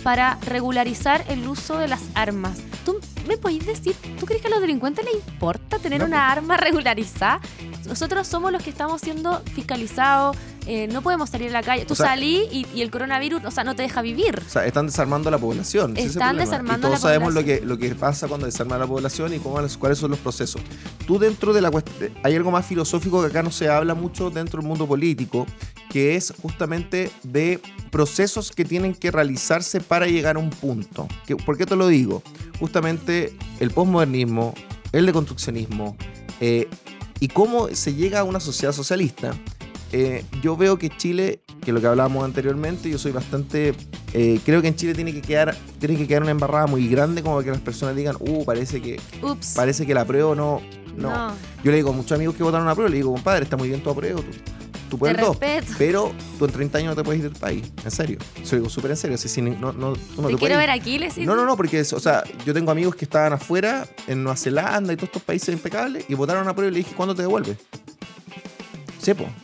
para 0.02 0.38
regularizar 0.46 1.26
el 1.28 1.46
uso 1.46 1.78
de 1.78 1.90
las 1.90 2.00
armas. 2.16 2.58
¿Tú 2.86 3.02
me 3.28 3.38
podés 3.38 3.66
decir, 3.66 3.98
tú 4.18 4.26
crees 4.26 4.42
que 4.42 4.48
a 4.48 4.52
los 4.52 4.62
delincuentes 4.62 5.04
les 5.04 5.16
importa 5.16 5.78
tener 5.78 6.06
una 6.06 6.32
arma 6.32 6.56
regularizada? 6.58 7.42
Nosotros 7.86 8.28
somos 8.28 8.54
los 8.54 8.64
que 8.64 8.70
estamos 8.70 9.02
siendo 9.02 9.42
fiscalizados, 9.54 10.38
eh, 10.68 10.88
no 10.88 11.02
podemos 11.02 11.30
salir 11.30 11.50
a 11.50 11.54
la 11.54 11.64
calle. 11.64 11.86
Tú 11.86 11.96
salís 11.96 12.48
y, 12.52 12.82
el 12.82 12.92
coronavirus, 12.92 13.44
o 13.44 13.52
sea, 13.52 13.66
no 13.66 13.76
te 13.76 13.82
deja 13.82 14.02
vivir. 14.02 14.42
O 14.46 14.50
sea, 14.50 14.66
están 14.66 14.86
desarmando 14.86 15.28
a 15.28 15.32
la 15.32 15.38
población. 15.38 15.98
Están 15.98 16.38
desarmando 16.38 16.88
y 16.88 16.92
todos 16.92 17.02
sabemos 17.02 17.34
lo 17.34 17.44
que, 17.44 17.60
lo 17.60 17.78
que 17.78 17.94
pasa 17.96 18.30
cuando 18.30 18.46
desarma 18.46 18.76
a 18.76 18.80
la 18.80 18.88
población 18.88 19.34
y 19.34 19.40
cómo, 19.40 19.60
cuáles 19.80 19.98
son 19.98 20.12
los 20.12 20.20
procesos. 20.20 20.62
Tú 21.06 21.20
dentro 21.20 21.52
de 21.52 21.62
la 21.62 21.72
cuestión, 21.72 22.12
hay 22.24 22.36
algo 22.36 22.52
más 22.52 22.66
filosófico 22.66 23.22
que 23.22 23.28
acá 23.28 23.44
no 23.44 23.52
se 23.52 23.68
habla 23.68 23.96
mucho 23.96 24.30
dentro 24.30 24.62
del 24.62 24.68
mundo 24.68 24.88
político, 24.88 25.46
que 25.90 26.16
es 26.16 26.34
justamente 26.42 27.10
de 27.24 27.60
procesos 27.92 28.52
que 28.52 28.66
tienen 28.66 28.94
que 28.94 29.12
realizarse 29.12 29.80
para 29.80 30.08
llegar 30.08 30.36
a 30.36 30.40
un 30.40 30.50
punto. 30.50 31.08
¿Por 31.46 31.58
qué 31.58 31.66
te 31.66 31.76
lo 31.76 31.88
digo? 31.88 32.24
Justamente 32.60 33.36
el 33.60 33.72
postmodernismo, 33.72 34.54
el 34.92 35.06
deconstruccionismo 35.06 35.96
eh, 36.42 36.68
y 37.20 37.30
cómo 37.30 37.70
se 37.70 37.94
llega 37.94 38.20
a 38.20 38.24
una 38.24 38.40
sociedad 38.40 38.74
socialista 38.74 39.34
eh, 39.94 40.26
yo 40.42 40.58
veo 40.58 40.78
que 40.78 40.90
Chile, 40.90 41.42
que 41.64 41.72
lo 41.72 41.80
que 41.80 41.88
hablábamos 41.88 42.24
anteriormente, 42.26 42.90
yo 42.90 42.98
soy 42.98 43.12
bastante. 43.12 43.74
Eh, 44.14 44.40
creo 44.46 44.62
que 44.62 44.68
en 44.68 44.76
Chile 44.76 44.94
tiene 44.94 45.14
que 45.14 45.22
quedar 45.22 45.56
tiene 45.80 45.98
que 45.98 46.08
quedar 46.08 46.24
una 46.24 46.32
embarrada 46.32 46.68
muy 46.68 46.88
grande 46.88 47.22
como 47.22 47.36
para 47.36 47.46
que 47.46 47.52
las 47.52 47.62
personas 47.62 47.96
digan, 47.96 48.16
uh, 48.20 48.46
parece 48.46 48.82
que. 48.82 49.00
Parece 49.56 49.86
que 49.86 49.94
la 49.94 50.06
prueba 50.06 50.36
no, 50.36 50.62
no. 50.98 51.34
Yo 51.64 51.72
le 51.72 51.78
digo 51.78 51.92
a 51.92 51.94
muchos 51.94 52.14
amigos 52.14 52.36
que 52.36 52.44
votaron 52.44 52.68
a 52.68 52.74
prueba, 52.74 52.90
le 52.90 52.98
digo, 52.98 53.14
compadre, 53.14 53.44
está 53.44 53.56
muy 53.56 53.70
bien 53.70 53.82
tu 53.82 53.90
apruebo. 53.90 54.22
Tú, 54.22 54.32
tú 54.90 54.98
puedes 54.98 55.18
dos. 55.20 55.38
Pero 55.78 56.12
tú 56.38 56.46
en 56.46 56.52
30 56.52 56.78
años 56.78 56.90
no 56.92 56.96
te 56.96 57.04
puedes 57.04 57.24
ir 57.24 57.30
del 57.32 57.40
país. 57.40 57.72
En 57.84 57.92
serio. 57.92 58.18
Eso 58.42 58.56
digo 58.56 58.70
súper 58.70 58.92
en 58.92 58.98
serio. 58.98 59.18
si 59.18 59.42
no, 59.42 59.74
no, 59.74 59.94
te, 59.94 60.36
quiero 60.36 60.58
ver 60.58 60.70
aquí, 60.70 60.98
les 60.98 61.18
No, 61.18 61.36
no, 61.36 61.46
no, 61.46 61.56
porque, 61.58 61.82
o 61.82 62.00
sea, 62.00 62.24
yo 62.46 62.54
tengo 62.54 62.72
amigos 62.72 62.96
que 62.96 63.06
estaban 63.06 63.34
afuera, 63.34 63.88
en 64.08 64.24
Nueva 64.24 64.38
Zelanda 64.38 64.94
y 64.94 64.96
todos 64.96 65.10
estos 65.10 65.24
países 65.24 65.50
impecables, 65.50 66.06
y 66.08 66.14
votaron 66.14 66.48
a 66.48 66.54
prueba 66.54 66.72
y 66.72 66.74
le 66.74 66.78
dije, 66.80 66.96
¿cuándo 66.96 67.16
te 67.16 67.22
devuelves? 67.22 67.58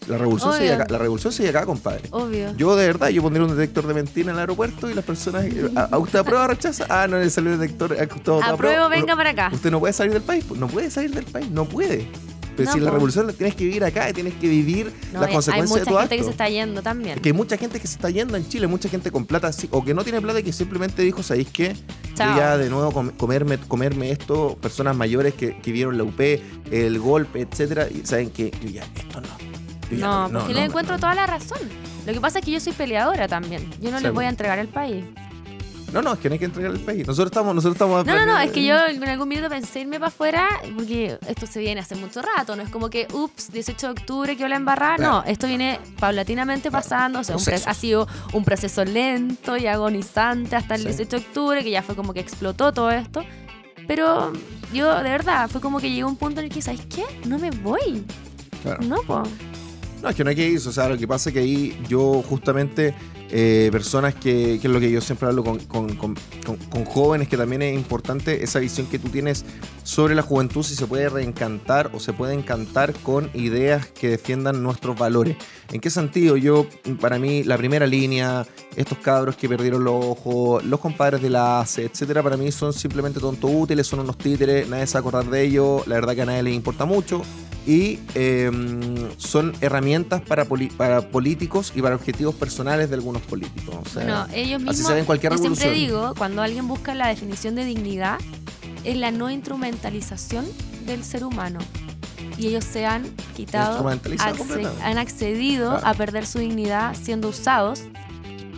la 0.07 0.17
revolución 0.17 0.53
sigue 0.53 0.73
acá, 0.73 0.85
la 0.89 0.97
revolución 0.97 1.31
sigue 1.31 1.49
acá, 1.49 1.65
compadre. 1.65 2.01
Obvio. 2.11 2.53
Yo 2.57 2.75
de 2.75 2.87
verdad, 2.87 3.09
yo 3.09 3.21
pondría 3.21 3.45
un 3.45 3.55
detector 3.55 3.87
de 3.87 3.93
mentira 3.93 4.29
en 4.29 4.35
el 4.35 4.39
aeropuerto 4.41 4.89
y 4.89 4.93
las 4.93 5.05
personas, 5.05 5.45
¿a, 5.75 5.97
usted 5.97 6.19
aprueba 6.19 6.43
o 6.43 6.47
rechaza? 6.47 6.85
Ah, 6.89 7.07
no 7.07 7.17
le 7.17 7.29
salió 7.29 7.53
el 7.53 7.59
detector. 7.59 7.95
Apruebo, 8.43 8.89
venga 8.89 9.15
para 9.15 9.29
acá. 9.29 9.49
Usted 9.53 9.71
no 9.71 9.79
puede 9.79 9.93
salir 9.93 10.13
del 10.13 10.23
país, 10.23 10.45
no 10.51 10.67
puede 10.67 10.89
salir 10.89 11.11
del 11.11 11.25
país, 11.25 11.49
no 11.49 11.65
puede. 11.65 12.09
Pero 12.55 12.71
si 12.71 12.79
la 12.79 12.91
revolución 12.91 13.33
tienes 13.33 13.55
que 13.55 13.65
vivir 13.65 13.83
acá, 13.83 14.11
tienes 14.13 14.33
que 14.35 14.47
vivir 14.47 14.91
las 15.13 15.29
consecuencias 15.29 15.79
de 15.79 15.85
tu 15.85 15.97
Hay 15.97 16.03
mucha 16.03 16.09
gente 16.09 16.17
que 16.17 16.23
se 16.23 16.29
está 16.29 16.49
yendo 16.49 16.81
también. 16.81 17.19
Que 17.19 17.29
hay 17.29 17.33
mucha 17.33 17.57
gente 17.57 17.79
que 17.79 17.87
se 17.87 17.95
está 17.95 18.09
yendo 18.09 18.37
en 18.37 18.47
Chile, 18.47 18.67
mucha 18.67 18.89
gente 18.89 19.11
con 19.11 19.25
plata, 19.25 19.51
o 19.71 19.83
que 19.83 19.93
no 19.93 20.03
tiene 20.03 20.21
plata 20.21 20.39
y 20.39 20.43
que 20.43 20.53
simplemente 20.53 21.01
dijo, 21.01 21.23
¿sabéis 21.23 21.49
qué? 21.51 21.75
ya 22.15 22.57
de 22.57 22.69
nuevo 22.69 23.11
comerme, 23.17 23.57
comerme 23.57 24.11
esto, 24.11 24.57
personas 24.61 24.95
mayores 24.95 25.33
que, 25.33 25.57
que 25.57 25.71
vieron 25.71 25.97
la 25.97 26.03
UP, 26.03 26.19
el 26.71 26.99
golpe, 26.99 27.41
etcétera, 27.41 27.87
y 27.89 28.05
saben 28.05 28.29
que 28.29 28.51
yo 28.61 28.69
ya, 28.69 28.83
esto 28.83 29.19
no 29.19 29.53
no, 29.97 30.29
porque 30.31 30.53
le 30.53 30.65
encuentro 30.65 30.97
toda 30.97 31.15
la 31.15 31.27
razón. 31.27 31.59
Lo 32.05 32.13
que 32.13 32.19
pasa 32.19 32.39
es 32.39 32.45
que 32.45 32.51
yo 32.51 32.59
soy 32.59 32.73
peleadora 32.73 33.27
también. 33.27 33.69
Yo 33.79 33.91
no 33.91 33.99
le 33.99 34.09
voy 34.09 34.25
a 34.25 34.29
entregar 34.29 34.59
el 34.59 34.67
país. 34.67 35.05
No, 35.93 36.01
no, 36.01 36.13
es 36.13 36.19
que 36.19 36.27
no 36.27 36.33
hay 36.33 36.39
que 36.39 36.45
entregar 36.45 36.71
el 36.71 36.79
país. 36.79 37.05
Nosotros 37.05 37.27
estamos, 37.27 37.53
nosotros 37.53 37.75
estamos. 37.75 38.05
No, 38.05 38.15
no, 38.15 38.25
no, 38.25 38.39
es 38.39 38.51
que 38.51 38.65
yo 38.65 38.75
en 38.87 39.03
algún 39.03 39.27
minuto 39.27 39.47
pensé 39.47 39.81
irme 39.81 39.99
para 39.99 40.07
afuera 40.07 40.47
porque 40.75 41.19
esto 41.27 41.45
se 41.45 41.59
viene 41.59 41.81
hace 41.81 41.95
mucho 41.95 42.21
rato. 42.21 42.55
No 42.55 42.63
es 42.63 42.69
como 42.69 42.89
que, 42.89 43.07
ups, 43.13 43.51
18 43.51 43.87
de 43.87 43.91
octubre 44.01 44.35
que 44.35 44.49
la 44.49 44.55
embarrada. 44.55 44.97
No, 44.97 45.23
esto 45.23 45.45
viene 45.45 45.79
paulatinamente 45.99 46.71
pasando. 46.71 47.19
O 47.19 47.23
sea, 47.23 47.35
ha 47.65 47.73
sido 47.73 48.07
un 48.33 48.43
proceso 48.43 48.83
lento 48.83 49.55
y 49.55 49.67
agonizante 49.67 50.55
hasta 50.55 50.75
el 50.75 50.83
18 50.83 51.09
de 51.09 51.17
octubre, 51.17 51.63
que 51.63 51.69
ya 51.69 51.83
fue 51.83 51.95
como 51.95 52.13
que 52.13 52.19
explotó 52.19 52.73
todo 52.73 52.89
esto. 52.89 53.23
Pero 53.87 54.33
yo, 54.73 54.95
de 54.95 55.09
verdad, 55.09 55.49
fue 55.49 55.61
como 55.61 55.79
que 55.79 55.91
llegó 55.91 56.09
un 56.09 56.15
punto 56.15 56.39
en 56.39 56.47
el 56.47 56.51
que, 56.51 56.61
¿sabes 56.61 56.81
qué? 56.87 57.03
No 57.25 57.37
me 57.37 57.51
voy. 57.51 58.03
No, 58.81 58.97
pues. 59.05 59.29
No, 60.01 60.09
es 60.09 60.15
que 60.15 60.23
no 60.23 60.31
hay 60.31 60.35
que 60.35 60.47
ir, 60.47 60.57
o 60.57 60.71
sea, 60.71 60.89
lo 60.89 60.97
que 60.97 61.07
pasa 61.07 61.29
es 61.29 61.33
que 61.33 61.39
ahí 61.39 61.81
yo 61.87 62.21
justamente, 62.27 62.93
eh, 63.35 63.69
personas 63.71 64.13
que, 64.13 64.59
que, 64.61 64.67
es 64.67 64.71
lo 64.71 64.79
que 64.79 64.91
yo 64.91 65.01
siempre 65.01 65.27
hablo 65.27 65.43
con, 65.43 65.57
con, 65.57 65.95
con, 65.95 66.15
con, 66.69 66.85
jóvenes, 66.85 67.27
que 67.27 67.35
también 67.35 67.63
es 67.63 67.73
importante 67.73 68.43
esa 68.43 68.59
visión 68.59 68.85
que 68.85 68.99
tú 68.99 69.09
tienes 69.09 69.43
sobre 69.81 70.13
la 70.13 70.21
juventud, 70.21 70.61
si 70.61 70.75
se 70.75 70.85
puede 70.85 71.09
reencantar 71.09 71.89
o 71.95 71.99
se 71.99 72.13
puede 72.13 72.35
encantar 72.35 72.93
con 72.93 73.31
ideas 73.33 73.87
que 73.87 74.09
defiendan 74.09 74.61
nuestros 74.61 74.95
valores. 74.99 75.35
¿En 75.71 75.81
qué 75.81 75.89
sentido? 75.89 76.37
Yo, 76.37 76.67
para 77.01 77.17
mí, 77.17 77.43
la 77.43 77.57
primera 77.57 77.87
línea, 77.87 78.45
estos 78.75 78.99
cabros 78.99 79.35
que 79.35 79.49
perdieron 79.49 79.83
los 79.83 80.05
ojos, 80.05 80.63
los 80.63 80.79
compadres 80.79 81.19
de 81.23 81.31
la 81.31 81.61
ACE, 81.61 81.85
etcétera, 81.85 82.21
para 82.21 82.37
mí 82.37 82.51
son 82.51 82.71
simplemente 82.71 83.19
tontos 83.19 83.49
útiles, 83.51 83.87
son 83.87 84.01
unos 84.01 84.15
títeres, 84.15 84.69
nadie 84.69 84.85
se 84.85 84.93
va 84.93 84.99
a 84.99 85.01
acordar 85.01 85.25
de 85.25 85.41
ellos, 85.41 85.87
la 85.87 85.95
verdad 85.95 86.13
que 86.13 86.21
a 86.21 86.25
nadie 86.27 86.43
les 86.43 86.53
importa 86.53 86.85
mucho 86.85 87.23
y 87.65 87.99
em, 88.15 89.09
son 89.17 89.53
herramientas 89.61 90.21
para, 90.21 90.45
para 90.77 91.09
políticos 91.09 91.71
y 91.75 91.81
para 91.81 91.95
objetivos 91.95 92.35
personales 92.35 92.89
de 92.89 92.95
algunos 92.95 93.22
políticos. 93.23 93.75
bueno, 93.93 94.27
ellos 94.33 94.59
mismos, 94.59 94.75
así 94.75 94.83
se 94.83 94.93
ve 94.93 95.03
cualquier 95.03 95.33
yo 95.33 95.37
siempre 95.37 95.71
digo, 95.71 96.13
cuando 96.17 96.41
alguien 96.41 96.67
busca 96.67 96.93
la 96.93 97.07
definición 97.07 97.55
de 97.55 97.65
dignidad, 97.65 98.19
es 98.83 98.97
la 98.97 99.11
no 99.11 99.29
instrumentalización 99.29 100.45
del 100.85 101.03
ser 101.03 101.23
humano. 101.23 101.59
Y 102.37 102.47
ellos 102.47 102.63
se 102.63 102.85
han 102.85 103.03
quitado, 103.35 103.87
han 103.87 104.97
accedido 104.97 105.79
a 105.83 105.93
perder 105.93 106.25
su 106.25 106.39
dignidad 106.39 106.95
siendo 106.99 107.29
usados 107.29 107.81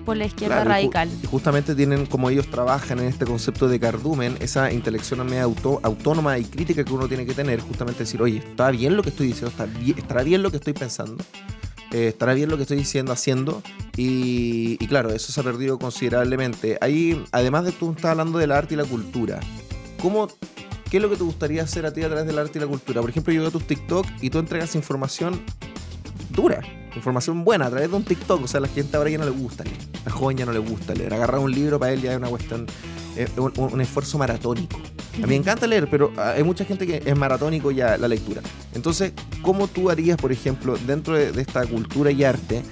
por 0.05 0.15
la 0.15 0.25
izquierda 0.25 0.63
radical. 0.63 1.09
Y 1.21 1.25
justamente 1.25 1.75
tienen, 1.75 2.05
como 2.05 2.29
ellos 2.29 2.49
trabajan 2.49 2.99
en 2.99 3.05
este 3.05 3.25
concepto 3.25 3.67
de 3.67 3.79
cardumen, 3.79 4.37
esa 4.39 4.71
intelección 4.71 5.25
media 5.25 5.43
autónoma 5.43 6.37
y 6.37 6.45
crítica 6.45 6.85
que 6.85 6.93
uno 6.93 7.07
tiene 7.07 7.25
que 7.25 7.33
tener, 7.33 7.59
justamente 7.59 7.99
decir, 7.99 8.21
oye, 8.21 8.37
¿está 8.37 8.69
bien 8.71 8.95
lo 8.95 9.03
que 9.03 9.09
estoy 9.09 9.27
diciendo? 9.27 9.49
¿Está 9.49 9.65
bien, 9.65 9.97
¿Estará 9.97 10.23
bien 10.23 10.43
lo 10.43 10.51
que 10.51 10.57
estoy 10.57 10.73
pensando? 10.73 11.17
Eh, 11.95 12.09
¿Estará 12.09 12.33
bien 12.33 12.49
lo 12.49 12.57
que 12.57 12.63
estoy 12.63 12.75
diciendo, 12.75 13.13
haciendo? 13.13 13.63
Y, 13.95 14.75
claro, 14.87 15.11
eso 15.11 15.31
se 15.31 15.39
ha 15.39 15.43
perdido 15.43 15.79
considerablemente. 15.79 16.77
Ahí, 16.81 17.23
además 17.31 17.63
de 17.63 17.71
tú 17.71 17.91
estás 17.91 18.11
hablando 18.11 18.37
del 18.37 18.51
arte 18.51 18.73
y 18.73 18.77
la 18.77 18.83
cultura, 18.83 19.39
¿cómo 20.01 20.27
¿Qué 20.91 20.97
es 20.97 21.03
lo 21.03 21.09
que 21.09 21.15
te 21.15 21.23
gustaría 21.23 21.63
hacer 21.63 21.85
a 21.85 21.93
ti 21.93 22.03
a 22.03 22.07
través 22.07 22.27
del 22.27 22.37
arte 22.37 22.59
y 22.59 22.61
la 22.61 22.67
cultura? 22.67 22.99
Por 22.99 23.09
ejemplo, 23.09 23.33
yo 23.33 23.41
veo 23.41 23.51
tus 23.51 23.65
TikTok 23.65 24.05
y 24.21 24.29
tú 24.29 24.39
entregas 24.39 24.75
información 24.75 25.41
información 26.95 27.43
buena 27.43 27.67
a 27.67 27.69
través 27.69 27.89
de 27.89 27.95
un 27.95 28.03
TikTok. 28.03 28.43
O 28.43 28.47
sea, 28.47 28.59
a 28.59 28.61
la 28.61 28.67
gente 28.67 28.95
ahora 28.97 29.09
ya 29.09 29.17
no 29.17 29.25
le 29.25 29.31
gusta 29.31 29.63
leer. 29.63 29.77
A 30.05 30.09
la 30.09 30.11
joven 30.11 30.37
ya 30.37 30.45
no 30.45 30.53
le 30.53 30.59
gusta 30.59 30.93
leer. 30.93 31.13
Agarrar 31.13 31.39
un 31.39 31.51
libro 31.51 31.79
para 31.79 31.93
él 31.93 32.01
ya 32.01 32.11
es 32.11 32.17
una 32.17 32.29
cuestión, 32.29 32.65
un, 33.57 33.81
esfuerzo 33.81 34.17
maratónico. 34.17 34.79
A 35.15 35.19
mí 35.19 35.27
me 35.27 35.35
encanta 35.35 35.65
leer, 35.65 35.87
pero 35.89 36.11
hay 36.17 36.43
mucha 36.43 36.65
gente 36.65 36.85
que 36.85 37.01
es 37.05 37.17
maratónico 37.17 37.71
ya 37.71 37.97
la 37.97 38.07
lectura. 38.07 38.41
Entonces, 38.73 39.13
¿cómo 39.41 39.67
tú 39.67 39.89
harías, 39.89 40.17
por 40.17 40.31
ejemplo, 40.31 40.77
dentro 40.85 41.15
de, 41.15 41.31
de 41.31 41.41
esta 41.41 41.65
cultura 41.65 42.11
y 42.11 42.23
arte, 42.23 42.63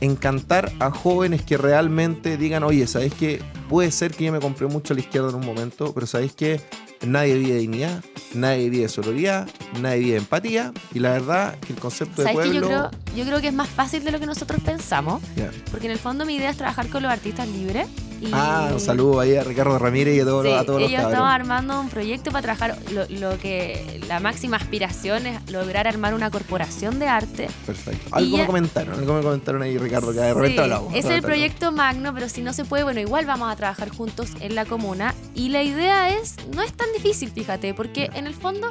encantar 0.00 0.72
a 0.80 0.90
jóvenes 0.90 1.42
que 1.42 1.56
realmente 1.56 2.36
digan, 2.36 2.62
oye, 2.62 2.86
¿sabes 2.86 3.12
qué? 3.14 3.42
Puede 3.68 3.90
ser 3.90 4.12
que 4.12 4.24
yo 4.24 4.32
me 4.32 4.40
compré 4.40 4.66
mucho 4.66 4.94
a 4.94 4.96
la 4.96 5.00
izquierda 5.00 5.30
en 5.30 5.36
un 5.36 5.46
momento, 5.46 5.92
pero 5.94 6.06
¿sabes 6.06 6.32
qué? 6.34 6.60
nadie 7.06 7.34
vive 7.34 7.58
dignidad, 7.58 8.02
nadie 8.34 8.70
vive 8.70 8.88
sororidad, 8.88 9.48
nadie 9.80 9.98
vive 9.98 10.16
empatía. 10.16 10.72
Y 10.94 10.98
la 10.98 11.12
verdad 11.12 11.58
que 11.60 11.72
el 11.72 11.78
concepto 11.78 12.22
de 12.22 12.32
pueblo... 12.32 12.52
Que 12.52 12.58
yo, 12.58 12.66
creo, 12.66 12.90
yo 13.16 13.24
creo 13.24 13.40
que 13.40 13.48
es 13.48 13.54
más 13.54 13.68
fácil 13.68 14.04
de 14.04 14.10
lo 14.10 14.20
que 14.20 14.26
nosotros 14.26 14.60
pensamos. 14.62 15.22
Porque 15.70 15.86
en 15.86 15.92
el 15.92 15.98
fondo 15.98 16.24
mi 16.24 16.36
idea 16.36 16.50
es 16.50 16.56
trabajar 16.56 16.88
con 16.88 17.02
los 17.02 17.12
artistas 17.12 17.48
libres 17.48 17.86
ah, 18.32 18.70
un 18.72 18.80
saludo 18.80 19.20
ahí 19.20 19.36
a 19.36 19.44
Ricardo 19.44 19.78
Ramírez 19.78 20.16
y 20.16 20.20
a 20.20 20.24
todos, 20.24 20.46
a 20.46 20.64
todos 20.64 20.80
ellos 20.80 20.92
los 20.92 21.10
estamos 21.10 21.30
armando 21.30 21.80
un 21.80 21.88
proyecto 21.88 22.30
para 22.30 22.42
trabajar 22.42 22.78
lo, 23.10 23.38
que 23.38 24.00
la 24.08 24.20
máxima 24.20 24.56
aspiración 24.56 25.26
es 25.26 25.50
lograr 25.50 25.86
armar 25.86 26.14
una 26.14 26.30
corporación 26.30 26.98
de 26.98 27.08
arte. 27.08 27.48
Perfecto. 27.66 28.14
Algo 28.14 28.38
me 28.38 28.46
comentaron, 28.46 28.98
algo 28.98 29.14
me 29.14 29.22
comentaron 29.22 29.62
ahí 29.62 29.78
Ricardo, 29.78 30.12
que 30.12 30.20
de 30.20 30.34
repente 30.34 30.60
hablamos. 30.60 30.94
Es 30.94 31.06
el 31.06 31.22
proyecto 31.22 31.72
magno, 31.72 32.12
pero 32.14 32.28
si 32.28 32.42
no 32.42 32.52
se 32.52 32.64
puede, 32.64 32.84
bueno, 32.84 33.00
igual 33.00 33.26
vamos 33.26 33.50
a 33.50 33.56
trabajar 33.56 33.90
juntos 33.90 34.30
en 34.40 34.54
la 34.54 34.64
comuna. 34.64 35.14
Y 35.34 35.50
la 35.50 35.62
idea 35.62 36.10
es, 36.10 36.36
no 36.54 36.62
es 36.62 36.72
tan 36.72 36.88
difícil, 36.92 37.30
fíjate, 37.30 37.74
porque 37.74 38.10
en 38.14 38.26
el 38.26 38.34
fondo 38.34 38.70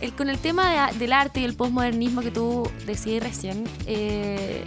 el, 0.00 0.12
con 0.14 0.28
el 0.28 0.38
tema 0.38 0.90
del 0.92 1.12
arte 1.12 1.40
y 1.40 1.44
el 1.44 1.54
postmodernismo 1.54 2.22
que 2.22 2.30
tú 2.30 2.68
decías 2.86 3.22
recién, 3.22 3.64
eh, 3.86 4.64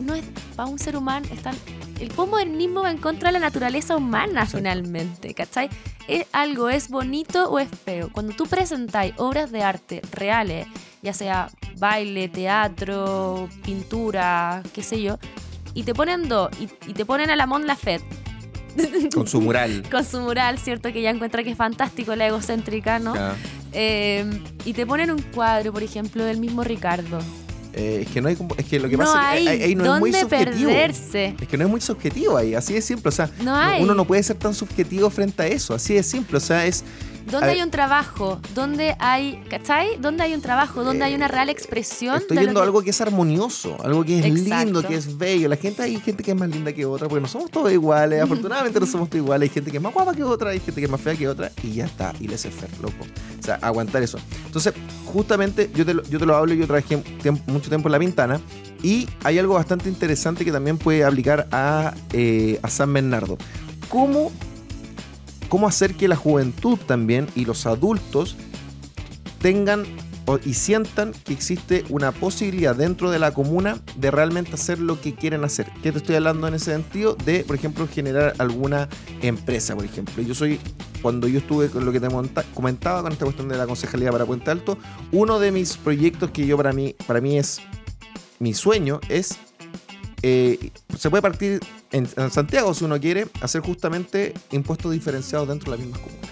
no 0.00 0.14
es 0.14 0.24
para 0.54 0.68
un 0.68 0.78
ser 0.78 0.96
humano, 0.96 1.26
están 1.32 1.56
el 2.00 2.08
postmodernismo 2.08 2.82
va 2.82 2.90
en 2.90 2.98
contra 2.98 3.30
de 3.30 3.34
la 3.34 3.38
naturaleza 3.38 3.96
humana 3.96 4.46
finalmente, 4.46 5.34
¿cachai? 5.34 5.70
Es 6.08 6.26
algo, 6.32 6.68
es 6.68 6.88
bonito 6.88 7.48
o 7.50 7.58
es 7.58 7.68
feo. 7.68 8.10
Cuando 8.12 8.34
tú 8.34 8.46
presentáis 8.46 9.14
obras 9.16 9.50
de 9.50 9.62
arte 9.62 10.02
reales, 10.12 10.66
ya 11.02 11.12
sea 11.12 11.50
baile, 11.78 12.28
teatro, 12.28 13.48
pintura, 13.64 14.62
qué 14.72 14.82
sé 14.82 15.02
yo, 15.02 15.18
y 15.74 15.82
te 15.82 15.94
ponen 15.94 16.28
dos, 16.28 16.50
y, 16.60 16.92
te 16.92 17.04
ponen 17.04 17.30
a 17.30 17.36
la 17.36 17.46
Mon 17.46 17.66
Lafette. 17.66 18.04
Con 19.14 19.26
su 19.26 19.40
mural. 19.40 19.82
Con 19.90 20.04
su 20.04 20.20
mural, 20.20 20.58
¿cierto? 20.58 20.92
Que 20.92 21.02
ya 21.02 21.10
encuentra 21.10 21.42
que 21.42 21.50
es 21.50 21.56
fantástico, 21.56 22.14
la 22.14 22.26
egocéntrica, 22.26 22.98
¿no? 22.98 23.14
Eh, 23.72 24.24
y 24.64 24.74
te 24.74 24.86
ponen 24.86 25.10
un 25.10 25.22
cuadro, 25.22 25.72
por 25.72 25.82
ejemplo, 25.82 26.24
del 26.24 26.38
mismo 26.38 26.62
Ricardo 26.62 27.18
eh, 27.76 28.04
es 28.06 28.08
que 28.08 28.22
no 28.22 28.28
hay 28.28 28.36
es 28.56 28.64
que 28.64 28.80
lo 28.80 28.88
que 28.88 28.96
pasa 28.96 29.36
es 29.36 29.42
que 29.42 29.64
ahí, 29.64 29.74
no 29.74 29.94
es 29.94 30.00
muy 30.00 30.12
subjetivo. 30.12 30.70
Perderse. 30.70 31.34
Es 31.38 31.46
que 31.46 31.58
no 31.58 31.64
es 31.64 31.70
muy 31.70 31.80
subjetivo 31.82 32.36
ahí, 32.36 32.54
así 32.54 32.72
de 32.72 32.80
simple, 32.80 33.10
o 33.10 33.12
sea, 33.12 33.30
uno 33.78 33.94
no 33.94 34.06
puede 34.06 34.22
ser 34.22 34.36
tan 34.36 34.54
subjetivo 34.54 35.10
frente 35.10 35.42
a 35.42 35.46
eso, 35.46 35.74
así 35.74 35.92
de 35.92 36.02
simple, 36.02 36.38
o 36.38 36.40
sea, 36.40 36.64
es 36.64 36.84
¿Dónde 37.30 37.50
hay 37.50 37.62
un 37.62 37.70
trabajo? 37.70 38.40
¿Dónde 38.54 38.96
hay, 39.00 39.42
¿cachai? 39.50 39.98
¿Dónde 39.98 40.22
hay 40.22 40.34
un 40.34 40.40
trabajo? 40.40 40.84
¿Dónde 40.84 41.04
hay 41.04 41.14
una 41.14 41.26
real 41.26 41.48
expresión? 41.48 42.18
Estoy 42.18 42.38
viendo 42.38 42.62
algo 42.62 42.82
que 42.82 42.90
es 42.90 43.00
armonioso, 43.00 43.76
algo 43.82 44.04
que 44.04 44.20
es 44.20 44.24
lindo, 44.32 44.82
que 44.82 44.94
es 44.94 45.18
bello. 45.18 45.48
La 45.48 45.56
gente, 45.56 45.82
hay 45.82 45.96
gente 46.00 46.22
que 46.22 46.30
es 46.30 46.36
más 46.36 46.48
linda 46.48 46.72
que 46.72 46.86
otra, 46.86 47.08
porque 47.08 47.20
no 47.20 47.28
somos 47.28 47.50
todos 47.50 47.72
iguales. 47.72 48.22
Afortunadamente 48.26 48.78
no 48.78 48.86
somos 48.86 49.10
todos 49.10 49.24
iguales. 49.24 49.50
Hay 49.50 49.54
gente 49.54 49.70
que 49.70 49.76
es 49.78 49.82
más 49.82 49.92
guapa 49.92 50.14
que 50.14 50.22
otra, 50.22 50.50
hay 50.50 50.60
gente 50.60 50.80
que 50.80 50.84
es 50.84 50.90
más 50.90 51.00
fea 51.00 51.16
que 51.16 51.28
otra, 51.28 51.50
y 51.62 51.74
ya 51.74 51.86
está. 51.86 52.12
Y 52.20 52.28
les 52.28 52.44
es 52.44 52.54
fer, 52.54 52.70
loco. 52.80 53.04
O 53.38 53.42
sea, 53.42 53.56
aguantar 53.56 54.02
eso. 54.02 54.18
Entonces, 54.46 54.72
justamente 55.04 55.70
yo 55.74 55.84
te 55.84 55.94
lo, 55.94 56.02
yo 56.04 56.18
te 56.18 56.26
lo 56.26 56.36
hablo, 56.36 56.54
yo 56.54 56.66
trabajé 56.66 57.02
mucho 57.46 57.68
tiempo 57.68 57.88
en 57.88 57.92
La 57.92 57.98
Pintana, 57.98 58.40
y 58.82 59.08
hay 59.24 59.38
algo 59.38 59.54
bastante 59.54 59.88
interesante 59.88 60.44
que 60.44 60.52
también 60.52 60.78
puede 60.78 61.04
aplicar 61.04 61.48
a, 61.50 61.92
eh, 62.12 62.60
a 62.62 62.70
San 62.70 62.92
Bernardo. 62.92 63.36
¿Cómo 63.88 64.30
cómo 65.48 65.68
hacer 65.68 65.94
que 65.94 66.08
la 66.08 66.16
juventud 66.16 66.78
también 66.86 67.26
y 67.34 67.44
los 67.44 67.66
adultos 67.66 68.36
tengan 69.40 69.84
y 70.44 70.54
sientan 70.54 71.12
que 71.24 71.32
existe 71.32 71.84
una 71.88 72.10
posibilidad 72.10 72.74
dentro 72.74 73.10
de 73.10 73.20
la 73.20 73.32
comuna 73.32 73.80
de 73.96 74.10
realmente 74.10 74.54
hacer 74.54 74.80
lo 74.80 75.00
que 75.00 75.14
quieren 75.14 75.44
hacer. 75.44 75.70
¿Qué 75.82 75.92
te 75.92 75.98
estoy 75.98 76.16
hablando 76.16 76.48
en 76.48 76.54
ese 76.54 76.72
sentido? 76.72 77.14
De, 77.14 77.44
por 77.44 77.54
ejemplo, 77.54 77.86
generar 77.86 78.34
alguna 78.38 78.88
empresa, 79.22 79.76
por 79.76 79.84
ejemplo. 79.84 80.22
Yo 80.24 80.34
soy, 80.34 80.58
cuando 81.00 81.28
yo 81.28 81.38
estuve 81.38 81.68
con 81.68 81.84
lo 81.84 81.92
que 81.92 82.00
te 82.00 82.08
comentaba 82.54 83.02
con 83.02 83.12
esta 83.12 83.24
cuestión 83.24 83.48
de 83.48 83.56
la 83.56 83.66
concejalía 83.66 84.10
para 84.10 84.26
Puente 84.26 84.50
Alto, 84.50 84.76
uno 85.12 85.38
de 85.38 85.52
mis 85.52 85.76
proyectos 85.76 86.32
que 86.32 86.44
yo 86.44 86.56
para 86.56 86.72
mí, 86.72 86.96
para 87.06 87.20
mí 87.20 87.38
es 87.38 87.60
mi 88.38 88.52
sueño 88.52 89.00
es 89.08 89.38
eh, 90.22 90.70
se 90.98 91.10
puede 91.10 91.22
partir 91.22 91.60
en, 91.92 92.06
Santiago, 92.30 92.74
si 92.74 92.84
uno 92.84 93.00
quiere, 93.00 93.26
hacer 93.40 93.60
justamente 93.60 94.34
impuestos 94.50 94.92
diferenciados 94.92 95.48
dentro 95.48 95.70
de 95.70 95.78
las 95.78 95.86
mismas 95.86 96.02
comunas. 96.02 96.30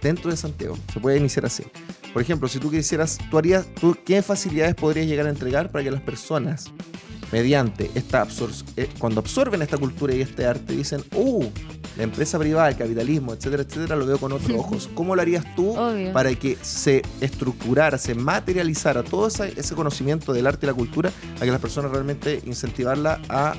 Dentro 0.00 0.30
de 0.30 0.36
Santiago. 0.36 0.78
Se 0.92 1.00
puede 1.00 1.18
iniciar 1.18 1.46
así. 1.46 1.64
Por 2.12 2.22
ejemplo, 2.22 2.48
si 2.48 2.58
tú 2.58 2.70
quisieras, 2.70 3.18
tú 3.30 3.38
harías, 3.38 3.66
tú, 3.74 3.96
¿qué 4.04 4.22
facilidades 4.22 4.74
podrías 4.74 5.06
llegar 5.06 5.26
a 5.26 5.30
entregar 5.30 5.70
para 5.70 5.84
que 5.84 5.90
las 5.90 6.00
personas, 6.00 6.70
mediante 7.32 7.90
esta 7.94 8.22
absorción, 8.22 8.70
eh, 8.76 8.88
cuando 8.98 9.20
absorben 9.20 9.60
esta 9.62 9.76
cultura 9.76 10.14
y 10.14 10.22
este 10.22 10.46
arte, 10.46 10.74
dicen, 10.74 11.04
¡uh! 11.14 11.44
la 11.98 12.04
empresa 12.04 12.38
privada, 12.38 12.68
el 12.68 12.76
capitalismo, 12.76 13.34
etcétera, 13.34 13.64
etcétera, 13.64 13.96
lo 13.96 14.06
veo 14.06 14.18
con 14.18 14.32
otros 14.32 14.56
ojos. 14.56 14.88
¿Cómo 14.94 15.16
lo 15.16 15.22
harías 15.22 15.44
tú 15.56 15.74
para 16.12 16.32
que 16.34 16.56
se 16.62 17.02
estructurara, 17.20 17.98
se 17.98 18.14
materializara 18.14 19.02
todo 19.02 19.26
ese, 19.26 19.74
conocimiento 19.74 20.32
del 20.32 20.46
arte 20.46 20.66
y 20.66 20.68
la 20.68 20.74
cultura, 20.74 21.10
a 21.36 21.40
que 21.40 21.50
las 21.50 21.60
personas 21.60 21.90
realmente 21.90 22.40
incentivarla 22.46 23.20
a, 23.28 23.54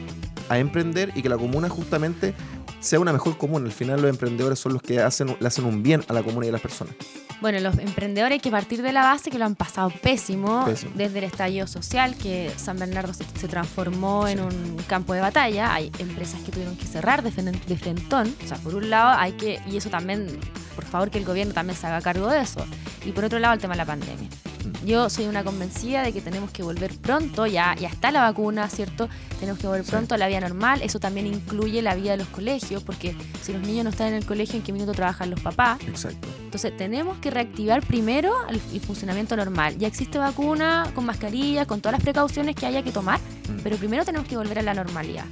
a 0.49 0.57
emprender 0.59 1.11
y 1.15 1.21
que 1.21 1.29
la 1.29 1.37
comuna 1.37 1.69
justamente 1.69 2.33
sea 2.79 2.99
una 2.99 3.13
mejor 3.13 3.37
comuna? 3.37 3.65
Al 3.65 3.71
final 3.71 4.01
los 4.01 4.09
emprendedores 4.09 4.59
son 4.59 4.73
los 4.73 4.81
que 4.81 4.99
hacen, 4.99 5.35
le 5.39 5.47
hacen 5.47 5.65
un 5.65 5.83
bien 5.83 6.03
a 6.07 6.13
la 6.13 6.23
comuna 6.23 6.45
y 6.45 6.49
a 6.49 6.53
las 6.53 6.61
personas. 6.61 6.95
Bueno, 7.41 7.59
los 7.61 7.77
emprendedores 7.77 8.33
hay 8.33 8.39
que 8.41 8.51
partir 8.51 8.81
de 8.81 8.91
la 8.91 9.03
base 9.03 9.31
que 9.31 9.39
lo 9.39 9.45
han 9.45 9.55
pasado 9.55 9.89
pésimo, 10.01 10.65
desde 10.95 11.19
el 11.19 11.23
estallido 11.23 11.67
social, 11.67 12.15
que 12.15 12.51
San 12.57 12.77
Bernardo 12.77 13.13
se, 13.13 13.47
transformó 13.47 14.27
en 14.27 14.41
un 14.41 14.77
campo 14.87 15.13
de 15.13 15.21
batalla. 15.21 15.73
Hay 15.73 15.89
empresas 15.99 16.41
que 16.41 16.51
tuvieron 16.51 16.75
que 16.75 16.85
cerrar 16.85 17.23
de, 17.23 17.31
de 17.31 17.77
frentón. 17.77 18.35
O 18.43 18.47
sea, 18.47 18.57
por 18.57 18.75
un 18.75 18.89
lado 18.89 19.17
hay 19.17 19.33
que, 19.33 19.61
y 19.71 19.77
eso 19.77 19.89
también, 19.89 20.27
por 20.75 20.83
favor, 20.83 21.11
que 21.11 21.17
el 21.17 21.25
gobierno 21.25 21.53
también 21.53 21.79
se 21.79 21.87
haga 21.87 22.01
cargo 22.01 22.27
de 22.27 22.41
eso. 22.41 22.65
Y 23.05 23.13
por 23.13 23.23
otro 23.23 23.39
lado, 23.39 23.53
el 23.53 23.61
tema 23.61 23.73
de 23.73 23.77
la 23.77 23.85
pandemia. 23.85 24.27
Yo 24.85 25.09
soy 25.09 25.25
una 25.25 25.43
convencida 25.43 26.03
de 26.03 26.13
que 26.13 26.21
tenemos 26.21 26.51
que 26.51 26.63
volver 26.63 26.95
pronto, 26.97 27.45
ya, 27.45 27.75
ya 27.75 27.89
está 27.89 28.11
la 28.11 28.21
vacuna, 28.21 28.69
¿cierto? 28.69 29.09
Tenemos 29.39 29.59
que 29.59 29.67
volver 29.67 29.83
pronto 29.83 30.15
a 30.15 30.17
la 30.17 30.27
vida 30.27 30.39
normal. 30.41 30.81
Eso 30.81 30.99
también 30.99 31.27
incluye 31.27 31.81
la 31.81 31.95
vida 31.95 32.11
de 32.11 32.17
los 32.17 32.27
colegios, 32.27 32.83
porque 32.83 33.15
si 33.41 33.53
los 33.53 33.61
niños 33.61 33.83
no 33.83 33.89
están 33.89 34.07
en 34.09 34.15
el 34.15 34.25
colegio, 34.25 34.55
¿en 34.55 34.63
qué 34.63 34.71
minuto 34.71 34.93
trabajan 34.93 35.29
los 35.29 35.39
papás? 35.39 35.79
Exacto. 35.87 36.27
Entonces 36.43 36.75
tenemos 36.75 37.17
que 37.19 37.31
reactivar 37.31 37.85
primero 37.85 38.33
el, 38.49 38.59
funcionamiento 38.81 39.35
normal. 39.35 39.77
Ya 39.77 39.87
existe 39.87 40.17
vacuna 40.17 40.91
con 40.95 41.05
mascarilla, 41.05 41.65
con 41.65 41.81
todas 41.81 41.93
las 41.93 42.03
precauciones 42.03 42.55
que 42.55 42.65
haya 42.65 42.81
que 42.81 42.91
tomar, 42.91 43.19
mm. 43.19 43.61
pero 43.63 43.77
primero 43.77 44.05
tenemos 44.05 44.27
que 44.27 44.37
volver 44.37 44.59
a 44.59 44.63
la 44.63 44.73
normalidad. 44.73 45.25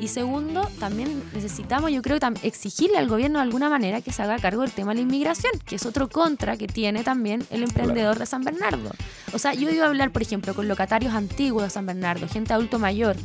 Y 0.00 0.08
segundo, 0.08 0.68
también 0.78 1.22
necesitamos, 1.32 1.92
yo 1.92 2.02
creo, 2.02 2.18
exigirle 2.42 2.98
al 2.98 3.08
gobierno 3.08 3.38
de 3.38 3.44
alguna 3.44 3.68
manera 3.68 4.00
que 4.00 4.12
se 4.12 4.22
haga 4.22 4.38
cargo 4.38 4.62
del 4.62 4.72
tema 4.72 4.92
de 4.92 4.96
la 4.96 5.02
inmigración, 5.02 5.52
que 5.64 5.76
es 5.76 5.86
otro 5.86 6.08
contra 6.08 6.56
que 6.56 6.66
tiene 6.66 7.02
también 7.04 7.46
el 7.50 7.62
emprendedor 7.62 8.18
de 8.18 8.26
San 8.26 8.42
Bernardo. 8.42 8.90
O 9.32 9.38
sea, 9.38 9.54
yo 9.54 9.70
iba 9.70 9.84
a 9.84 9.88
hablar, 9.88 10.10
por 10.10 10.22
ejemplo, 10.22 10.54
con 10.54 10.68
locatarios 10.68 11.14
antiguos 11.14 11.64
de 11.64 11.70
San 11.70 11.86
Bernardo, 11.86 12.28
gente 12.28 12.52
adulto 12.52 12.78
mayor, 12.78 13.16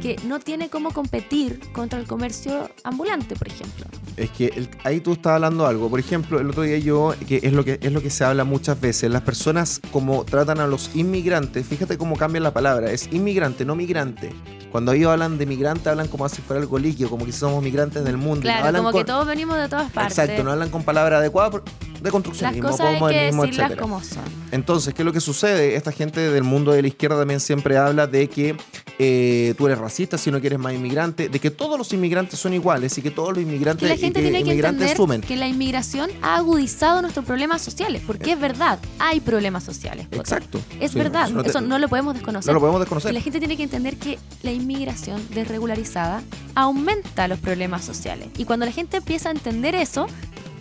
que 0.00 0.16
no 0.24 0.40
tiene 0.40 0.68
cómo 0.68 0.92
competir 0.92 1.60
contra 1.72 1.98
el 1.98 2.06
comercio 2.06 2.70
ambulante, 2.84 3.36
por 3.36 3.48
ejemplo. 3.48 3.86
Es 4.16 4.30
que 4.30 4.68
ahí 4.84 5.00
tú 5.00 5.12
estás 5.12 5.34
hablando 5.34 5.66
algo. 5.66 5.88
Por 5.88 6.00
ejemplo, 6.00 6.40
el 6.40 6.50
otro 6.50 6.62
día 6.62 6.78
yo, 6.78 7.14
que 7.26 7.40
es 7.42 7.52
lo 7.52 7.64
que 7.64 7.78
es 7.80 7.92
lo 7.92 8.02
que 8.02 8.10
se 8.10 8.24
habla 8.24 8.44
muchas 8.44 8.80
veces, 8.80 9.10
las 9.10 9.22
personas 9.22 9.80
como 9.92 10.24
tratan 10.24 10.58
a 10.60 10.66
los 10.66 10.94
inmigrantes, 10.94 11.66
fíjate 11.66 11.96
cómo 11.96 12.16
cambia 12.16 12.40
la 12.40 12.52
palabra, 12.52 12.90
es 12.90 13.08
inmigrante, 13.12 13.64
no 13.64 13.76
migrante. 13.76 14.30
Cuando 14.72 14.92
ellos 14.92 15.10
hablan 15.10 15.38
de 15.38 15.46
migrante, 15.46 15.88
hablan 15.88 16.08
como 16.08 16.28
si 16.28 16.42
fuera 16.42 16.60
algo 16.60 16.78
líquido, 16.78 17.08
como 17.08 17.24
que 17.24 17.32
somos 17.32 17.62
migrantes 17.62 18.04
del 18.04 18.18
mundo. 18.18 18.42
Claro, 18.42 18.76
como 18.76 18.92
que 18.92 19.04
todos 19.04 19.26
venimos 19.26 19.56
de 19.56 19.68
todas 19.68 19.90
partes. 19.90 20.18
Exacto, 20.18 20.44
no 20.44 20.52
hablan 20.52 20.68
con 20.68 20.82
palabras 20.82 21.20
adecuadas 21.20 21.62
de 22.02 22.10
construcción. 22.10 22.52
Las 22.52 22.70
cosas 22.72 23.02
hay 23.02 23.14
que 23.14 23.36
decirlas 23.36 23.76
como 23.76 24.02
son. 24.02 24.24
Entonces, 24.50 24.94
¿qué 24.94 25.02
es 25.02 25.06
lo 25.06 25.12
que 25.12 25.20
sucede? 25.20 25.76
Esta 25.76 25.92
gente 25.92 26.20
del 26.20 26.44
mundo 26.44 26.72
de 26.72 26.82
la 26.82 26.88
izquierda 26.88 27.18
también 27.18 27.40
siempre 27.40 27.78
habla 27.78 28.06
de 28.06 28.28
que 28.28 28.56
eh, 29.00 29.54
tú 29.56 29.66
eres 29.66 29.78
racista 29.78 30.18
si 30.18 30.30
no 30.30 30.40
quieres 30.40 30.58
más 30.58 30.74
inmigrante, 30.74 31.28
de 31.28 31.38
que 31.38 31.50
todos 31.50 31.78
los 31.78 31.92
inmigrantes 31.92 32.38
son 32.38 32.52
iguales 32.52 32.98
y 32.98 33.02
que 33.02 33.10
todos 33.10 33.34
los 33.34 33.42
inmigrantes, 33.42 33.88
que 33.88 33.94
la 33.94 34.00
gente 34.00 34.20
tiene 34.20 34.42
que 34.42 34.52
entender 34.52 35.20
que 35.20 35.36
la 35.36 35.46
inmigración 35.46 36.10
ha 36.20 36.36
agudizado 36.36 37.00
nuestros 37.02 37.24
problemas 37.24 37.62
sociales, 37.62 38.02
porque 38.06 38.32
es 38.32 38.40
verdad, 38.40 38.78
hay 38.98 39.20
problemas 39.20 39.62
sociales. 39.62 40.06
Exacto. 40.10 40.60
Es 40.80 40.94
verdad, 40.94 41.30
eso 41.46 41.60
no, 41.60 41.78
lo 41.78 41.88
podemos 41.88 42.14
desconocer. 42.14 42.48
No 42.48 42.54
lo 42.54 42.60
podemos 42.60 42.80
desconocer. 42.80 43.14
la 43.14 43.20
gente 43.20 43.38
tiene 43.38 43.56
que 43.56 43.62
entender 43.62 43.96
que 43.96 44.18
la 44.42 44.50
inmigración 44.50 45.22
desregularizada 45.30 46.22
aumenta 46.54 47.28
los 47.28 47.38
problemas 47.38 47.84
sociales. 47.84 48.28
Y 48.36 48.44
cuando 48.44 48.66
la 48.66 48.72
gente 48.72 48.96
empieza 48.96 49.28
a 49.28 49.32
entender 49.32 49.74
eso, 49.74 50.06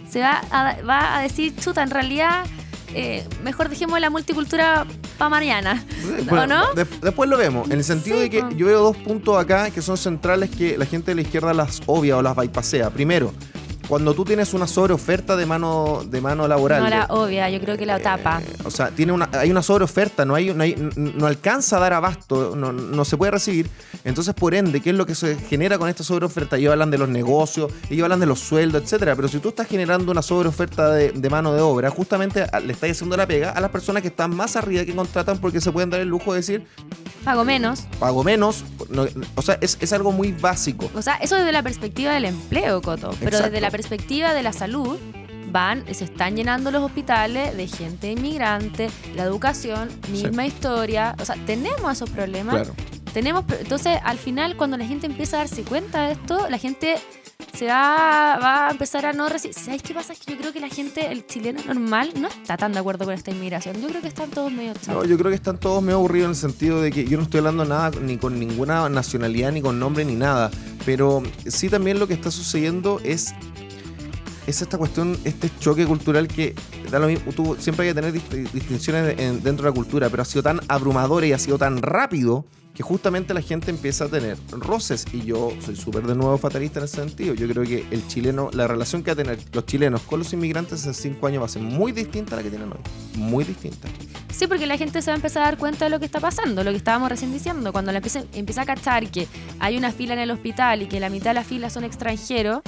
se 0.10 0.22
va 0.22 0.42
a, 0.52 0.82
va 0.84 1.18
a 1.18 1.22
decir, 1.24 1.56
chuta, 1.56 1.82
en 1.82 1.90
realidad 1.90 2.46
eh, 2.94 3.28
mejor 3.44 3.70
dejemos 3.70 4.00
la 4.00 4.10
multicultura 4.10 4.86
para 5.18 5.30
Mariana. 5.30 5.86
¿O 6.30 6.48
no? 6.48 6.74
después 6.74 7.30
lo 7.30 7.38
vemos. 7.38 7.70
En 7.70 7.78
el 7.78 7.84
sentido 7.84 8.20
de 8.20 8.30
que 8.30 8.44
yo 8.56 8.68
veo 8.68 8.82
dos 8.82 8.98
puntos 8.98 9.38
acá 9.38 9.70
que 9.72 9.82
son 9.82 9.98
centrales 9.98 10.50
que 10.50 10.78
la 10.78 10.86
gente 10.86 11.12
de 11.12 11.16
la 11.16 11.22
izquierda 11.22 11.54
las 11.54 11.82
obvia 11.86 12.18
o 12.18 12.22
las 12.22 12.36
bypasea. 12.36 12.90
Primero, 12.90 13.34
cuando 13.88 14.14
tú 14.14 14.26
tienes 14.26 14.54
una 14.54 14.68
sobreoferta 14.68 15.36
de 15.36 15.46
mano 15.46 16.04
de 16.06 16.22
mano 16.22 16.48
laboral. 16.48 16.84
No 16.84 16.90
la 16.90 17.06
obvia, 17.06 17.50
yo 17.50 17.60
creo 17.60 17.78
que 17.78 17.86
la 17.86 18.00
tapa. 18.00 18.42
Eh, 18.42 18.58
o 18.66 18.72
sea, 18.72 18.90
tiene 18.90 19.12
una, 19.12 19.30
hay 19.34 19.50
una 19.52 19.62
sobreoferta, 19.62 20.26
no, 20.26 20.36
hay, 20.36 20.54
no, 20.96 21.26
alcanza 21.26 21.78
a 21.78 21.80
dar 21.80 21.94
abasto, 21.94 22.56
no, 22.56 23.06
se 23.06 23.18
puede 23.18 23.32
recibir. 23.32 23.70
Entonces, 24.04 24.34
por 24.34 24.54
ende, 24.54 24.82
¿qué 24.82 24.92
es 24.92 24.96
lo 24.96 25.06
que 25.06 25.16
se 25.16 25.36
genera 25.36 25.78
con 25.78 25.90
esta 25.90 26.04
sobreoferta? 26.04 26.58
Ellos 26.58 26.72
hablan 26.72 26.92
de 26.92 26.98
los 26.98 27.10
negocios, 27.10 27.72
ellos 27.90 28.04
hablan 28.04 28.20
de 28.20 28.26
los 28.26 28.40
sueldos, 28.40 28.84
etcétera. 28.84 29.16
Pero 29.16 29.28
si 29.28 29.40
tú 29.40 29.50
estás 29.50 29.68
generando 29.68 30.12
una 30.12 30.22
sobreoferta 30.22 30.92
de, 30.92 31.12
de 31.12 31.30
mano 31.30 31.54
de 31.54 31.62
obra, 31.62 31.90
justamente 31.90 32.46
le 32.64 32.74
estás 32.74 32.92
haciendo 32.92 33.18
la 33.18 33.26
pega 33.26 33.52
a 33.52 33.62
las 33.62 33.72
personas 33.72 34.02
que 34.02 34.10
están 34.10 34.36
más 34.36 34.56
arriba 34.56 34.86
que 34.86 34.96
contratan 34.96 35.38
porque 35.40 35.62
se 35.62 35.72
pueden 35.72 35.90
dar 35.90 36.02
el 36.02 36.08
lujo 36.08 36.34
de 36.34 36.40
decir. 36.40 36.68
Pago 37.24 37.44
menos. 37.44 37.82
Pago 38.00 38.24
menos. 38.24 38.64
o 39.36 39.42
sea, 39.42 39.58
es, 39.62 39.78
es, 39.82 39.94
algo 39.94 40.12
muy 40.12 40.32
básico. 40.32 40.90
O 40.96 41.02
sea, 41.02 41.16
eso 41.16 41.36
desde 41.36 41.52
la 41.52 41.64
perspectiva 41.64 42.14
del 42.14 42.26
empleo, 42.26 42.82
Coto. 42.82 43.14
Pero 43.20 43.40
desde 43.40 43.60
la 43.60 43.70
perspectiva 43.78 44.34
de 44.34 44.42
la 44.42 44.54
salud, 44.54 44.98
van, 45.52 45.86
se 45.94 46.06
están 46.06 46.36
llenando 46.36 46.72
los 46.72 46.82
hospitales 46.84 47.56
de 47.56 47.68
gente 47.68 48.12
inmigrante, 48.12 48.90
la 49.16 49.24
educación, 49.24 49.90
misma 50.12 50.48
historia. 50.48 51.16
O 51.22 51.26
sea, 51.26 51.36
tenemos 51.46 51.92
esos 51.92 52.10
problemas. 52.10 52.72
Tenemos, 53.14 53.46
entonces, 53.60 54.00
al 54.04 54.18
final, 54.18 54.58
cuando 54.58 54.78
la 54.78 54.86
gente 54.86 55.06
empieza 55.06 55.38
a 55.38 55.40
darse 55.42 55.62
cuenta 55.62 56.08
de 56.08 56.14
esto, 56.14 56.50
la 56.50 56.58
gente 56.58 56.98
se 57.54 57.66
va, 57.66 58.38
va 58.42 58.68
a 58.68 58.72
empezar 58.72 59.06
a 59.06 59.14
no 59.14 59.30
recibir. 59.30 59.56
¿Sabes 59.56 59.82
qué 59.82 59.94
pasa? 59.94 60.14
Es 60.14 60.20
que 60.20 60.34
yo 60.34 60.38
creo 60.40 60.54
que 60.54 60.60
la 60.60 60.70
gente, 60.70 61.12
el 61.12 61.26
chileno 61.26 61.62
normal, 61.66 62.14
no 62.20 62.28
está 62.28 62.58
tan 62.58 62.74
de 62.74 62.80
acuerdo 62.80 63.06
con 63.06 63.14
esta 63.14 63.32
inmigración. 63.32 63.82
Yo 63.82 63.88
creo 63.88 64.02
que 64.02 64.08
están 64.08 64.30
todos 64.30 64.52
medio 64.52 64.74
No, 64.88 65.06
yo 65.06 65.18
creo 65.18 65.30
que 65.30 65.36
están 65.36 65.60
todos 65.60 65.82
medio 65.82 65.98
aburridos 65.98 66.26
en 66.26 66.32
el 66.32 66.36
sentido 66.36 66.82
de 66.82 66.92
que 66.92 67.06
yo 67.06 67.18
no 67.18 67.24
estoy 67.24 67.40
hablando 67.40 67.66
nada 67.66 67.92
ni 68.02 68.18
con 68.18 68.40
ninguna 68.40 68.90
nacionalidad, 68.90 69.52
ni 69.52 69.62
con 69.62 69.80
nombre, 69.80 70.04
ni 70.06 70.16
nada. 70.16 70.52
Pero 70.86 71.24
sí 71.48 71.70
también 71.70 72.00
lo 72.00 72.08
que 72.08 72.14
está 72.14 72.30
sucediendo 72.30 73.02
es 73.04 73.34
es 74.48 74.62
esta 74.62 74.78
cuestión, 74.78 75.18
este 75.26 75.52
choque 75.60 75.86
cultural 75.86 76.28
que 76.28 76.56
da 76.90 77.00
lo 77.00 77.08
mismo, 77.08 77.32
tú, 77.34 77.56
siempre 77.60 77.86
hay 77.88 77.94
que 77.94 78.02
tener 78.02 78.14
distinciones 78.54 79.16
dentro 79.44 79.66
de 79.66 79.70
la 79.70 79.74
cultura, 79.74 80.10
pero 80.10 80.24
ha 80.24 80.26
sido 80.26 80.42
tan 80.42 80.62
abrumador 80.70 81.26
y 81.26 81.34
ha 81.34 81.38
sido 81.38 81.58
tan 81.58 81.82
rápido 81.82 82.46
que 82.78 82.84
justamente 82.84 83.34
la 83.34 83.42
gente 83.42 83.72
empieza 83.72 84.06
a 84.06 84.08
tener 84.08 84.38
roces 84.52 85.08
y 85.12 85.26
yo 85.26 85.52
soy 85.66 85.76
súper 85.76 86.06
de 86.06 86.14
nuevo 86.14 86.38
fatalista 86.38 86.78
en 86.78 86.86
ese 86.86 86.98
sentido. 86.98 87.34
Yo 87.34 87.48
creo 87.48 87.64
que 87.64 87.88
el 87.90 88.08
chileno, 88.08 88.52
la 88.54 88.68
relación 88.68 89.02
que 89.02 89.10
va 89.10 89.14
a 89.14 89.24
tener 89.24 89.40
los 89.52 89.66
chilenos 89.66 90.04
con 90.04 90.20
los 90.20 90.32
inmigrantes 90.32 90.86
en 90.86 90.94
cinco 90.94 91.26
años 91.26 91.42
va 91.42 91.48
a 91.48 91.50
ser 91.50 91.64
muy 91.64 91.92
distinta 91.92 92.36
a 92.36 92.38
la 92.38 92.44
que 92.44 92.52
tienen 92.52 92.72
hoy. 92.72 92.78
Muy 93.16 93.44
distinta. 93.46 93.88
Sí, 94.32 94.46
porque 94.46 94.68
la 94.68 94.78
gente 94.78 95.02
se 95.02 95.10
va 95.10 95.16
a 95.16 95.18
empezar 95.18 95.42
a 95.42 95.46
dar 95.46 95.58
cuenta 95.58 95.86
de 95.86 95.90
lo 95.90 96.00
que 96.00 96.06
está 96.06 96.20
pasando, 96.20 96.64
lo 96.64 96.70
que 96.70 96.78
estábamos 96.78 97.10
recién 97.10 97.34
diciendo. 97.34 97.74
Cuando 97.74 97.92
la 97.92 97.98
empieza, 97.98 98.24
empieza 98.34 98.62
a 98.62 98.66
cachar 98.68 99.10
que 99.10 99.28
hay 99.58 99.76
una 99.76 99.92
fila 99.92 100.14
en 100.14 100.20
el 100.20 100.30
hospital 100.30 100.84
y 100.84 100.86
que 100.86 101.00
la 101.00 101.10
mitad 101.10 101.32
de 101.32 101.34
la 101.34 101.44
fila 101.44 101.72
son 101.72 101.84
extranjeros, 101.84 102.62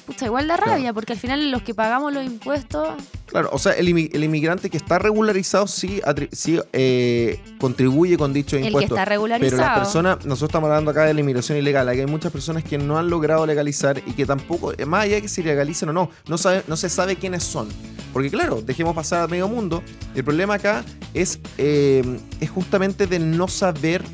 pucha, 0.00 0.26
igual 0.26 0.48
da 0.48 0.56
rabia, 0.56 0.92
porque 0.92 1.14
al 1.14 1.18
final 1.18 1.50
los 1.50 1.62
que 1.62 1.74
pagamos 1.74 2.12
los 2.12 2.24
impuestos. 2.24 2.88
Claro, 3.26 3.48
o 3.52 3.58
sea, 3.58 3.72
el, 3.72 3.88
inmigrante 3.88 4.70
que 4.70 4.76
está 4.76 4.98
regularizado 4.98 5.66
sí, 5.66 6.00
sí 6.32 6.60
eh, 6.72 7.40
contribuye 7.58 8.16
con 8.16 8.32
dicho 8.32 8.56
impuesto. 8.56 8.78
El 8.78 8.88
que 8.88 8.94
está 8.94 9.04
regularizado. 9.04 9.56
Pero 9.56 9.68
la 9.68 9.74
persona, 9.74 10.14
nosotros 10.24 10.50
estamos 10.50 10.68
hablando 10.68 10.90
acá 10.90 11.04
de 11.04 11.14
la 11.14 11.20
inmigración 11.20 11.58
ilegal, 11.58 11.88
hay 11.88 12.04
muchas 12.06 12.32
personas 12.32 12.64
que 12.64 12.78
no 12.78 12.98
han 12.98 13.08
logrado 13.08 13.46
legalizar 13.46 14.02
y 14.06 14.12
que 14.12 14.26
tampoco, 14.26 14.72
más 14.86 15.04
allá 15.04 15.16
de 15.16 15.22
que 15.22 15.28
se 15.28 15.42
legalicen 15.42 15.88
o 15.88 15.92
no, 15.92 16.10
no, 16.28 16.38
sabe, 16.38 16.62
no 16.68 16.76
se 16.76 16.88
sabe 16.88 17.16
quiénes 17.16 17.42
son. 17.42 17.68
Porque 18.12 18.30
claro, 18.30 18.62
dejemos 18.62 18.94
pasar 18.94 19.22
a 19.22 19.26
medio 19.26 19.48
mundo. 19.48 19.82
El 20.14 20.22
problema 20.22 20.54
acá 20.54 20.84
es, 21.14 21.40
eh, 21.58 22.18
es 22.40 22.48
justamente 22.48 23.08
de 23.08 23.18
no 23.18 23.48
saber 23.48 24.04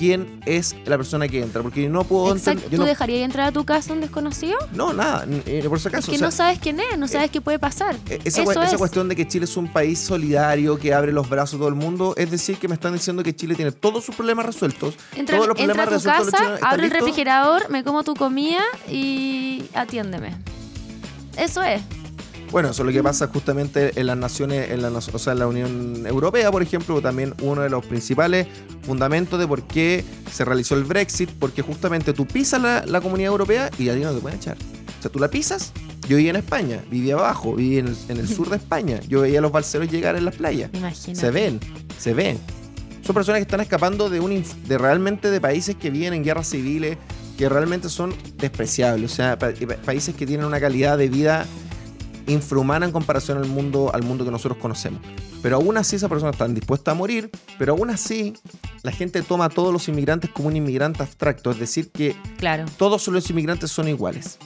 quién 0.00 0.40
es 0.46 0.74
la 0.86 0.96
persona 0.96 1.28
que 1.28 1.42
entra, 1.42 1.60
porque 1.60 1.86
no 1.90 2.04
puedo 2.04 2.34
Exacto. 2.34 2.70
¿Tú 2.74 2.84
dejarías 2.84 3.22
entrar 3.22 3.48
a 3.48 3.52
tu 3.52 3.66
casa 3.66 3.92
un 3.92 4.00
desconocido? 4.00 4.56
No, 4.72 4.94
nada, 4.94 5.26
eh, 5.44 5.62
por 5.68 5.78
si 5.78 5.88
acaso. 5.88 6.10
Es 6.10 6.18
que 6.18 6.24
no 6.24 6.30
sabes 6.30 6.58
quién 6.58 6.80
es, 6.80 6.96
no 6.96 7.06
sabes 7.06 7.26
eh, 7.26 7.30
qué 7.30 7.42
puede 7.42 7.58
pasar. 7.58 7.96
Eh, 8.08 8.18
esa, 8.24 8.42
cuestión 8.78 9.10
de 9.10 9.16
que 9.16 9.28
Chile 9.28 9.44
es 9.44 9.58
un 9.58 9.70
país 9.70 9.98
solidario, 9.98 10.78
que 10.78 10.94
abre 10.94 11.12
los 11.12 11.28
brazos 11.28 11.56
a 11.56 11.58
todo 11.58 11.68
el 11.68 11.74
mundo, 11.74 12.14
es 12.16 12.30
decir, 12.30 12.56
que 12.56 12.66
me 12.66 12.76
están 12.76 12.94
diciendo 12.94 13.22
que 13.22 13.36
Chile 13.36 13.54
tiene 13.54 13.72
todos 13.72 14.02
sus 14.02 14.14
problemas 14.14 14.46
resueltos. 14.46 14.94
Entra, 15.14 15.36
todos 15.36 15.48
los 15.48 15.56
problemas 15.58 16.06
a 16.06 16.18
tu 16.18 16.30
casa, 16.30 16.58
abre 16.62 16.86
el 16.86 16.90
refrigerador, 16.92 17.68
me 17.68 17.84
como 17.84 18.02
tu 18.02 18.14
comida 18.14 18.62
y 18.88 19.64
atiéndeme. 19.74 20.34
Eso 21.36 21.62
es. 21.62 21.82
Bueno, 22.50 22.70
eso 22.70 22.82
es 22.82 22.86
lo 22.86 22.92
que 22.92 23.02
pasa 23.02 23.28
justamente 23.28 23.92
en 23.98 24.06
las 24.08 24.16
naciones, 24.16 24.70
en 24.70 24.82
la, 24.82 24.88
o 24.88 25.18
sea, 25.18 25.34
en 25.34 25.38
la 25.38 25.46
Unión 25.46 26.04
Europea, 26.04 26.50
por 26.50 26.62
ejemplo, 26.62 27.00
también 27.00 27.32
uno 27.42 27.62
de 27.62 27.70
los 27.70 27.86
principales 27.86 28.48
fundamentos 28.82 29.38
de 29.38 29.46
por 29.46 29.62
qué 29.62 30.04
se 30.32 30.44
realizó 30.44 30.74
el 30.74 30.82
Brexit, 30.82 31.30
porque 31.30 31.62
justamente 31.62 32.12
tú 32.12 32.26
pisas 32.26 32.60
la, 32.86 33.00
comunidad 33.00 33.30
europea 33.30 33.70
y 33.78 33.88
a 33.88 33.94
ti 33.94 34.00
no 34.00 34.12
te 34.12 34.20
pueden 34.20 34.38
echar. 34.38 34.56
O 34.98 35.02
sea, 35.02 35.10
tú 35.10 35.20
la 35.20 35.28
pisas. 35.28 35.72
Yo 36.08 36.16
vivía 36.16 36.30
en 36.30 36.36
España, 36.36 36.82
vivía 36.90 37.14
abajo, 37.14 37.54
vivía 37.54 37.78
en 37.78 38.18
el, 38.18 38.28
sur 38.28 38.50
de 38.50 38.56
España. 38.56 38.98
Yo 39.08 39.20
veía 39.20 39.38
a 39.38 39.42
los 39.42 39.52
balseros 39.52 39.88
llegar 39.88 40.16
en 40.16 40.24
las 40.24 40.34
playas. 40.34 40.70
Se 41.00 41.30
ven, 41.30 41.60
se 41.98 42.14
ven. 42.14 42.36
Son 43.02 43.14
personas 43.14 43.38
que 43.38 43.42
están 43.42 43.60
escapando 43.60 44.10
de, 44.10 44.18
un, 44.18 44.44
de 44.66 44.78
realmente 44.78 45.30
de 45.30 45.40
países 45.40 45.76
que 45.76 45.88
viven 45.88 46.14
en 46.14 46.24
guerras 46.24 46.48
civiles, 46.48 46.98
que 47.38 47.48
realmente 47.48 47.88
son 47.88 48.12
despreciables. 48.38 49.12
O 49.12 49.14
sea, 49.14 49.38
países 49.38 50.16
que 50.16 50.26
tienen 50.26 50.46
una 50.46 50.58
calidad 50.58 50.98
de 50.98 51.08
vida 51.08 51.46
infrahumana 52.26 52.86
en 52.86 52.92
comparación 52.92 53.38
al 53.38 53.46
mundo, 53.46 53.90
al 53.92 54.02
mundo 54.02 54.24
que 54.24 54.30
nosotros 54.30 54.58
conocemos. 54.58 55.00
Pero 55.42 55.56
aún 55.56 55.76
así 55.76 55.96
esa 55.96 56.08
persona 56.08 56.30
está 56.30 56.46
dispuesta 56.48 56.90
a 56.90 56.94
morir, 56.94 57.30
pero 57.58 57.72
aún 57.72 57.90
así 57.90 58.34
la 58.82 58.92
gente 58.92 59.22
toma 59.22 59.46
a 59.46 59.48
todos 59.48 59.72
los 59.72 59.88
inmigrantes 59.88 60.30
como 60.30 60.48
un 60.48 60.56
inmigrante 60.56 61.02
abstracto, 61.02 61.50
es 61.50 61.58
decir, 61.58 61.90
que 61.90 62.14
claro. 62.38 62.66
todos 62.76 63.08
los 63.08 63.28
inmigrantes 63.30 63.70
son 63.70 63.88
iguales. 63.88 64.38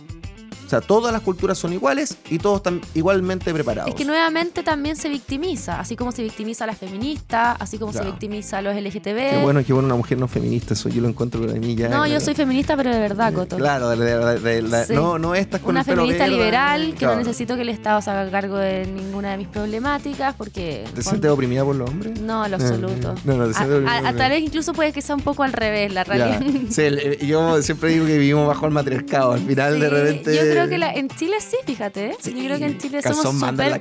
O 0.64 0.68
sea, 0.68 0.80
todas 0.80 1.12
las 1.12 1.22
culturas 1.22 1.58
son 1.58 1.72
iguales 1.72 2.16
y 2.30 2.38
todos 2.38 2.58
están 2.58 2.80
igualmente 2.94 3.52
preparados. 3.52 3.90
Es 3.90 3.94
que 3.94 4.04
nuevamente 4.04 4.62
también 4.62 4.96
se 4.96 5.08
victimiza, 5.08 5.78
así 5.80 5.96
como 5.96 6.12
se 6.12 6.22
victimiza 6.22 6.64
a 6.64 6.66
las 6.66 6.78
feministas, 6.78 7.56
así 7.60 7.78
como 7.78 7.92
se 7.92 8.04
victimiza 8.04 8.58
a 8.58 8.62
los 8.62 8.74
LGTB. 8.74 9.30
Qué 9.30 9.40
bueno, 9.42 9.62
qué 9.64 9.72
bueno 9.72 9.86
una 9.86 9.96
mujer 9.96 10.18
no 10.18 10.28
feminista, 10.28 10.74
eso 10.74 10.88
yo 10.88 11.02
lo 11.02 11.08
encuentro 11.08 11.40
para 11.40 11.58
mí 11.58 11.74
ya. 11.74 11.88
No, 11.88 12.06
yo 12.06 12.20
soy 12.20 12.34
feminista, 12.34 12.76
pero 12.76 12.90
de 12.90 12.98
verdad, 12.98 13.32
Coto. 13.32 13.56
Claro, 13.56 13.90
de, 13.90 14.38
de, 14.38 14.94
no, 14.94 15.18
no 15.18 15.34
estas 15.34 15.60
con 15.60 15.70
Una 15.70 15.84
feminista 15.84 16.26
liberal, 16.26 16.94
que 16.98 17.06
no 17.06 17.16
necesito 17.16 17.56
que 17.56 17.62
el 17.62 17.68
Estado 17.68 18.00
se 18.00 18.10
haga 18.10 18.30
cargo 18.30 18.56
de 18.56 18.86
ninguna 18.86 19.32
de 19.32 19.38
mis 19.38 19.48
problemáticas, 19.48 20.34
porque... 20.34 20.84
¿Te 20.94 21.02
sientes 21.02 21.30
oprimida 21.30 21.64
por 21.64 21.76
los 21.76 21.90
hombres? 21.90 22.20
No, 22.20 22.46
lo 22.48 22.56
absoluto. 22.56 23.14
no, 23.24 23.36
no, 23.36 23.48
te 23.48 23.54
sientes 23.54 23.88
a, 23.88 24.08
a, 24.08 24.16
tal 24.16 24.30
vez 24.30 24.42
incluso 24.42 24.72
puede 24.72 24.92
que 24.92 25.02
sea 25.02 25.14
un 25.14 25.22
poco 25.22 25.42
al 25.42 25.52
revés, 25.52 25.92
la 25.92 26.04
realidad. 26.04 26.42
Sí, 26.70 26.82
yo 27.26 27.62
siempre 27.62 27.90
digo 27.90 28.06
que 28.06 28.18
vivimos 28.18 28.46
bajo 28.46 28.66
el 28.66 28.72
matriarcado, 28.72 29.32
al 29.32 29.40
final 29.40 29.80
de 29.84 29.88
repente 29.88 30.53
creo 30.54 30.68
que 30.68 30.98
en 30.98 31.08
Chile 31.08 31.36
sí, 31.40 31.56
fíjate. 31.64 32.06
¿eh? 32.06 32.16
Yo 32.24 32.32
creo 32.32 32.58
que 32.58 32.66
en 32.66 32.78
Chile 32.78 33.02
somos 33.02 33.38
súper 33.38 33.80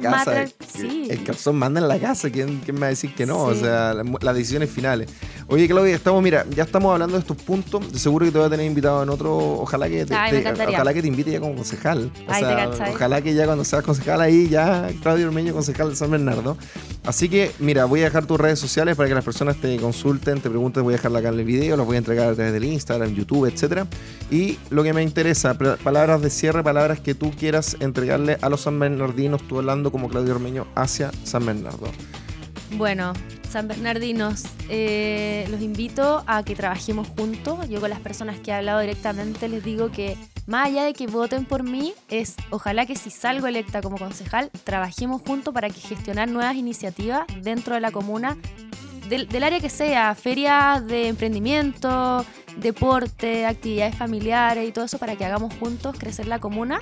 El 1.09 1.23
calzón 1.23 1.55
manda 1.55 1.79
en 1.79 1.87
la 1.87 1.99
casa. 1.99 2.29
¿Quién, 2.29 2.59
quién 2.63 2.75
me 2.75 2.81
va 2.81 2.87
a 2.87 2.89
decir 2.89 3.13
que 3.13 3.25
no? 3.25 3.39
O 3.39 3.55
sea, 3.55 3.93
las 3.93 4.35
decisiones 4.35 4.69
finales. 4.69 5.09
Oye, 5.47 5.67
Claudia, 5.67 5.95
estamos, 5.95 6.23
mira, 6.23 6.45
ya 6.49 6.63
estamos 6.63 6.93
hablando 6.93 7.15
de 7.15 7.21
estos 7.21 7.37
puntos. 7.37 7.85
Seguro 7.93 8.25
que 8.25 8.31
te 8.31 8.37
voy 8.37 8.47
a 8.47 8.49
tener 8.49 8.65
invitado 8.65 9.03
en 9.03 9.09
otro. 9.09 9.35
Ojalá 9.37 9.89
que 9.89 10.05
te, 10.05 10.15
ojalá 10.67 10.93
que 10.93 11.01
te 11.01 11.07
invite 11.07 11.31
ya 11.31 11.39
como 11.39 11.55
concejal. 11.55 12.11
O 12.27 12.33
sea, 12.33 12.71
ojalá 12.89 13.21
que 13.21 13.33
ya 13.33 13.45
cuando 13.45 13.63
seas 13.63 13.83
concejal 13.83 14.21
ahí, 14.21 14.49
ya 14.49 14.89
Claudio 15.01 15.27
Ormeño, 15.27 15.53
concejal 15.53 15.89
de 15.89 15.95
San 15.95 16.11
Bernardo. 16.11 16.57
Así 17.05 17.27
que, 17.27 17.51
mira, 17.59 17.83
voy 17.85 17.99
a 18.01 18.05
dejar 18.05 18.25
tus 18.25 18.39
redes 18.39 18.59
sociales 18.59 18.95
para 18.95 19.09
que 19.09 19.15
las 19.15 19.25
personas 19.25 19.57
te 19.57 19.75
consulten, 19.77 20.39
te 20.39 20.49
pregunten, 20.49 20.83
voy 20.83 20.93
a 20.93 20.97
dejarla 20.97 21.19
acá 21.19 21.29
en 21.29 21.39
el 21.39 21.45
video, 21.45 21.75
los 21.75 21.85
voy 21.85 21.95
a 21.95 21.99
entregar 21.99 22.29
a 22.29 22.33
través 22.33 22.53
del 22.53 22.63
Instagram, 22.63 23.13
YouTube, 23.13 23.45
etcétera. 23.45 23.87
Y 24.31 24.57
lo 24.69 24.83
que 24.83 24.93
me 24.93 25.03
interesa, 25.03 25.53
palabras 25.53 26.21
de 26.21 26.29
cierre, 26.29 26.62
palabras 26.63 26.99
que 26.99 27.15
tú 27.15 27.31
quieras 27.31 27.77
entregarle 27.79 28.37
a 28.41 28.49
los 28.49 28.61
San 28.61 28.79
Bernardinos, 28.79 29.47
tú 29.47 29.59
hablando 29.59 29.91
como 29.91 30.09
Claudio 30.09 30.33
Ormeño 30.33 30.67
hacia 30.75 31.11
San 31.23 31.45
Bernardo. 31.45 31.91
Bueno, 32.77 33.13
San 33.49 33.67
Bernardinos, 33.67 34.45
eh, 34.67 35.45
los 35.51 35.61
invito 35.61 36.23
a 36.25 36.43
que 36.43 36.55
trabajemos 36.55 37.07
juntos. 37.07 37.69
Yo 37.69 37.79
con 37.79 37.91
las 37.91 37.99
personas 37.99 38.39
que 38.39 38.49
he 38.49 38.53
hablado 38.55 38.79
directamente 38.79 39.47
les 39.47 39.63
digo 39.63 39.91
que 39.91 40.17
más 40.47 40.67
allá 40.67 40.83
de 40.83 40.93
que 40.93 41.05
voten 41.07 41.45
por 41.45 41.63
mí, 41.63 41.93
es 42.09 42.35
ojalá 42.49 42.85
que 42.85 42.95
si 42.95 43.11
salgo 43.11 43.47
electa 43.47 43.81
como 43.81 43.97
concejal, 43.97 44.49
trabajemos 44.63 45.21
juntos 45.21 45.53
para 45.53 45.69
que 45.69 45.79
gestionar 45.79 46.29
nuevas 46.29 46.55
iniciativas 46.55 47.25
dentro 47.41 47.75
de 47.75 47.81
la 47.81 47.91
comuna, 47.91 48.37
del, 49.09 49.27
del 49.27 49.43
área 49.43 49.59
que 49.59 49.69
sea, 49.69 50.15
ferias 50.15 50.85
de 50.87 51.07
emprendimiento, 51.07 52.25
deporte, 52.57 53.45
actividades 53.45 53.95
familiares 53.95 54.67
y 54.67 54.71
todo 54.71 54.85
eso 54.85 54.97
para 54.97 55.15
que 55.15 55.25
hagamos 55.25 55.53
juntos 55.55 55.95
crecer 55.97 56.27
la 56.27 56.39
comuna 56.39 56.79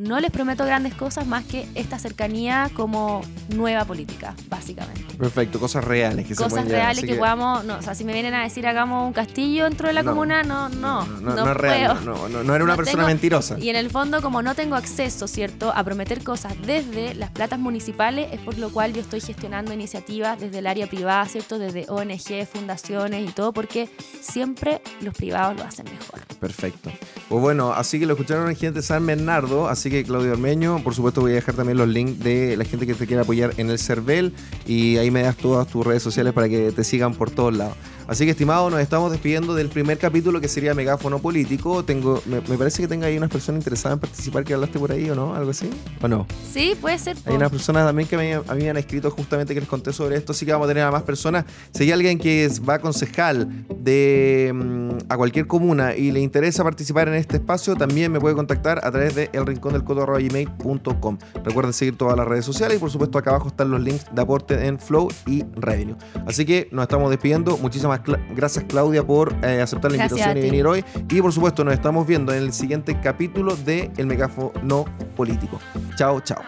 no 0.00 0.18
les 0.18 0.30
prometo 0.30 0.64
grandes 0.64 0.94
cosas 0.94 1.26
más 1.26 1.44
que 1.44 1.68
esta 1.74 1.98
cercanía 1.98 2.70
como 2.74 3.20
nueva 3.54 3.84
política, 3.84 4.34
básicamente. 4.48 5.14
Perfecto, 5.18 5.60
cosas 5.60 5.84
reales 5.84 6.26
que 6.26 6.34
Cosas 6.34 6.66
reales 6.66 7.04
que, 7.04 7.16
podamos, 7.16 7.64
no, 7.64 7.76
o 7.76 7.82
sea, 7.82 7.94
si 7.94 8.04
me 8.04 8.14
vienen 8.14 8.32
a 8.32 8.42
decir 8.42 8.66
hagamos 8.66 9.06
un 9.06 9.12
castillo 9.12 9.64
dentro 9.64 9.88
de 9.88 9.92
la 9.92 10.02
comuna, 10.02 10.42
no, 10.42 10.70
no, 10.70 11.04
no, 11.04 11.20
no, 11.20 11.44
no 11.44 12.28
no, 12.28 12.42
no, 12.42 12.54
era 12.54 12.64
una 12.64 12.76
persona 12.76 13.06
mentirosa. 13.06 13.58
Y 13.58 13.68
en 13.68 13.76
el 13.76 13.90
fondo, 13.90 14.22
como 14.22 14.40
no 14.40 14.54
tengo 14.54 14.76
acceso, 14.76 15.28
¿cierto?, 15.28 15.70
a 15.74 15.84
prometer 15.84 16.24
cosas 16.24 16.54
desde 16.64 17.14
las 17.14 17.30
platas 17.30 17.58
municipales, 17.58 18.28
es 18.32 18.40
por 18.40 18.56
lo 18.56 18.70
cual 18.70 18.94
yo 18.94 19.02
estoy 19.02 19.20
gestionando 19.20 19.74
iniciativas 19.74 20.40
desde 20.40 20.60
el 20.60 20.66
área 20.66 20.86
privada, 20.86 21.26
¿cierto?, 21.26 21.58
desde 21.58 21.84
ONG, 21.88 22.46
fundaciones 22.50 23.28
y 23.28 23.32
todo, 23.32 23.52
porque 23.52 23.90
siempre 24.22 24.80
los 25.02 25.14
privados 25.14 25.58
lo 25.58 25.64
hacen 25.64 25.84
mejor. 25.84 26.20
Perfecto. 26.40 26.90
Pues 27.30 27.40
bueno, 27.40 27.72
así 27.72 28.00
que 28.00 28.06
lo 28.06 28.14
escucharon 28.14 28.50
en 28.50 28.56
gente 28.56 28.82
San 28.82 29.06
Bernardo, 29.06 29.68
así 29.68 29.88
que 29.88 30.02
Claudio 30.02 30.32
Armeño, 30.32 30.82
por 30.82 30.96
supuesto 30.96 31.20
voy 31.20 31.30
a 31.30 31.34
dejar 31.36 31.54
también 31.54 31.78
los 31.78 31.86
links 31.86 32.18
de 32.18 32.56
la 32.56 32.64
gente 32.64 32.88
que 32.88 32.94
te 32.94 33.06
quiera 33.06 33.22
apoyar 33.22 33.52
en 33.56 33.70
el 33.70 33.78
CERVEL 33.78 34.34
y 34.66 34.96
ahí 34.96 35.12
me 35.12 35.22
das 35.22 35.36
todas 35.36 35.68
tus 35.68 35.86
redes 35.86 36.02
sociales 36.02 36.32
para 36.32 36.48
que 36.48 36.72
te 36.72 36.82
sigan 36.82 37.14
por 37.14 37.30
todos 37.30 37.56
lados. 37.56 37.76
Así 38.10 38.24
que, 38.24 38.32
estimado, 38.32 38.70
nos 38.70 38.80
estamos 38.80 39.12
despidiendo 39.12 39.54
del 39.54 39.68
primer 39.68 39.96
capítulo 39.96 40.40
que 40.40 40.48
sería 40.48 40.74
Megáfono 40.74 41.20
Político. 41.20 41.84
Tengo, 41.84 42.20
me, 42.26 42.40
parece 42.40 42.82
que 42.82 42.88
tenga 42.88 43.06
ahí 43.06 43.16
unas 43.16 43.30
personas 43.30 43.60
interesadas 43.60 43.94
en 43.94 44.00
participar 44.00 44.42
que 44.42 44.52
hablaste 44.52 44.80
por 44.80 44.90
ahí, 44.90 45.08
¿o 45.10 45.14
no? 45.14 45.32
¿Algo 45.32 45.52
así? 45.52 45.70
¿O 46.02 46.08
no? 46.08 46.26
Sí, 46.52 46.76
puede 46.80 46.98
ser. 46.98 47.16
Hay 47.24 47.36
unas 47.36 47.52
personas 47.52 47.86
también 47.86 48.08
que 48.08 48.16
a 48.16 48.54
mí 48.56 48.62
me 48.64 48.70
han 48.70 48.76
escrito 48.78 49.12
justamente 49.12 49.54
que 49.54 49.60
les 49.60 49.68
conté 49.68 49.92
sobre 49.92 50.16
esto, 50.16 50.32
así 50.32 50.44
que 50.44 50.50
vamos 50.50 50.64
a 50.64 50.68
tener 50.70 50.82
a 50.82 50.90
más 50.90 51.04
personas. 51.04 51.44
Si 51.72 51.84
hay 51.84 51.92
alguien 51.92 52.18
que 52.18 52.50
va 52.68 52.74
a 52.74 52.78
concejal 52.80 53.64
de 53.68 54.50
mm, 54.52 54.90
a 55.08 55.16
cualquier 55.16 55.46
comuna 55.46 55.94
y 55.94 56.10
le 56.10 56.18
interesa 56.18 56.64
participar 56.64 57.06
en 57.06 57.14
este 57.14 57.36
espacio, 57.36 57.76
también 57.76 58.10
me 58.10 58.18
puede 58.18 58.34
contactar 58.34 58.80
a 58.84 58.90
través 58.90 59.14
de 59.14 59.30
elrincondelcoto.gmail.com. 59.32 61.18
Recuerden 61.44 61.72
seguir 61.72 61.96
todas 61.96 62.16
las 62.16 62.26
redes 62.26 62.44
sociales 62.44 62.76
y 62.76 62.80
por 62.80 62.90
supuesto 62.90 63.18
acá 63.18 63.30
abajo 63.30 63.46
están 63.46 63.70
los 63.70 63.80
links 63.80 64.06
de 64.12 64.20
aporte 64.20 64.66
en 64.66 64.80
Flow 64.80 65.10
y 65.28 65.44
Revenue. 65.54 65.94
Así 66.26 66.44
que 66.44 66.68
nos 66.72 66.82
estamos 66.82 67.08
despidiendo. 67.10 67.56
Muchísimas 67.58 67.99
gracias 68.34 68.64
Claudia 68.68 69.06
por 69.06 69.34
eh, 69.42 69.60
aceptar 69.60 69.90
la 69.90 69.98
invitación 69.98 70.36
y 70.36 70.40
venir 70.40 70.66
hoy. 70.66 70.84
Y 71.08 71.20
por 71.20 71.32
supuesto 71.32 71.64
nos 71.64 71.74
estamos 71.74 72.06
viendo 72.06 72.32
en 72.32 72.42
el 72.42 72.52
siguiente 72.52 73.00
capítulo 73.00 73.56
de 73.56 73.90
El 73.96 74.06
Megáfono 74.06 74.84
Político. 75.16 75.60
Chao, 75.96 76.20
chao. 76.20 76.42